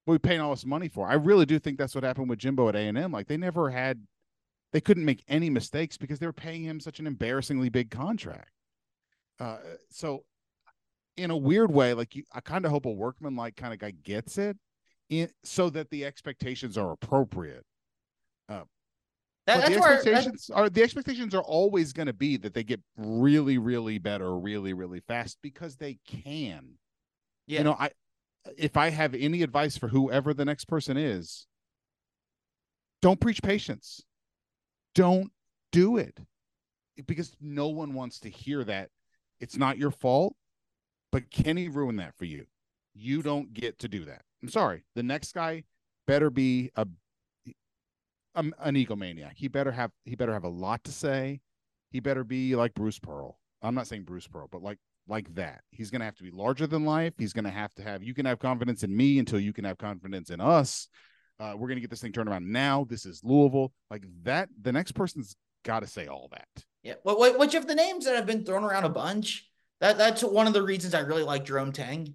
What 0.06 0.14
we 0.14 0.18
paying 0.20 0.42
all 0.42 0.52
this 0.52 0.66
money 0.66 0.90
for? 0.90 1.08
I 1.08 1.14
really 1.16 1.46
do 1.46 1.60
think 1.60 1.78
that's 1.78 1.96
what 1.96 2.04
happened 2.04 2.30
with 2.30 2.40
Jimbo 2.40 2.68
at 2.70 2.76
A 2.76 2.80
and 2.80 2.98
M. 2.98 3.12
Like 3.12 3.28
they 3.28 3.38
never 3.38 3.70
had, 3.70 4.06
they 4.74 4.82
couldn't 4.82 5.06
make 5.06 5.24
any 5.30 5.50
mistakes 5.50 5.96
because 5.98 6.20
they 6.20 6.26
were 6.26 6.34
paying 6.34 6.64
him 6.64 6.80
such 6.82 7.00
an 7.00 7.08
embarrassingly 7.08 7.70
big 7.70 7.90
contract. 7.90 8.52
Uh, 9.40 9.58
so, 9.90 10.26
in 11.16 11.32
a 11.32 11.38
weird 11.38 11.72
way, 11.72 11.94
like 11.94 12.16
you, 12.16 12.24
I 12.34 12.42
kind 12.42 12.66
of 12.66 12.72
hope 12.72 12.86
a 12.86 12.92
workman 12.92 13.36
like 13.36 13.56
kind 13.56 13.72
of 13.74 13.80
guy 13.80 13.92
gets 13.92 14.38
it, 14.38 14.58
in, 15.10 15.30
so 15.44 15.70
that 15.70 15.90
the 15.90 16.04
expectations 16.06 16.78
are 16.78 16.92
appropriate. 16.92 17.66
That, 19.46 19.58
But 19.58 19.62
that's 19.62 19.76
the 19.76 19.82
where 19.82 19.90
that- 19.90 20.08
expectations 20.08 20.50
are 20.54 20.70
the 20.70 20.84
expectations 20.84 21.36
are 21.36 21.44
always 21.44 21.92
going 21.92 22.06
to 22.06 22.14
be 22.14 22.38
that 22.38 22.54
they 22.54 22.64
get 22.64 22.80
really, 22.96 23.58
really 23.58 23.98
better, 23.98 24.38
really, 24.38 24.72
really 24.72 25.02
fast 25.02 25.38
because 25.42 25.76
they 25.76 26.00
can. 26.08 26.76
yeah. 27.46 27.58
You 27.58 27.64
know, 27.66 27.76
I 27.78 27.90
if 28.58 28.78
I 28.78 28.90
have 28.90 29.14
any 29.14 29.42
advice 29.44 29.76
for 29.78 29.90
whoever 29.90 30.34
the 30.34 30.46
next 30.46 30.66
person 30.66 30.96
is, 30.96 31.46
don't 33.02 33.20
preach 33.20 33.42
patience. 33.44 34.04
Don't 34.96 35.32
do 35.72 35.98
it 35.98 36.20
because 37.08 37.36
no 37.42 37.68
one 37.68 37.94
wants 37.94 38.20
to 38.22 38.30
hear 38.30 38.64
that. 38.64 38.90
It's 39.40 39.58
not 39.58 39.78
your 39.78 39.92
fault, 39.92 40.36
but 41.12 41.32
Kenny 41.32 41.68
ruined 41.68 42.00
that 42.00 42.16
for 42.16 42.26
you. 42.26 42.46
You 42.94 43.22
don't 43.22 43.54
get 43.54 43.80
to 43.80 43.88
do 43.88 44.06
that. 44.06 44.22
I'm 44.42 44.50
sorry. 44.50 44.84
The 44.96 45.04
next 45.04 45.34
guy 45.34 45.64
better 46.06 46.30
be 46.30 46.72
a, 46.76 46.88
a 48.36 48.40
an 48.60 48.76
egomaniac. 48.76 49.34
He 49.36 49.48
better 49.48 49.72
have 49.72 49.92
he 50.06 50.16
better 50.16 50.34
have 50.34 50.44
a 50.44 50.50
lot 50.50 50.84
to 50.86 50.92
say. 50.92 51.42
He 51.90 52.00
better 52.00 52.24
be 52.24 52.56
like 52.56 52.74
Bruce 52.74 53.00
Pearl. 53.00 53.40
I'm 53.62 53.76
not 53.76 53.88
saying 53.88 54.04
Bruce 54.04 54.28
Pearl, 54.28 54.48
but 54.52 54.62
like 54.62 54.80
like 55.08 55.34
that. 55.36 55.62
He's 55.72 55.90
going 55.90 56.00
to 56.00 56.06
have 56.06 56.16
to 56.16 56.24
be 56.24 56.32
larger 56.32 56.68
than 56.68 56.86
life. 56.86 57.14
He's 57.18 57.34
going 57.34 57.44
to 57.46 57.52
have 57.52 57.74
to 57.76 57.84
have, 57.84 58.04
you 58.04 58.14
can 58.14 58.26
have 58.26 58.40
confidence 58.40 58.84
in 58.84 58.96
me 58.96 59.20
until 59.20 59.40
you 59.40 59.54
can 59.54 59.66
have 59.66 59.78
confidence 59.78 60.30
in 60.30 60.40
us. 60.40 60.88
Uh, 61.44 61.56
we're 61.58 61.68
going 61.68 61.76
to 61.76 61.82
get 61.82 61.90
this 61.90 62.00
thing 62.00 62.14
turned 62.14 62.30
around 62.30 62.50
now. 62.50 62.86
This 62.90 63.06
is 63.06 63.22
Louisville. 63.22 63.74
Like 63.92 64.06
that, 64.24 64.48
the 64.62 64.72
next 64.72 64.94
person's 64.94 65.36
got 65.66 65.82
to 65.82 65.88
say 65.88 66.08
all 66.08 66.30
that. 66.32 66.64
Yeah, 66.84 66.94
wh- 67.04 67.38
which 67.38 67.54
of 67.54 67.68
the 67.68 67.76
names 67.76 68.06
that 68.06 68.16
have 68.16 68.26
been 68.26 68.46
thrown 68.46 68.64
around 68.64 68.86
a 68.86 68.90
bunch? 68.90 69.50
That 69.82 69.98
that's 69.98 70.24
one 70.24 70.48
of 70.48 70.54
the 70.54 70.64
reasons 70.64 70.94
I 70.94 71.02
really 71.02 71.24
like 71.24 71.44
Jerome 71.44 71.74
Tang. 71.74 72.14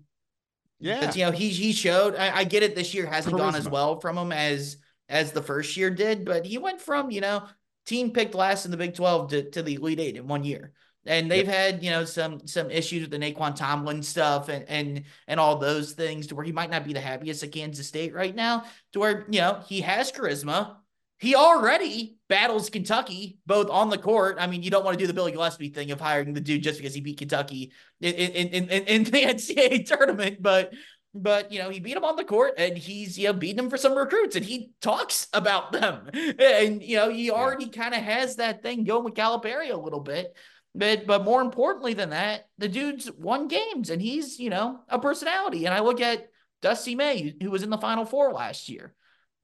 Yeah. 0.81 1.01
Because, 1.01 1.16
you 1.16 1.26
know, 1.26 1.31
he 1.31 1.51
he 1.51 1.72
showed. 1.72 2.16
I, 2.16 2.39
I 2.39 2.45
get 2.45 2.62
it. 2.62 2.74
This 2.74 2.95
year 2.95 3.05
hasn't 3.05 3.37
gone 3.37 3.55
as 3.55 3.68
well 3.68 4.01
from 4.01 4.16
him 4.16 4.33
as 4.33 4.79
as 5.11 5.33
the 5.33 5.43
first 5.43 5.76
year 5.76 5.91
did, 5.91 6.24
but 6.24 6.47
he 6.47 6.57
went 6.57 6.81
from 6.81 7.11
you 7.11 7.20
know 7.20 7.45
team 7.85 8.12
picked 8.12 8.35
last 8.35 8.64
in 8.64 8.70
the 8.70 8.76
Big 8.79 8.95
Twelve 8.95 9.31
to, 9.31 9.51
to 9.51 9.62
the 9.62 9.74
Elite 9.74 10.01
Eight 10.01 10.16
in 10.16 10.26
one 10.26 10.45
year. 10.45 10.72
And 11.09 11.30
they've 11.30 11.48
had 11.48 11.82
you 11.82 11.90
know 11.90 12.04
some 12.04 12.46
some 12.46 12.70
issues 12.70 13.02
with 13.02 13.11
the 13.11 13.18
Nae'Qwan 13.18 13.56
Tomlin 13.56 14.02
stuff 14.02 14.48
and 14.48 14.64
and 14.68 15.04
and 15.26 15.40
all 15.40 15.56
those 15.56 15.92
things 15.92 16.28
to 16.28 16.34
where 16.34 16.44
he 16.44 16.52
might 16.52 16.70
not 16.70 16.84
be 16.84 16.92
the 16.92 17.00
happiest 17.00 17.42
at 17.42 17.50
Kansas 17.50 17.88
State 17.88 18.14
right 18.14 18.34
now. 18.34 18.64
To 18.92 19.00
where 19.00 19.26
you 19.30 19.40
know 19.40 19.61
he 19.66 19.80
has 19.80 20.12
charisma. 20.12 20.76
He 21.20 21.34
already 21.34 22.18
battles 22.28 22.70
Kentucky 22.70 23.38
both 23.44 23.70
on 23.70 23.90
the 23.90 23.98
court. 23.98 24.36
I 24.38 24.46
mean, 24.46 24.62
you 24.62 24.70
don't 24.70 24.84
want 24.84 24.96
to 24.96 25.02
do 25.02 25.09
the 25.09 25.14
Billy 25.14 25.32
Gillispie 25.32 25.74
thing 25.74 25.90
of 25.90 26.00
hiring 26.00 26.32
the 26.32 26.40
dude 26.40 26.62
just 26.62 26.78
because 26.78 26.94
he 26.94 27.00
beat 27.00 27.18
Kentucky 27.18 27.72
in 28.00 28.14
in 28.14 28.48
in, 28.48 28.70
in, 28.70 28.84
in 28.84 29.04
the 29.04 29.11
NCAA 29.24 29.86
tournament, 29.86 30.40
but 30.40 30.72
but 31.14 31.50
you 31.50 31.59
know 31.59 31.70
he 31.70 31.80
beat 31.80 31.96
him 31.96 32.04
on 32.04 32.16
the 32.16 32.24
court 32.24 32.54
and 32.59 32.76
he's 32.76 33.18
you 33.18 33.26
know 33.26 33.32
beating 33.32 33.59
him 33.59 33.70
for 33.70 33.76
some 33.76 33.96
recruits 33.96 34.36
and 34.36 34.44
he 34.44 34.70
talks 34.80 35.26
about 35.32 35.72
them 35.72 36.09
and 36.38 36.82
you 36.82 36.96
know 36.96 37.09
he 37.09 37.30
already 37.30 37.68
kind 37.68 37.94
of 37.94 38.02
has 38.02 38.36
that 38.36 38.62
thing 38.62 38.84
going 38.84 39.04
with 39.04 39.14
Calipari 39.14 39.72
a 39.72 39.76
little 39.76 40.00
bit. 40.00 40.36
But 40.74 41.06
but 41.06 41.24
more 41.24 41.40
importantly 41.40 41.94
than 41.94 42.10
that, 42.10 42.48
the 42.58 42.68
dude's 42.68 43.10
won 43.10 43.48
games 43.48 43.90
and 43.90 44.00
he's 44.00 44.38
you 44.38 44.50
know 44.50 44.80
a 44.88 44.98
personality. 44.98 45.64
And 45.64 45.74
I 45.74 45.80
look 45.80 46.00
at 46.00 46.28
Dusty 46.62 46.94
May, 46.94 47.34
who 47.42 47.50
was 47.50 47.62
in 47.62 47.70
the 47.70 47.78
Final 47.78 48.04
Four 48.04 48.32
last 48.32 48.68
year, 48.68 48.94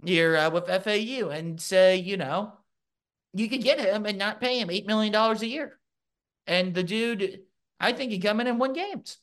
here 0.05 0.37
uh, 0.37 0.51
with 0.51 0.67
FAU, 0.67 1.31
and 1.31 1.61
say 1.61 1.97
you 1.97 2.17
know 2.17 2.53
you 3.33 3.49
could 3.49 3.63
get 3.63 3.81
him 3.81 4.07
and 4.07 4.19
not 4.19 4.41
pay 4.41 4.61
him 4.61 4.71
eight 4.71 4.87
million 4.87 5.13
dollars 5.13 5.43
a 5.43 5.49
year, 5.49 5.79
and 6.47 6.75
the 6.75 6.83
dude, 6.83 7.41
I 7.81 7.93
think, 7.93 8.13
he 8.13 8.19
come 8.19 8.41
in 8.41 8.47
and 8.47 8.61
win 8.61 8.73
games. 8.73 9.19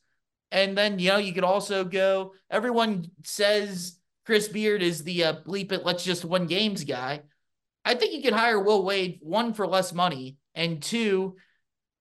And 0.52 0.78
then 0.78 1.00
you 1.00 1.10
know 1.10 1.18
you 1.18 1.34
could 1.34 1.46
also 1.46 1.86
go. 1.86 2.34
Everyone 2.50 3.10
says 3.24 3.98
Chris 4.26 4.48
Beard 4.48 4.82
is 4.82 5.04
the 5.04 5.24
uh, 5.24 5.34
bleep 5.48 5.72
it, 5.72 5.86
let's 5.86 6.04
just 6.04 6.26
win 6.26 6.46
games 6.46 6.84
guy. 6.84 7.22
I 7.86 7.96
think 7.96 8.14
you 8.14 8.22
could 8.22 8.34
hire 8.34 8.60
Will 8.60 8.84
Wade 8.84 9.20
one 9.22 9.54
for 9.54 9.66
less 9.66 9.94
money, 9.94 10.38
and 10.54 10.82
two 10.82 11.36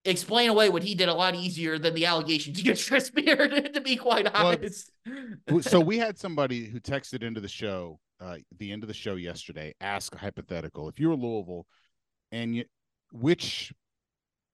explain 0.05 0.49
away 0.49 0.69
what 0.69 0.83
he 0.83 0.95
did 0.95 1.09
a 1.09 1.15
lot 1.15 1.35
easier 1.35 1.79
than 1.79 1.95
the 1.95 2.07
allegations 2.07 2.59
against 2.61 2.89
Chris 2.89 3.11
Beard, 3.11 3.75
to 3.75 3.81
be 3.81 3.97
quite 3.97 4.25
Well, 4.33 4.47
honest. 4.47 4.91
so 5.61 5.81
we 5.81 5.99
had 5.99 6.19
somebody 6.19 6.65
who 6.67 6.81
texted 6.81 7.23
into 7.23 7.41
the 7.41 7.49
show, 7.49 8.01
uh, 8.21 8.37
the 8.59 8.73
end 8.73 8.83
of 8.83 8.89
the 8.89 8.95
show 8.95 9.17
yesterday, 9.17 9.75
ask 9.81 10.15
a 10.15 10.19
hypothetical. 10.19 10.89
If 10.89 10.99
you 10.99 11.09
were 11.09 11.17
Louisville 11.17 11.67
and 12.33 12.57
you, 12.57 12.65
which 13.13 13.73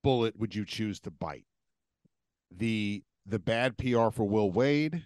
bullet 0.02 0.38
would 0.38 0.54
you 0.54 0.64
choose 0.64 1.00
to 1.00 1.10
bite? 1.10 1.46
The 2.56 3.02
the 3.26 3.38
bad 3.40 3.76
PR 3.76 4.10
for 4.10 4.24
Will 4.24 4.50
Wade 4.50 5.02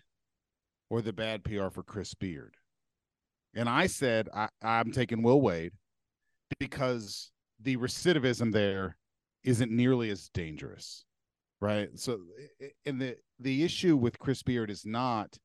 or 0.91 1.01
the 1.01 1.13
bad 1.13 1.43
PR 1.43 1.69
for 1.71 1.83
Chris 1.83 2.15
Beard? 2.15 2.55
And 3.55 3.69
I 3.69 3.87
said 3.87 4.29
I, 4.35 4.49
I'm 4.63 4.93
taking 4.93 5.23
Will 5.23 5.41
Wade 5.41 5.73
because 6.59 7.31
the 7.61 7.77
recidivism 7.79 8.53
there 8.53 8.97
isn't 9.45 9.71
nearly 9.71 10.11
as 10.11 10.29
dangerous. 10.29 11.05
right? 11.61 11.91
So, 11.99 12.21
and 12.87 13.01
the 13.01 13.17
the 13.39 13.63
issue 13.63 13.97
with 13.97 14.19
Chris 14.19 14.43
Beard 14.43 14.71
is 14.71 14.85
not, 14.85 15.37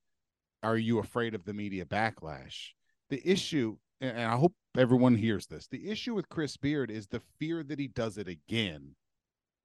are 0.64 0.78
you 0.78 1.00
afraid 1.00 1.36
of 1.36 1.46
the 1.46 1.54
media 1.54 1.86
backlash? 1.86 2.70
The 3.10 3.22
issue, 3.30 3.78
and 4.02 4.20
I 4.20 4.36
hope 4.36 4.54
everyone 4.78 5.16
hears 5.16 5.48
this, 5.48 5.68
the 5.68 5.90
issue 5.90 6.14
with 6.14 6.30
Chris 6.30 6.58
Beard 6.58 6.90
is 6.92 7.08
the 7.08 7.22
fear 7.40 7.64
that 7.64 7.80
he 7.80 7.88
does 7.88 8.18
it 8.18 8.28
again. 8.28 8.96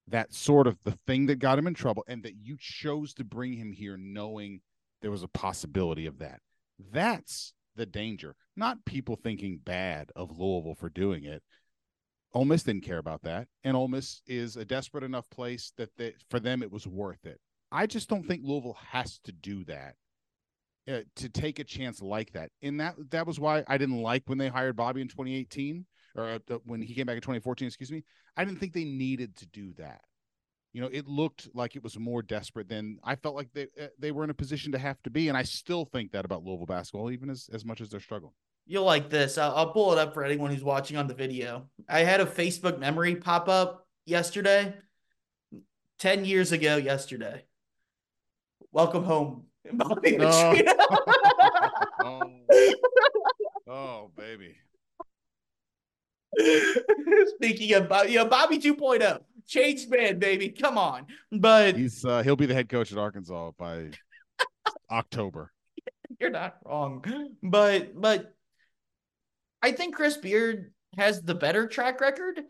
That 0.09 0.35
sort 0.35 0.67
of 0.67 0.77
the 0.85 0.97
thing 1.07 1.27
that 1.27 1.39
got 1.39 1.59
him 1.59 1.67
in 1.67 1.75
trouble, 1.75 2.05
and 2.09 2.23
that 2.25 2.35
you 2.43 2.57
chose 2.59 3.15
to 3.15 3.25
bring 3.25 3.53
him 3.53 3.73
here 3.73 3.97
knowing 3.99 4.61
there 5.03 5.11
was 5.11 5.23
a 5.23 5.29
possibility 5.29 6.07
of 6.07 6.19
that. 6.19 6.41
That's 6.93 7.53
the 7.77 7.87
danger, 7.87 8.35
not 8.57 8.85
people 8.85 9.17
thinking 9.17 9.61
bad 9.63 10.11
of 10.17 10.37
Louisville 10.37 10.75
for 10.75 10.89
doing 10.89 11.25
it. 11.25 11.43
Ole 12.33 12.45
Miss 12.45 12.63
didn't 12.63 12.85
care 12.85 12.99
about 12.99 13.23
that, 13.23 13.49
and 13.65 13.77
Ole 13.77 13.89
Miss 13.89 14.23
is 14.27 14.57
a 14.57 14.65
desperate 14.65 15.03
enough 15.05 15.29
place 15.31 15.73
that 15.77 15.91
they, 15.97 16.15
for 16.31 16.39
them 16.39 16.63
it 16.63 16.71
was 16.71 16.87
worth 16.87 17.25
it. 17.27 17.41
I 17.73 17.87
just 17.87 18.09
don't 18.09 18.27
think 18.27 18.43
Louisville 18.45 18.79
has 18.91 19.19
to 19.25 19.33
do 19.33 19.65
that 19.65 19.95
uh, 20.89 21.01
to 21.17 21.29
take 21.29 21.59
a 21.59 21.65
chance 21.65 22.01
like 22.01 22.33
that. 22.33 22.51
And 22.63 22.81
that 22.81 22.95
that 23.11 23.27
was 23.27 23.39
why 23.39 23.65
I 23.67 23.79
didn't 23.79 24.01
like 24.01 24.25
when 24.27 24.39
they 24.39 24.49
hired 24.49 24.77
Bobby 24.77 25.01
in 25.01 25.09
2018 25.09 25.87
or 26.17 26.25
uh, 26.51 26.59
when 26.65 26.83
he 26.83 26.95
came 26.95 27.07
back 27.07 27.17
in 27.17 27.23
2014. 27.23 27.67
Excuse 27.67 27.93
me. 27.93 28.05
I 28.37 28.45
didn't 28.45 28.61
think 28.61 28.73
they 28.73 28.85
needed 28.85 29.37
to 29.37 29.47
do 29.47 29.73
that. 29.79 30.01
You 30.73 30.81
know, 30.81 30.89
it 30.93 31.07
looked 31.09 31.49
like 31.53 31.75
it 31.75 31.83
was 31.83 31.99
more 31.99 32.23
desperate 32.23 32.69
than 32.69 32.99
I 33.03 33.17
felt 33.17 33.35
like 33.35 33.49
they 33.53 33.65
uh, 33.81 33.89
they 33.99 34.13
were 34.13 34.25
in 34.25 34.31
a 34.31 34.35
position 34.35 34.73
to 34.73 34.79
have 34.79 35.03
to 35.03 35.11
be, 35.11 35.29
and 35.29 35.37
I 35.37 35.43
still 35.43 35.85
think 35.85 36.13
that 36.13 36.25
about 36.25 36.45
Louisville 36.45 36.67
basketball, 36.67 37.11
even 37.11 37.31
as 37.31 37.49
as 37.53 37.65
much 37.65 37.81
as 37.81 37.91
they're 37.91 38.01
struggling. 38.01 38.35
You'll 38.71 38.85
like 38.85 39.11
this. 39.11 39.37
I'll, 39.37 39.53
I'll 39.57 39.73
pull 39.73 39.91
it 39.91 39.99
up 39.99 40.15
for 40.15 40.23
anyone 40.23 40.53
who's 40.53 40.63
watching 40.63 40.97
on 40.97 41.09
the 41.09 41.15
video. 41.15 41.67
I 41.89 42.05
had 42.05 42.21
a 42.21 42.25
Facebook 42.25 42.79
memory 42.79 43.17
pop 43.17 43.49
up 43.49 43.85
yesterday, 44.07 44.75
10 45.99 46.25
years 46.25 46.53
ago 46.53 46.77
yesterday. 46.77 47.47
Welcome 48.71 49.03
home, 49.03 49.47
Bobby 49.73 50.19
Oh. 50.21 50.55
Oh. 52.03 52.31
oh, 53.67 54.11
baby. 54.17 54.55
Speaking 57.35 57.75
of 57.75 57.89
Bobby, 57.89 58.13
you 58.13 58.19
know, 58.19 58.27
Bobby 58.27 58.61
2.0, 58.61 59.19
changed 59.49 59.91
man, 59.91 60.21
baby. 60.21 60.49
Come 60.49 60.79
on. 60.79 61.07
But 61.33 61.77
He's 61.77 62.05
uh, 62.05 62.23
he'll 62.23 62.37
be 62.37 62.47
the 62.47 62.55
head 62.55 62.69
coach 62.69 62.93
at 62.93 62.99
Arkansas 62.99 63.51
by 63.59 63.91
October. 64.93 65.53
you're 66.21 66.31
not 66.31 66.59
wrong. 66.65 67.05
But 67.43 68.01
but 68.01 68.33
I 69.63 69.73
think 69.73 69.95
Chris 69.95 70.17
Beard 70.17 70.73
has 70.97 71.23
the 71.23 71.35
better 71.35 71.67
track 71.67 72.01
record, 72.01 72.41
Oh, 72.41 72.45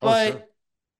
but 0.00 0.30
sure. 0.32 0.42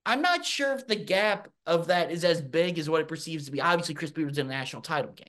I'm 0.06 0.22
not 0.22 0.44
sure 0.44 0.72
if 0.72 0.86
the 0.86 0.96
gap 0.96 1.48
of 1.66 1.88
that 1.88 2.11
is 2.11 2.24
as 2.24 2.40
big 2.40 2.78
as 2.78 2.88
what 2.88 3.00
it 3.00 3.08
perceives 3.08 3.46
to 3.46 3.52
be. 3.52 3.61
Obviously, 3.61 3.94
Chris 3.94 4.11
Beard 4.11 4.28
was 4.28 4.38
in 4.38 4.46
a 4.46 4.50
national 4.50 4.82
title 4.82 5.12
game. 5.12 5.28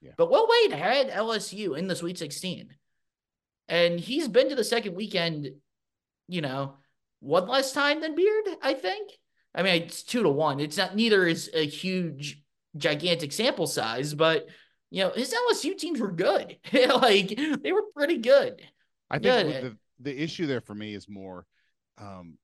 Yeah. 0.00 0.12
But 0.16 0.30
Will 0.30 0.48
Wade 0.48 0.72
had 0.72 1.10
LSU 1.10 1.76
in 1.76 1.88
the 1.88 1.96
Sweet 1.96 2.18
16. 2.18 2.74
And 3.68 3.98
he's 3.98 4.28
been 4.28 4.48
to 4.50 4.54
the 4.54 4.64
second 4.64 4.94
weekend, 4.94 5.48
you 6.28 6.40
know, 6.40 6.76
one 7.20 7.48
less 7.48 7.72
time 7.72 8.00
than 8.00 8.14
Beard, 8.14 8.44
I 8.60 8.74
think. 8.74 9.10
I 9.54 9.62
mean, 9.62 9.82
it's 9.82 10.02
two 10.02 10.22
to 10.22 10.28
one. 10.28 10.60
It's 10.60 10.76
not 10.76 10.96
neither 10.96 11.26
is 11.26 11.50
a 11.54 11.66
huge, 11.66 12.42
gigantic 12.76 13.32
sample 13.32 13.66
size, 13.66 14.14
but 14.14 14.46
you 14.90 15.04
know, 15.04 15.10
his 15.10 15.32
LSU 15.32 15.76
teams 15.76 16.00
were 16.00 16.10
good. 16.12 16.58
like 16.72 17.38
they 17.62 17.72
were 17.72 17.84
pretty 17.94 18.18
good. 18.18 18.60
I 19.12 19.18
think 19.18 19.52
Yeah. 19.54 19.60
the 19.60 19.76
the 20.00 20.22
issue 20.22 20.46
there 20.46 20.60
for 20.60 20.74
me 20.74 20.94
is 20.94 21.08
more 21.08 21.46
um 21.98 22.38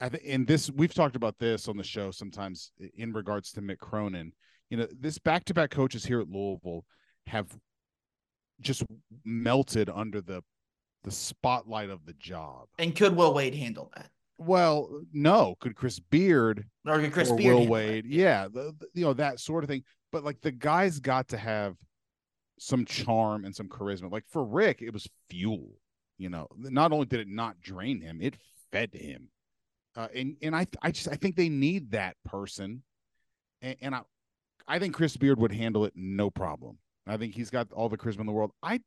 I 0.00 0.08
think 0.08 0.24
in 0.24 0.44
this 0.44 0.70
we've 0.70 0.92
talked 0.94 1.14
about 1.16 1.38
this 1.38 1.68
on 1.68 1.76
the 1.76 1.84
show 1.84 2.10
sometimes 2.10 2.72
in 2.96 3.12
regards 3.12 3.52
to 3.52 3.62
Mick 3.62 3.78
Cronin. 3.78 4.32
You 4.70 4.78
know, 4.78 4.88
this 4.98 5.18
back-to-back 5.18 5.70
coaches 5.70 6.04
here 6.04 6.20
at 6.20 6.28
Louisville 6.28 6.84
have 7.28 7.46
just 8.60 8.82
melted 9.24 9.88
under 9.88 10.20
the 10.20 10.42
the 11.04 11.10
spotlight 11.12 11.88
of 11.90 12.04
the 12.04 12.14
job. 12.14 12.66
And 12.78 12.96
could 12.96 13.14
Will 13.14 13.32
Wade 13.32 13.54
handle 13.54 13.92
that? 13.94 14.10
Well, 14.38 15.02
no, 15.12 15.54
could 15.60 15.76
Chris 15.76 15.98
Beard 16.00 16.66
Or 16.86 16.98
could 16.98 17.12
Chris 17.12 17.30
or 17.30 17.36
Beard 17.36 17.54
Will 17.54 17.66
Wade, 17.68 18.04
it? 18.06 18.10
yeah, 18.10 18.48
the, 18.48 18.74
the- 18.78 18.88
you 18.94 19.04
know 19.04 19.12
that 19.14 19.38
sort 19.40 19.62
of 19.64 19.68
thing. 19.70 19.84
But 20.12 20.24
like 20.24 20.40
the 20.40 20.50
guys 20.52 20.98
got 20.98 21.28
to 21.28 21.36
have 21.38 21.76
some 22.58 22.84
charm 22.86 23.44
and 23.44 23.54
some 23.54 23.68
charisma. 23.68 24.10
Like 24.10 24.24
for 24.28 24.44
Rick, 24.44 24.82
it 24.82 24.92
was 24.92 25.06
fuel. 25.30 25.68
You 26.18 26.30
know, 26.30 26.48
not 26.56 26.92
only 26.92 27.06
did 27.06 27.20
it 27.20 27.28
not 27.28 27.60
drain 27.60 28.00
him, 28.00 28.20
it 28.22 28.36
fed 28.72 28.94
him. 28.94 29.28
Uh, 29.94 30.08
and 30.14 30.36
and 30.42 30.54
I 30.54 30.66
I 30.82 30.90
just 30.90 31.08
I 31.08 31.16
think 31.16 31.36
they 31.36 31.48
need 31.48 31.92
that 31.92 32.16
person, 32.24 32.82
and, 33.62 33.76
and 33.80 33.94
I 33.94 34.02
I 34.68 34.78
think 34.78 34.94
Chris 34.94 35.16
Beard 35.16 35.38
would 35.38 35.52
handle 35.52 35.84
it 35.84 35.92
no 35.94 36.30
problem. 36.30 36.78
I 37.06 37.16
think 37.16 37.34
he's 37.34 37.50
got 37.50 37.72
all 37.72 37.88
the 37.88 37.96
charisma 37.96 38.20
in 38.20 38.26
the 38.26 38.32
world. 38.32 38.50
I 38.62 38.80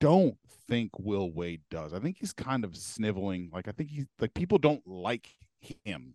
don't 0.00 0.36
think 0.68 0.90
Will 0.98 1.30
Wade 1.30 1.62
does. 1.70 1.92
I 1.92 1.98
think 1.98 2.16
he's 2.18 2.32
kind 2.32 2.64
of 2.64 2.76
sniveling. 2.76 3.50
Like 3.52 3.68
I 3.68 3.72
think 3.72 3.90
he's 3.90 4.06
like 4.20 4.34
people 4.34 4.58
don't 4.58 4.86
like 4.86 5.28
him. 5.84 6.14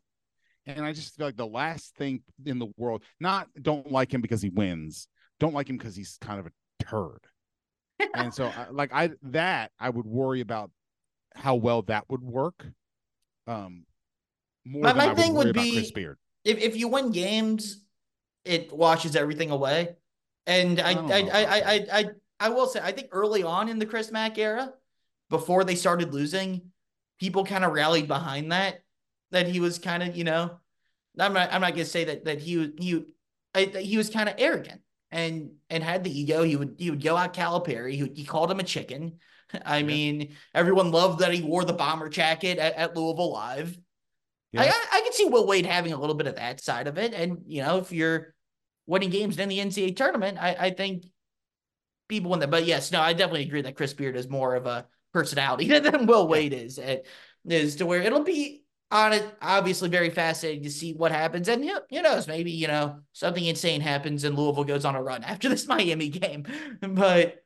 And 0.65 0.85
I 0.85 0.93
just 0.93 1.15
feel 1.15 1.27
like 1.27 1.35
the 1.35 1.45
last 1.45 1.95
thing 1.95 2.23
in 2.45 2.57
the 2.57 2.71
world, 2.77 3.03
not 3.19 3.49
don't 3.61 3.91
like 3.91 4.13
him 4.13 4.21
because 4.21 4.41
he 4.41 4.49
wins, 4.49 5.07
don't 5.39 5.53
like 5.53 5.69
him 5.69 5.77
because 5.77 5.95
he's 5.95 6.17
kind 6.21 6.39
of 6.39 6.47
a 6.47 6.51
turd. 6.83 7.19
And 8.13 8.33
so, 8.33 8.51
like 8.71 8.91
I 8.93 9.11
that 9.23 9.71
I 9.79 9.89
would 9.89 10.05
worry 10.05 10.41
about 10.41 10.71
how 11.35 11.55
well 11.55 11.81
that 11.83 12.09
would 12.09 12.21
work. 12.21 12.65
Um, 13.47 13.85
more 14.65 14.83
My- 14.83 14.89
than 14.91 14.97
my 14.97 15.03
I 15.03 15.07
would 15.09 15.17
thing 15.17 15.33
would 15.35 15.53
be- 15.53 15.71
Chris 15.73 15.91
Beard. 15.91 16.17
If 16.43 16.57
if 16.59 16.75
you 16.75 16.87
win 16.87 17.11
games, 17.11 17.83
it 18.45 18.71
washes 18.71 19.15
everything 19.15 19.51
away. 19.51 19.95
And 20.45 20.79
I 20.79 20.91
I 20.93 21.19
I 21.19 21.19
I 21.19 21.43
I, 21.43 21.61
I. 21.75 21.99
I 21.99 22.05
I 22.39 22.49
will 22.49 22.67
say 22.67 22.81
I 22.83 22.91
think 22.91 23.07
early 23.11 23.43
on 23.43 23.69
in 23.69 23.79
the 23.79 23.85
Chris 23.85 24.11
Mack 24.11 24.37
era, 24.37 24.73
before 25.29 25.63
they 25.63 25.75
started 25.75 26.13
losing, 26.13 26.71
people 27.17 27.45
kind 27.45 27.63
of 27.63 27.71
rallied 27.71 28.07
behind 28.09 28.51
that. 28.51 28.81
That 29.31 29.47
he 29.47 29.61
was 29.61 29.79
kind 29.79 30.03
of, 30.03 30.17
you 30.17 30.25
know, 30.25 30.59
I'm 31.17 31.31
not 31.33 31.53
I'm 31.53 31.61
not 31.61 31.71
gonna 31.71 31.85
say 31.85 32.03
that 32.03 32.25
that 32.25 32.39
he 32.41 32.73
he 32.77 33.05
I, 33.55 33.65
that 33.65 33.83
he 33.83 33.95
was 33.97 34.09
kind 34.09 34.27
of 34.27 34.35
arrogant 34.37 34.81
and 35.13 35.51
and 35.69 35.83
had 35.83 36.03
the 36.03 36.19
ego. 36.19 36.43
He 36.43 36.55
would 36.55 36.75
he 36.77 36.89
would 36.89 37.03
go 37.03 37.15
out 37.15 37.33
Calipari. 37.33 37.93
He, 37.95 38.03
would- 38.03 38.17
he 38.17 38.25
called 38.25 38.51
him 38.51 38.59
a 38.59 38.63
chicken. 38.63 39.19
I 39.65 39.77
Yeah. 39.77 39.83
mean, 39.85 40.35
everyone 40.53 40.91
loved 40.91 41.19
that 41.19 41.33
he 41.33 41.41
wore 41.41 41.63
the 41.63 41.73
bomber 41.73 42.09
jacket 42.09 42.57
at, 42.57 42.73
at 42.75 42.95
Louisville 42.97 43.31
Live. 43.31 43.77
I, 44.57 44.65
Yeah. 44.65 44.71
I 44.73 44.97
I 44.97 45.01
can 45.01 45.13
see 45.13 45.25
Will 45.25 45.47
Wade 45.47 45.65
having 45.65 45.93
a 45.93 45.99
little 45.99 46.15
bit 46.15 46.27
of 46.27 46.35
that 46.35 46.61
side 46.61 46.87
of 46.87 46.97
it, 46.97 47.13
and 47.13 47.43
you 47.45 47.61
know, 47.63 47.77
if 47.77 47.91
you're 47.91 48.33
winning 48.85 49.09
games 49.11 49.37
in 49.39 49.47
the 49.49 49.59
NCAA 49.59 49.95
tournament, 49.95 50.37
I, 50.41 50.55
I 50.59 50.69
think 50.71 51.05
people 52.09 52.31
win 52.31 52.39
that. 52.41 52.51
But 52.51 52.65
yes, 52.65 52.91
no, 52.91 52.99
I 53.01 53.13
definitely 53.13 53.43
agree 53.43 53.61
that 53.61 53.75
Chris 53.75 53.93
Beard 53.93 54.15
is 54.15 54.27
more 54.29 54.55
of 54.55 54.65
a 54.65 54.87
personality 55.13 55.67
than 55.79 56.05
Will 56.07 56.27
Wade 56.27 56.53
is. 56.53 56.77
It 56.77 57.07
is 57.45 57.77
to 57.77 57.85
where 57.85 58.01
it'll 58.01 58.23
be 58.23 58.62
on 58.93 59.11
it, 59.13 59.35
obviously 59.41 59.89
very 59.89 60.09
fascinating 60.11 60.63
to 60.63 60.69
see 60.71 60.93
what 60.93 61.11
happens. 61.11 61.47
And 61.49 61.65
you 61.65 61.73
know, 61.73 61.81
who 61.89 62.01
knows, 62.01 62.27
maybe 62.27 62.51
you 62.51 62.67
know 62.67 62.99
something 63.11 63.43
insane 63.43 63.81
happens 63.81 64.23
and 64.23 64.37
Louisville 64.37 64.63
goes 64.63 64.85
on 64.85 64.95
a 64.95 65.01
run 65.03 65.23
after 65.25 65.49
this 65.49 65.67
Miami 65.67 66.09
game. 66.09 66.45
But 66.81 67.43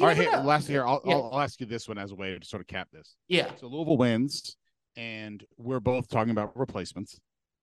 All 0.00 0.06
right, 0.06 0.16
hey, 0.16 0.28
last 0.42 0.68
here, 0.68 0.86
I'll, 0.86 1.02
Yeah. 1.04 1.14
I'll 1.14 1.30
I'll 1.32 1.40
ask 1.40 1.58
you 1.60 1.66
this 1.66 1.88
one 1.88 1.98
as 1.98 2.12
a 2.12 2.14
way 2.14 2.38
to 2.38 2.46
sort 2.46 2.60
of 2.60 2.66
cap 2.68 2.88
this. 2.92 3.16
yeah, 3.28 3.50
So 3.56 3.66
Louisville 3.66 3.96
wins, 3.96 4.56
and 4.96 5.42
we're 5.56 5.80
both 5.80 6.08
talking 6.08 6.30
about 6.30 6.56
replacements. 6.56 7.18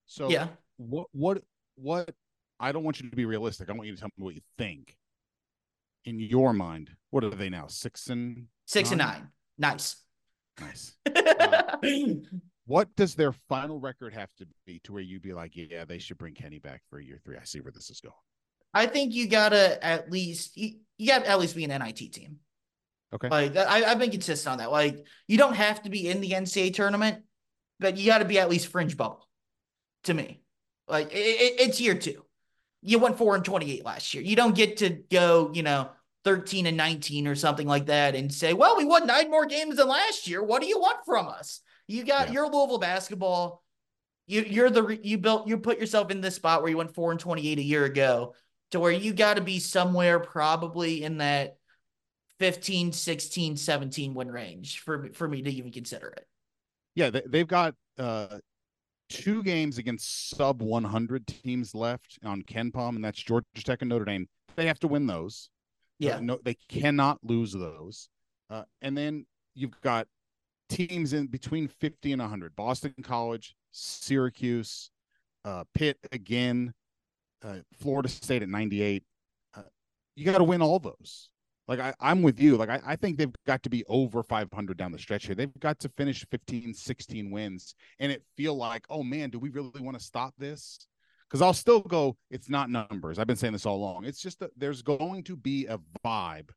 So 0.07 0.29
yeah. 0.29 0.47
what 0.77 1.07
what 1.11 1.43
what 1.75 2.09
I 2.59 2.71
don't 2.71 2.83
want 2.83 2.99
you 2.99 3.09
to 3.09 3.15
be 3.15 3.25
realistic. 3.25 3.69
I 3.69 3.73
want 3.73 3.87
you 3.87 3.93
to 3.93 3.99
tell 3.99 4.09
me 4.17 4.23
what 4.23 4.33
you 4.35 4.41
think. 4.57 4.97
In 6.05 6.19
your 6.19 6.53
mind, 6.53 6.89
what 7.09 7.23
are 7.23 7.29
they 7.29 7.49
now? 7.49 7.67
Six 7.67 8.07
and 8.07 8.45
Six 8.65 8.91
and 8.91 8.99
nine? 8.99 9.27
nine. 9.57 9.77
Nice. 10.59 10.95
Nice. 11.81 12.17
What 12.65 12.93
does 12.97 13.15
their 13.15 13.31
final 13.47 13.79
record 13.79 14.13
have 14.13 14.29
to 14.39 14.47
be 14.65 14.79
to 14.83 14.91
where 14.91 15.01
you'd 15.01 15.21
be 15.21 15.33
like, 15.33 15.53
yeah, 15.55 15.85
they 15.85 15.99
should 15.99 16.17
bring 16.17 16.33
Kenny 16.33 16.59
back 16.59 16.81
for 16.89 16.99
year 16.99 17.17
three? 17.23 17.37
I 17.37 17.45
see 17.45 17.61
where 17.61 17.71
this 17.71 17.89
is 17.89 18.01
going. 18.01 18.13
I 18.73 18.87
think 18.87 19.13
you 19.13 19.27
gotta 19.27 19.83
at 19.83 20.11
least 20.11 20.57
you, 20.57 20.79
you 20.97 21.07
gotta 21.07 21.29
at 21.29 21.39
least 21.39 21.55
be 21.55 21.63
an 21.63 21.81
NIT 21.81 22.11
team. 22.11 22.39
Okay. 23.13 23.29
Like 23.29 23.55
I, 23.55 23.85
I've 23.85 23.99
been 23.99 24.11
consistent 24.11 24.51
on 24.51 24.57
that. 24.57 24.71
Like 24.71 25.05
you 25.27 25.37
don't 25.37 25.55
have 25.55 25.81
to 25.83 25.89
be 25.89 26.09
in 26.09 26.19
the 26.19 26.31
NCAA 26.31 26.73
tournament, 26.73 27.23
but 27.79 27.97
you 27.97 28.05
got 28.05 28.17
to 28.17 28.25
be 28.25 28.37
at 28.37 28.49
least 28.49 28.67
fringe 28.67 28.97
bubble. 28.97 29.27
To 30.03 30.13
me, 30.13 30.41
like 30.87 31.11
it, 31.11 31.17
it, 31.17 31.61
it's 31.61 31.81
year 31.81 31.95
two. 31.95 32.23
You 32.81 32.99
went 32.99 33.17
four 33.17 33.35
and 33.35 33.43
twenty 33.43 33.71
eight 33.71 33.85
last 33.85 34.13
year. 34.13 34.23
You 34.23 34.35
don't 34.35 34.55
get 34.55 34.77
to 34.77 34.89
go, 34.89 35.51
you 35.53 35.63
know, 35.63 35.89
thirteen 36.27 36.65
and 36.65 36.75
nineteen 36.75 37.25
or 37.25 37.35
something 37.35 37.67
like 37.67 37.85
that, 37.85 38.13
and 38.15 38.33
say, 38.33 38.51
"Well, 38.53 38.75
we 38.75 38.83
won 38.83 39.07
nine 39.07 39.31
more 39.31 39.45
games 39.45 39.77
than 39.77 39.87
last 39.87 40.27
year. 40.27 40.43
What 40.43 40.61
do 40.61 40.67
you 40.67 40.77
want 40.79 41.05
from 41.05 41.27
us?" 41.27 41.61
You 41.87 42.03
got 42.03 42.27
Yeah. 42.27 42.33
your 42.33 42.51
Louisville 42.51 42.79
basketball. 42.79 43.63
You, 44.25 44.41
you're 44.41 44.69
the 44.69 44.99
you 45.01 45.17
built 45.17 45.47
you 45.47 45.57
put 45.57 45.79
yourself 45.79 46.11
in 46.11 46.19
this 46.19 46.35
spot 46.35 46.61
where 46.61 46.69
you 46.69 46.75
went 46.77 46.93
four 46.93 47.11
and 47.11 47.19
twenty 47.19 47.47
eight 47.47 47.59
a 47.59 47.63
year 47.63 47.85
ago 47.85 48.35
to 48.71 48.79
where 48.81 48.91
you 48.91 49.13
got 49.13 49.35
to 49.37 49.41
be 49.41 49.59
somewhere 49.59 50.19
probably 50.19 51.01
in 51.01 51.19
that 51.19 51.55
15 52.39 52.91
16 52.91 53.55
17 53.55 54.13
win 54.13 54.29
range 54.29 54.81
for 54.81 54.97
me- 54.99 55.09
for 55.13 55.27
me 55.29 55.41
to 55.41 55.49
even 55.49 55.71
consider 55.71 56.09
it 56.09 56.27
Yeah, 56.93 57.09
they, 57.09 57.21
they've 57.25 57.47
got 57.47 57.73
uh 57.97 58.39
two 59.09 59.41
games 59.43 59.77
against 59.77 60.31
sub 60.31 60.61
100 60.61 61.25
teams 61.25 61.73
left 61.73 62.19
on 62.25 62.41
KenPom, 62.41 62.97
and 62.97 63.05
that's 63.05 63.23
Georgia 63.23 63.45
Tech 63.63 63.81
and 63.81 63.87
Notre 63.87 64.03
Dame. 64.03 64.27
They 64.57 64.67
have 64.67 64.79
to 64.81 64.89
win 64.89 65.07
those. 65.07 65.49
Yeah. 65.99 66.17
Uh, 66.17 66.19
no, 66.21 66.39
they 66.43 66.55
cannot 66.69 67.19
lose 67.23 67.53
those. 67.53 68.09
Uh, 68.49 68.63
and 68.81 68.97
then 68.97 69.25
you've 69.55 69.79
got 69.81 70.07
teams 70.69 71.13
in 71.13 71.27
between 71.27 71.67
50 71.67 72.13
and 72.13 72.21
100 72.21 72.55
Boston 72.55 72.93
College, 73.03 73.55
Syracuse, 73.71 74.91
uh, 75.45 75.63
Pitt 75.73 75.97
again, 76.11 76.73
uh, 77.43 77.57
Florida 77.79 78.09
State 78.09 78.43
at 78.43 78.49
98. 78.49 79.03
Uh, 79.55 79.61
you 80.15 80.25
got 80.25 80.37
to 80.37 80.43
win 80.43 80.61
all 80.61 80.79
those. 80.79 81.29
Like 81.67 81.79
I, 81.79 81.93
I'm 81.99 82.21
with 82.21 82.39
you. 82.39 82.55
Like 82.55 82.69
I, 82.69 82.81
I 82.85 82.95
think 82.95 83.17
they've 83.17 83.33
got 83.45 83.61
to 83.63 83.69
be 83.69 83.83
over 83.87 84.23
500 84.23 84.77
down 84.77 84.91
the 84.91 84.97
stretch 84.97 85.25
here. 85.25 85.35
They've 85.35 85.51
got 85.59 85.79
to 85.79 85.89
finish 85.89 86.25
15, 86.31 86.73
16 86.73 87.29
wins, 87.31 87.75
and 87.99 88.11
it 88.11 88.23
feel 88.37 88.55
like, 88.55 88.85
oh 88.89 89.03
man, 89.03 89.29
do 89.29 89.39
we 89.39 89.49
really 89.49 89.81
want 89.81 89.97
to 89.97 90.03
stop 90.03 90.33
this? 90.37 90.87
Because 91.29 91.41
I'll 91.41 91.53
still 91.53 91.81
go. 91.81 92.15
It's 92.31 92.49
not 92.49 92.69
numbers. 92.69 93.19
I've 93.19 93.27
been 93.27 93.35
saying 93.35 93.53
this 93.53 93.65
all 93.65 93.75
along. 93.77 94.05
It's 94.05 94.21
just 94.21 94.39
that 94.39 94.51
there's 94.57 94.81
going 94.81 95.23
to 95.25 95.35
be 95.35 95.65
a 95.65 95.79
vibe, 96.05 96.49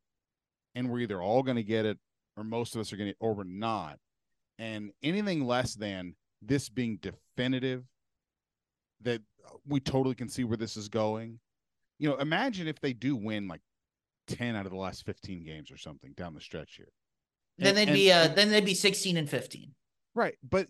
and 0.74 0.88
we're 0.88 1.00
either 1.00 1.20
all 1.20 1.42
going 1.42 1.56
to 1.56 1.62
get 1.64 1.84
it, 1.86 1.98
or 2.36 2.44
most 2.44 2.74
of 2.74 2.80
us 2.80 2.92
are 2.92 2.96
going 2.96 3.10
to, 3.10 3.16
or 3.20 3.34
we're 3.34 3.44
not. 3.44 3.98
And 4.58 4.92
anything 5.02 5.44
less 5.46 5.74
than 5.74 6.14
this 6.42 6.68
being 6.68 6.98
definitive, 7.02 7.84
that 9.02 9.22
we 9.66 9.80
totally 9.80 10.14
can 10.14 10.28
see 10.28 10.44
where 10.44 10.56
this 10.56 10.76
is 10.76 10.88
going. 10.88 11.40
You 11.98 12.08
know, 12.10 12.16
imagine 12.16 12.68
if 12.68 12.78
they 12.80 12.92
do 12.92 13.16
win 13.16 13.48
like 13.48 13.62
10 14.28 14.54
out 14.54 14.66
of 14.66 14.72
the 14.72 14.78
last 14.78 15.04
15 15.04 15.42
games 15.42 15.70
or 15.72 15.76
something 15.78 16.12
down 16.12 16.34
the 16.34 16.40
stretch 16.40 16.76
here. 16.76 16.92
Then 17.58 17.68
And- 17.68 17.76
they'd 17.76 17.88
and- 17.88 17.94
be 17.94 18.12
uh 18.12 18.28
then 18.28 18.50
they'd 18.50 18.64
be 18.64 18.74
16 18.74 19.16
and 19.16 19.28
15. 19.28 19.74
right, 20.14 20.36
but 20.48 20.68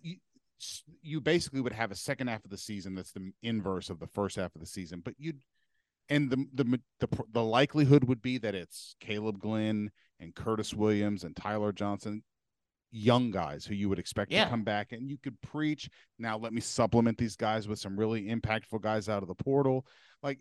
you, 1.01 1.21
basically 1.21 1.61
would 1.61 1.73
have 1.73 1.91
a 1.91 1.95
second 1.95 2.27
half 2.27 2.43
of 2.43 2.51
the 2.51 2.57
season 2.57 2.95
that's 2.95 3.11
the 3.11 3.31
inverse 3.41 3.89
of 3.89 3.99
the 3.99 4.07
first 4.07 4.35
half 4.35 4.53
of 4.55 4.61
the 4.61 4.67
season, 4.67 5.01
but 5.03 5.13
you'd 5.17 5.41
and 6.09 6.29
the 6.29 6.45
the 6.53 6.79
the 6.99 7.07
the 7.31 7.43
likelihood 7.43 8.03
would 8.05 8.21
be 8.21 8.37
that 8.39 8.55
it's 8.55 8.95
Caleb 8.99 9.39
Glenn 9.39 9.91
and 10.19 10.35
Curtis 10.35 10.73
Williams 10.73 11.23
and 11.23 11.35
Ty-Laur 11.35 11.71
Johnson, 11.71 12.23
young 12.91 13.31
guys 13.31 13.65
who 13.65 13.75
you 13.75 13.87
would 13.89 13.99
expect 13.99 14.31
Yeah. 14.31 14.43
to 14.43 14.49
come 14.49 14.63
back 14.63 14.91
and 14.91 15.09
you 15.09 15.17
could 15.17 15.39
preach. 15.41 15.89
Now 16.19 16.37
let 16.37 16.53
me 16.53 16.61
supplement 16.61 17.17
these 17.17 17.35
guys 17.35 17.67
with 17.67 17.79
some 17.79 17.97
really 17.97 18.23
impactful 18.27 18.81
guys 18.81 19.07
out 19.09 19.21
of 19.23 19.27
the 19.29 19.35
portal. 19.35 19.85
Like 20.21 20.39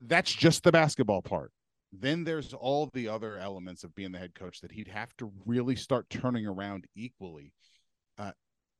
that's 0.00 0.32
just 0.32 0.62
the 0.62 0.72
basketball 0.72 1.22
part. 1.22 1.50
Then 1.92 2.24
there's 2.24 2.52
all 2.52 2.90
the 2.92 3.08
other 3.08 3.36
elements 3.38 3.84
of 3.84 3.94
being 3.94 4.12
the 4.12 4.18
head 4.18 4.34
coach 4.34 4.60
that 4.60 4.72
he'd 4.72 4.88
have 4.88 5.16
to 5.18 5.32
really 5.46 5.76
start 5.76 6.08
turning 6.10 6.46
around 6.46 6.86
equally. 6.94 7.52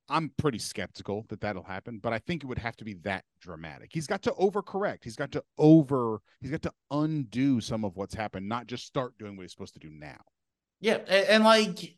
I'm 0.09 0.31
pretty 0.37 0.59
skeptical 0.59 1.25
that 1.29 1.41
that'll 1.41 1.63
happen, 1.63 1.99
but 1.99 2.13
I 2.13 2.19
think 2.19 2.43
it 2.43 2.47
would 2.47 2.59
have 2.59 2.77
to 2.77 2.85
be 2.85 2.95
that 3.05 3.25
dramatic. 3.41 3.91
He's 3.93 4.07
got 4.07 4.23
to 4.23 4.33
overcorrect. 4.33 4.99
He's 5.03 5.17
got 5.17 5.33
to 5.33 5.43
over. 5.59 6.21
He's 6.41 6.51
got 6.51 6.63
to 6.63 6.73
undo 6.91 7.61
some 7.61 7.85
of 7.85 7.97
what's 7.97 8.15
happened, 8.15 8.49
not 8.49 8.67
just 8.67 8.87
start 8.87 9.17
doing 9.19 9.37
what 9.37 9.43
he's 9.43 9.53
supposed 9.53 9.75
to 9.75 9.81
do 9.81 9.91
now. 9.91 10.21
Yeah, 10.81 10.99
and, 11.09 11.27
and 11.29 11.45
like 11.45 11.97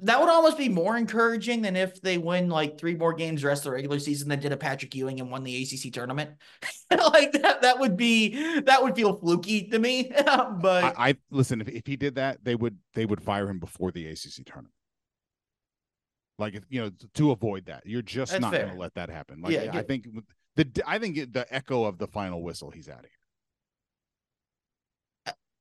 that 0.00 0.20
would 0.20 0.28
almost 0.28 0.58
be 0.58 0.68
more 0.68 0.96
encouraging 0.96 1.62
than 1.62 1.76
if 1.76 2.00
they 2.00 2.18
win 2.18 2.48
like 2.48 2.78
three 2.78 2.94
more 2.94 3.12
games 3.12 3.42
the 3.42 3.48
rest 3.48 3.60
of 3.60 3.64
the 3.64 3.70
regular 3.72 3.98
season 3.98 4.28
than 4.28 4.40
did 4.40 4.52
a 4.52 4.56
Patrick 4.56 4.94
Ewing 4.94 5.20
and 5.20 5.30
won 5.30 5.44
the 5.44 5.62
ACC 5.62 5.92
tournament. 5.92 6.30
like 6.90 7.32
that, 7.32 7.62
that 7.62 7.78
would 7.78 7.96
be 7.96 8.60
that 8.60 8.82
would 8.82 8.94
feel 8.94 9.18
fluky 9.18 9.68
to 9.68 9.78
me. 9.78 10.12
but 10.24 10.84
I, 10.84 10.94
I 10.96 11.16
listen. 11.30 11.60
If, 11.60 11.68
if 11.68 11.86
he 11.86 11.96
did 11.96 12.16
that, 12.16 12.44
they 12.44 12.54
would 12.54 12.78
they 12.94 13.06
would 13.06 13.22
fire 13.22 13.48
him 13.48 13.58
before 13.58 13.90
the 13.92 14.06
ACC 14.06 14.44
tournament. 14.44 14.74
Like 16.38 16.54
if 16.54 16.64
you 16.68 16.80
know 16.82 16.90
to 17.14 17.30
avoid 17.30 17.66
that, 17.66 17.86
you're 17.86 18.02
just 18.02 18.32
That's 18.32 18.42
not 18.42 18.52
going 18.52 18.70
to 18.70 18.74
let 18.78 18.94
that 18.94 19.08
happen. 19.10 19.40
Like 19.40 19.52
Yeah, 19.52 19.62
I 19.62 19.66
get- 19.68 19.86
think 19.88 20.06
the 20.56 20.82
I 20.86 20.98
think 20.98 21.32
the 21.32 21.46
echo 21.54 21.84
of 21.84 21.98
the 21.98 22.06
final 22.08 22.42
whistle, 22.42 22.70
he's 22.70 22.88
out 22.88 23.00
of 23.00 23.04
here. 23.04 23.10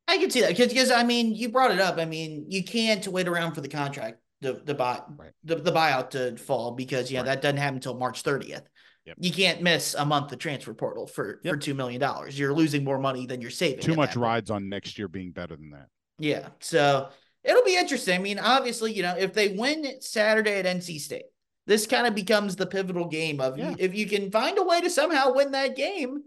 I 0.08 0.18
can 0.18 0.30
see 0.30 0.42
that 0.42 0.58
because 0.58 0.92
I 0.92 1.04
mean 1.04 1.34
you 1.34 1.50
brought 1.50 1.72
it 1.72 1.80
up. 1.80 1.98
I 1.98 2.06
mean 2.06 2.46
you 2.50 2.64
can't 2.64 3.08
wait 3.08 3.28
around 3.28 3.54
for 3.54 3.62
the 3.62 3.70
contract 3.70 4.20
the 4.42 4.54
the 4.66 4.74
buy 4.76 5.02
Right. 5.18 5.32
the, 5.44 5.56
the 5.56 5.72
buyout 5.72 6.10
to 6.12 6.36
fall 6.38 6.72
because 6.72 7.12
yeah 7.12 7.20
Right. 7.20 7.26
that 7.28 7.42
doesn't 7.42 7.58
happen 7.58 7.76
until 7.76 7.98
March 7.98 8.24
30th. 8.24 8.64
Yep. 9.06 9.18
You 9.20 9.32
can't 9.32 9.62
miss 9.62 9.96
a 9.96 10.06
month 10.06 10.32
of 10.32 10.40
transfer 10.40 10.74
portal 10.74 11.08
for 11.08 11.40
for 11.46 11.58
two 11.58 11.74
million 11.74 12.00
dollars. 12.00 12.38
You're 12.38 12.54
losing 12.54 12.84
more 12.84 13.00
money 13.00 13.26
than 13.26 13.42
you're 13.42 13.50
saving. 13.52 13.80
Too 13.80 13.96
much 13.96 14.16
rides 14.16 14.50
on 14.50 14.70
next 14.70 14.98
year 14.98 15.08
being 15.08 15.32
better 15.32 15.56
than 15.56 15.72
that. 15.72 15.88
Yeah. 16.20 16.50
So 16.60 17.10
it'll 17.44 17.64
be 17.64 17.76
interesting. 17.78 18.16
I 18.16 18.22
mean, 18.22 18.40
obviously, 18.40 18.94
you 18.94 19.02
know, 19.04 19.16
if 19.18 19.34
they 19.34 19.50
win 19.50 20.02
Saturday 20.02 20.60
at 20.60 20.66
NC 20.66 21.00
State, 21.00 21.26
this 21.66 21.88
kind 21.88 22.08
of 22.08 22.16
becomes 22.16 22.56
the 22.56 22.66
pivotal 22.66 23.08
game 23.08 23.40
of 23.40 23.58
Yeah. 23.58 23.74
if 23.80 23.96
you 23.96 24.06
can 24.08 24.32
find 24.32 24.58
a 24.58 24.64
way 24.64 24.82
to 24.82 24.90
somehow 24.90 25.34
win 25.34 25.52
that 25.52 25.76
game, 25.76 26.24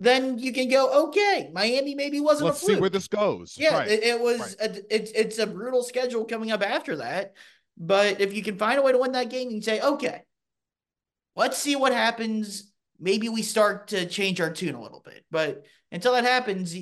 then 0.00 0.38
you 0.38 0.52
can 0.52 0.68
go, 0.68 1.06
okay, 1.08 1.50
Miami 1.54 1.94
maybe 1.94 2.20
wasn't 2.20 2.46
Let's 2.48 2.62
a 2.62 2.66
fluke. 2.66 2.76
see 2.76 2.80
where 2.80 2.90
this 2.90 3.08
goes. 3.08 3.54
Yeah, 3.56 3.78
Right. 3.78 3.88
it, 3.88 4.02
it 4.02 4.20
was. 4.20 4.40
right. 4.60 4.76
A, 4.76 4.94
it's 4.94 5.10
it's 5.12 5.38
a 5.38 5.46
brutal 5.46 5.82
schedule 5.82 6.24
coming 6.26 6.50
up 6.50 6.62
after 6.62 6.96
that. 6.96 7.32
But 7.78 8.20
if 8.20 8.34
you 8.34 8.42
can 8.42 8.58
find 8.58 8.78
a 8.78 8.82
way 8.82 8.92
to 8.92 8.98
win 8.98 9.12
that 9.12 9.30
game, 9.30 9.48
you 9.50 9.56
can 9.56 9.62
say, 9.62 9.80
okay, 9.80 10.22
let's 11.34 11.58
see 11.58 11.76
what 11.76 11.92
happens. 11.92 12.72
Maybe 12.98 13.28
we 13.28 13.42
start 13.42 13.88
to 13.88 14.06
change 14.06 14.40
our 14.40 14.50
tune 14.52 14.74
a 14.74 14.82
little 14.82 15.02
bit. 15.04 15.24
But 15.30 15.64
until 15.92 16.12
that 16.12 16.24
happens, 16.24 16.74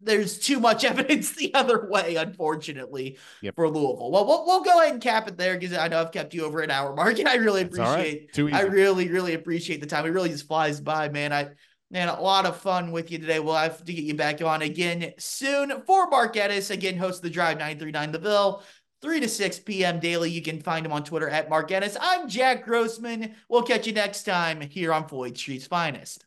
there's 0.00 0.38
too 0.38 0.60
much 0.60 0.84
evidence 0.84 1.32
the 1.32 1.54
other 1.54 1.88
way, 1.88 2.16
unfortunately, 2.16 3.18
Yep. 3.42 3.54
for 3.56 3.68
Louisville. 3.68 4.10
Well, 4.10 4.26
we'll 4.26 4.46
we'll 4.46 4.62
go 4.62 4.80
ahead 4.80 4.92
and 4.92 5.02
cap 5.02 5.28
it 5.28 5.36
there 5.36 5.58
because 5.58 5.76
I 5.76 5.88
know 5.88 6.00
I've 6.00 6.12
kept 6.12 6.34
you 6.34 6.44
over 6.44 6.60
an 6.60 6.70
hour 6.70 6.94
mark, 6.94 7.18
and 7.18 7.28
I 7.28 7.36
really 7.36 7.64
right. 7.64 7.72
appreciate. 7.72 8.32
Too 8.32 8.48
easy. 8.48 8.56
I 8.56 8.62
really, 8.62 9.08
really 9.08 9.34
appreciate 9.34 9.80
the 9.80 9.86
time. 9.86 10.06
It 10.06 10.10
really 10.10 10.28
just 10.30 10.46
flies 10.46 10.80
by, 10.80 11.08
man. 11.08 11.32
I 11.32 11.50
man, 11.90 12.08
a 12.08 12.20
lot 12.20 12.46
of 12.46 12.56
fun 12.58 12.92
with 12.92 13.10
you 13.10 13.18
today. 13.18 13.40
We'll 13.40 13.54
have 13.54 13.84
to 13.84 13.92
get 13.92 14.04
you 14.04 14.14
back 14.14 14.42
on 14.42 14.62
again 14.62 15.12
soon 15.18 15.82
for 15.86 16.08
Mark 16.08 16.36
Ennis, 16.36 16.70
again, 16.70 16.96
host 16.98 17.18
of 17.18 17.22
the 17.22 17.30
Drive 17.30 17.56
939 17.58 18.12
The 18.12 18.18
Ville. 18.18 18.62
3 19.00 19.20
to 19.20 19.28
6 19.28 19.60
p.m. 19.60 20.00
daily. 20.00 20.28
You 20.28 20.42
can 20.42 20.60
find 20.60 20.84
him 20.84 20.90
on 20.90 21.04
Twitter 21.04 21.28
at 21.28 21.48
Mark 21.48 21.70
Ennis. 21.70 21.96
I'm 22.00 22.28
Jack 22.28 22.64
Grossman. 22.64 23.36
We'll 23.48 23.62
catch 23.62 23.86
you 23.86 23.92
next 23.92 24.24
time 24.24 24.60
here 24.60 24.92
on 24.92 25.06
Floyd 25.06 25.38
Street's 25.38 25.68
Finest. 25.68 26.24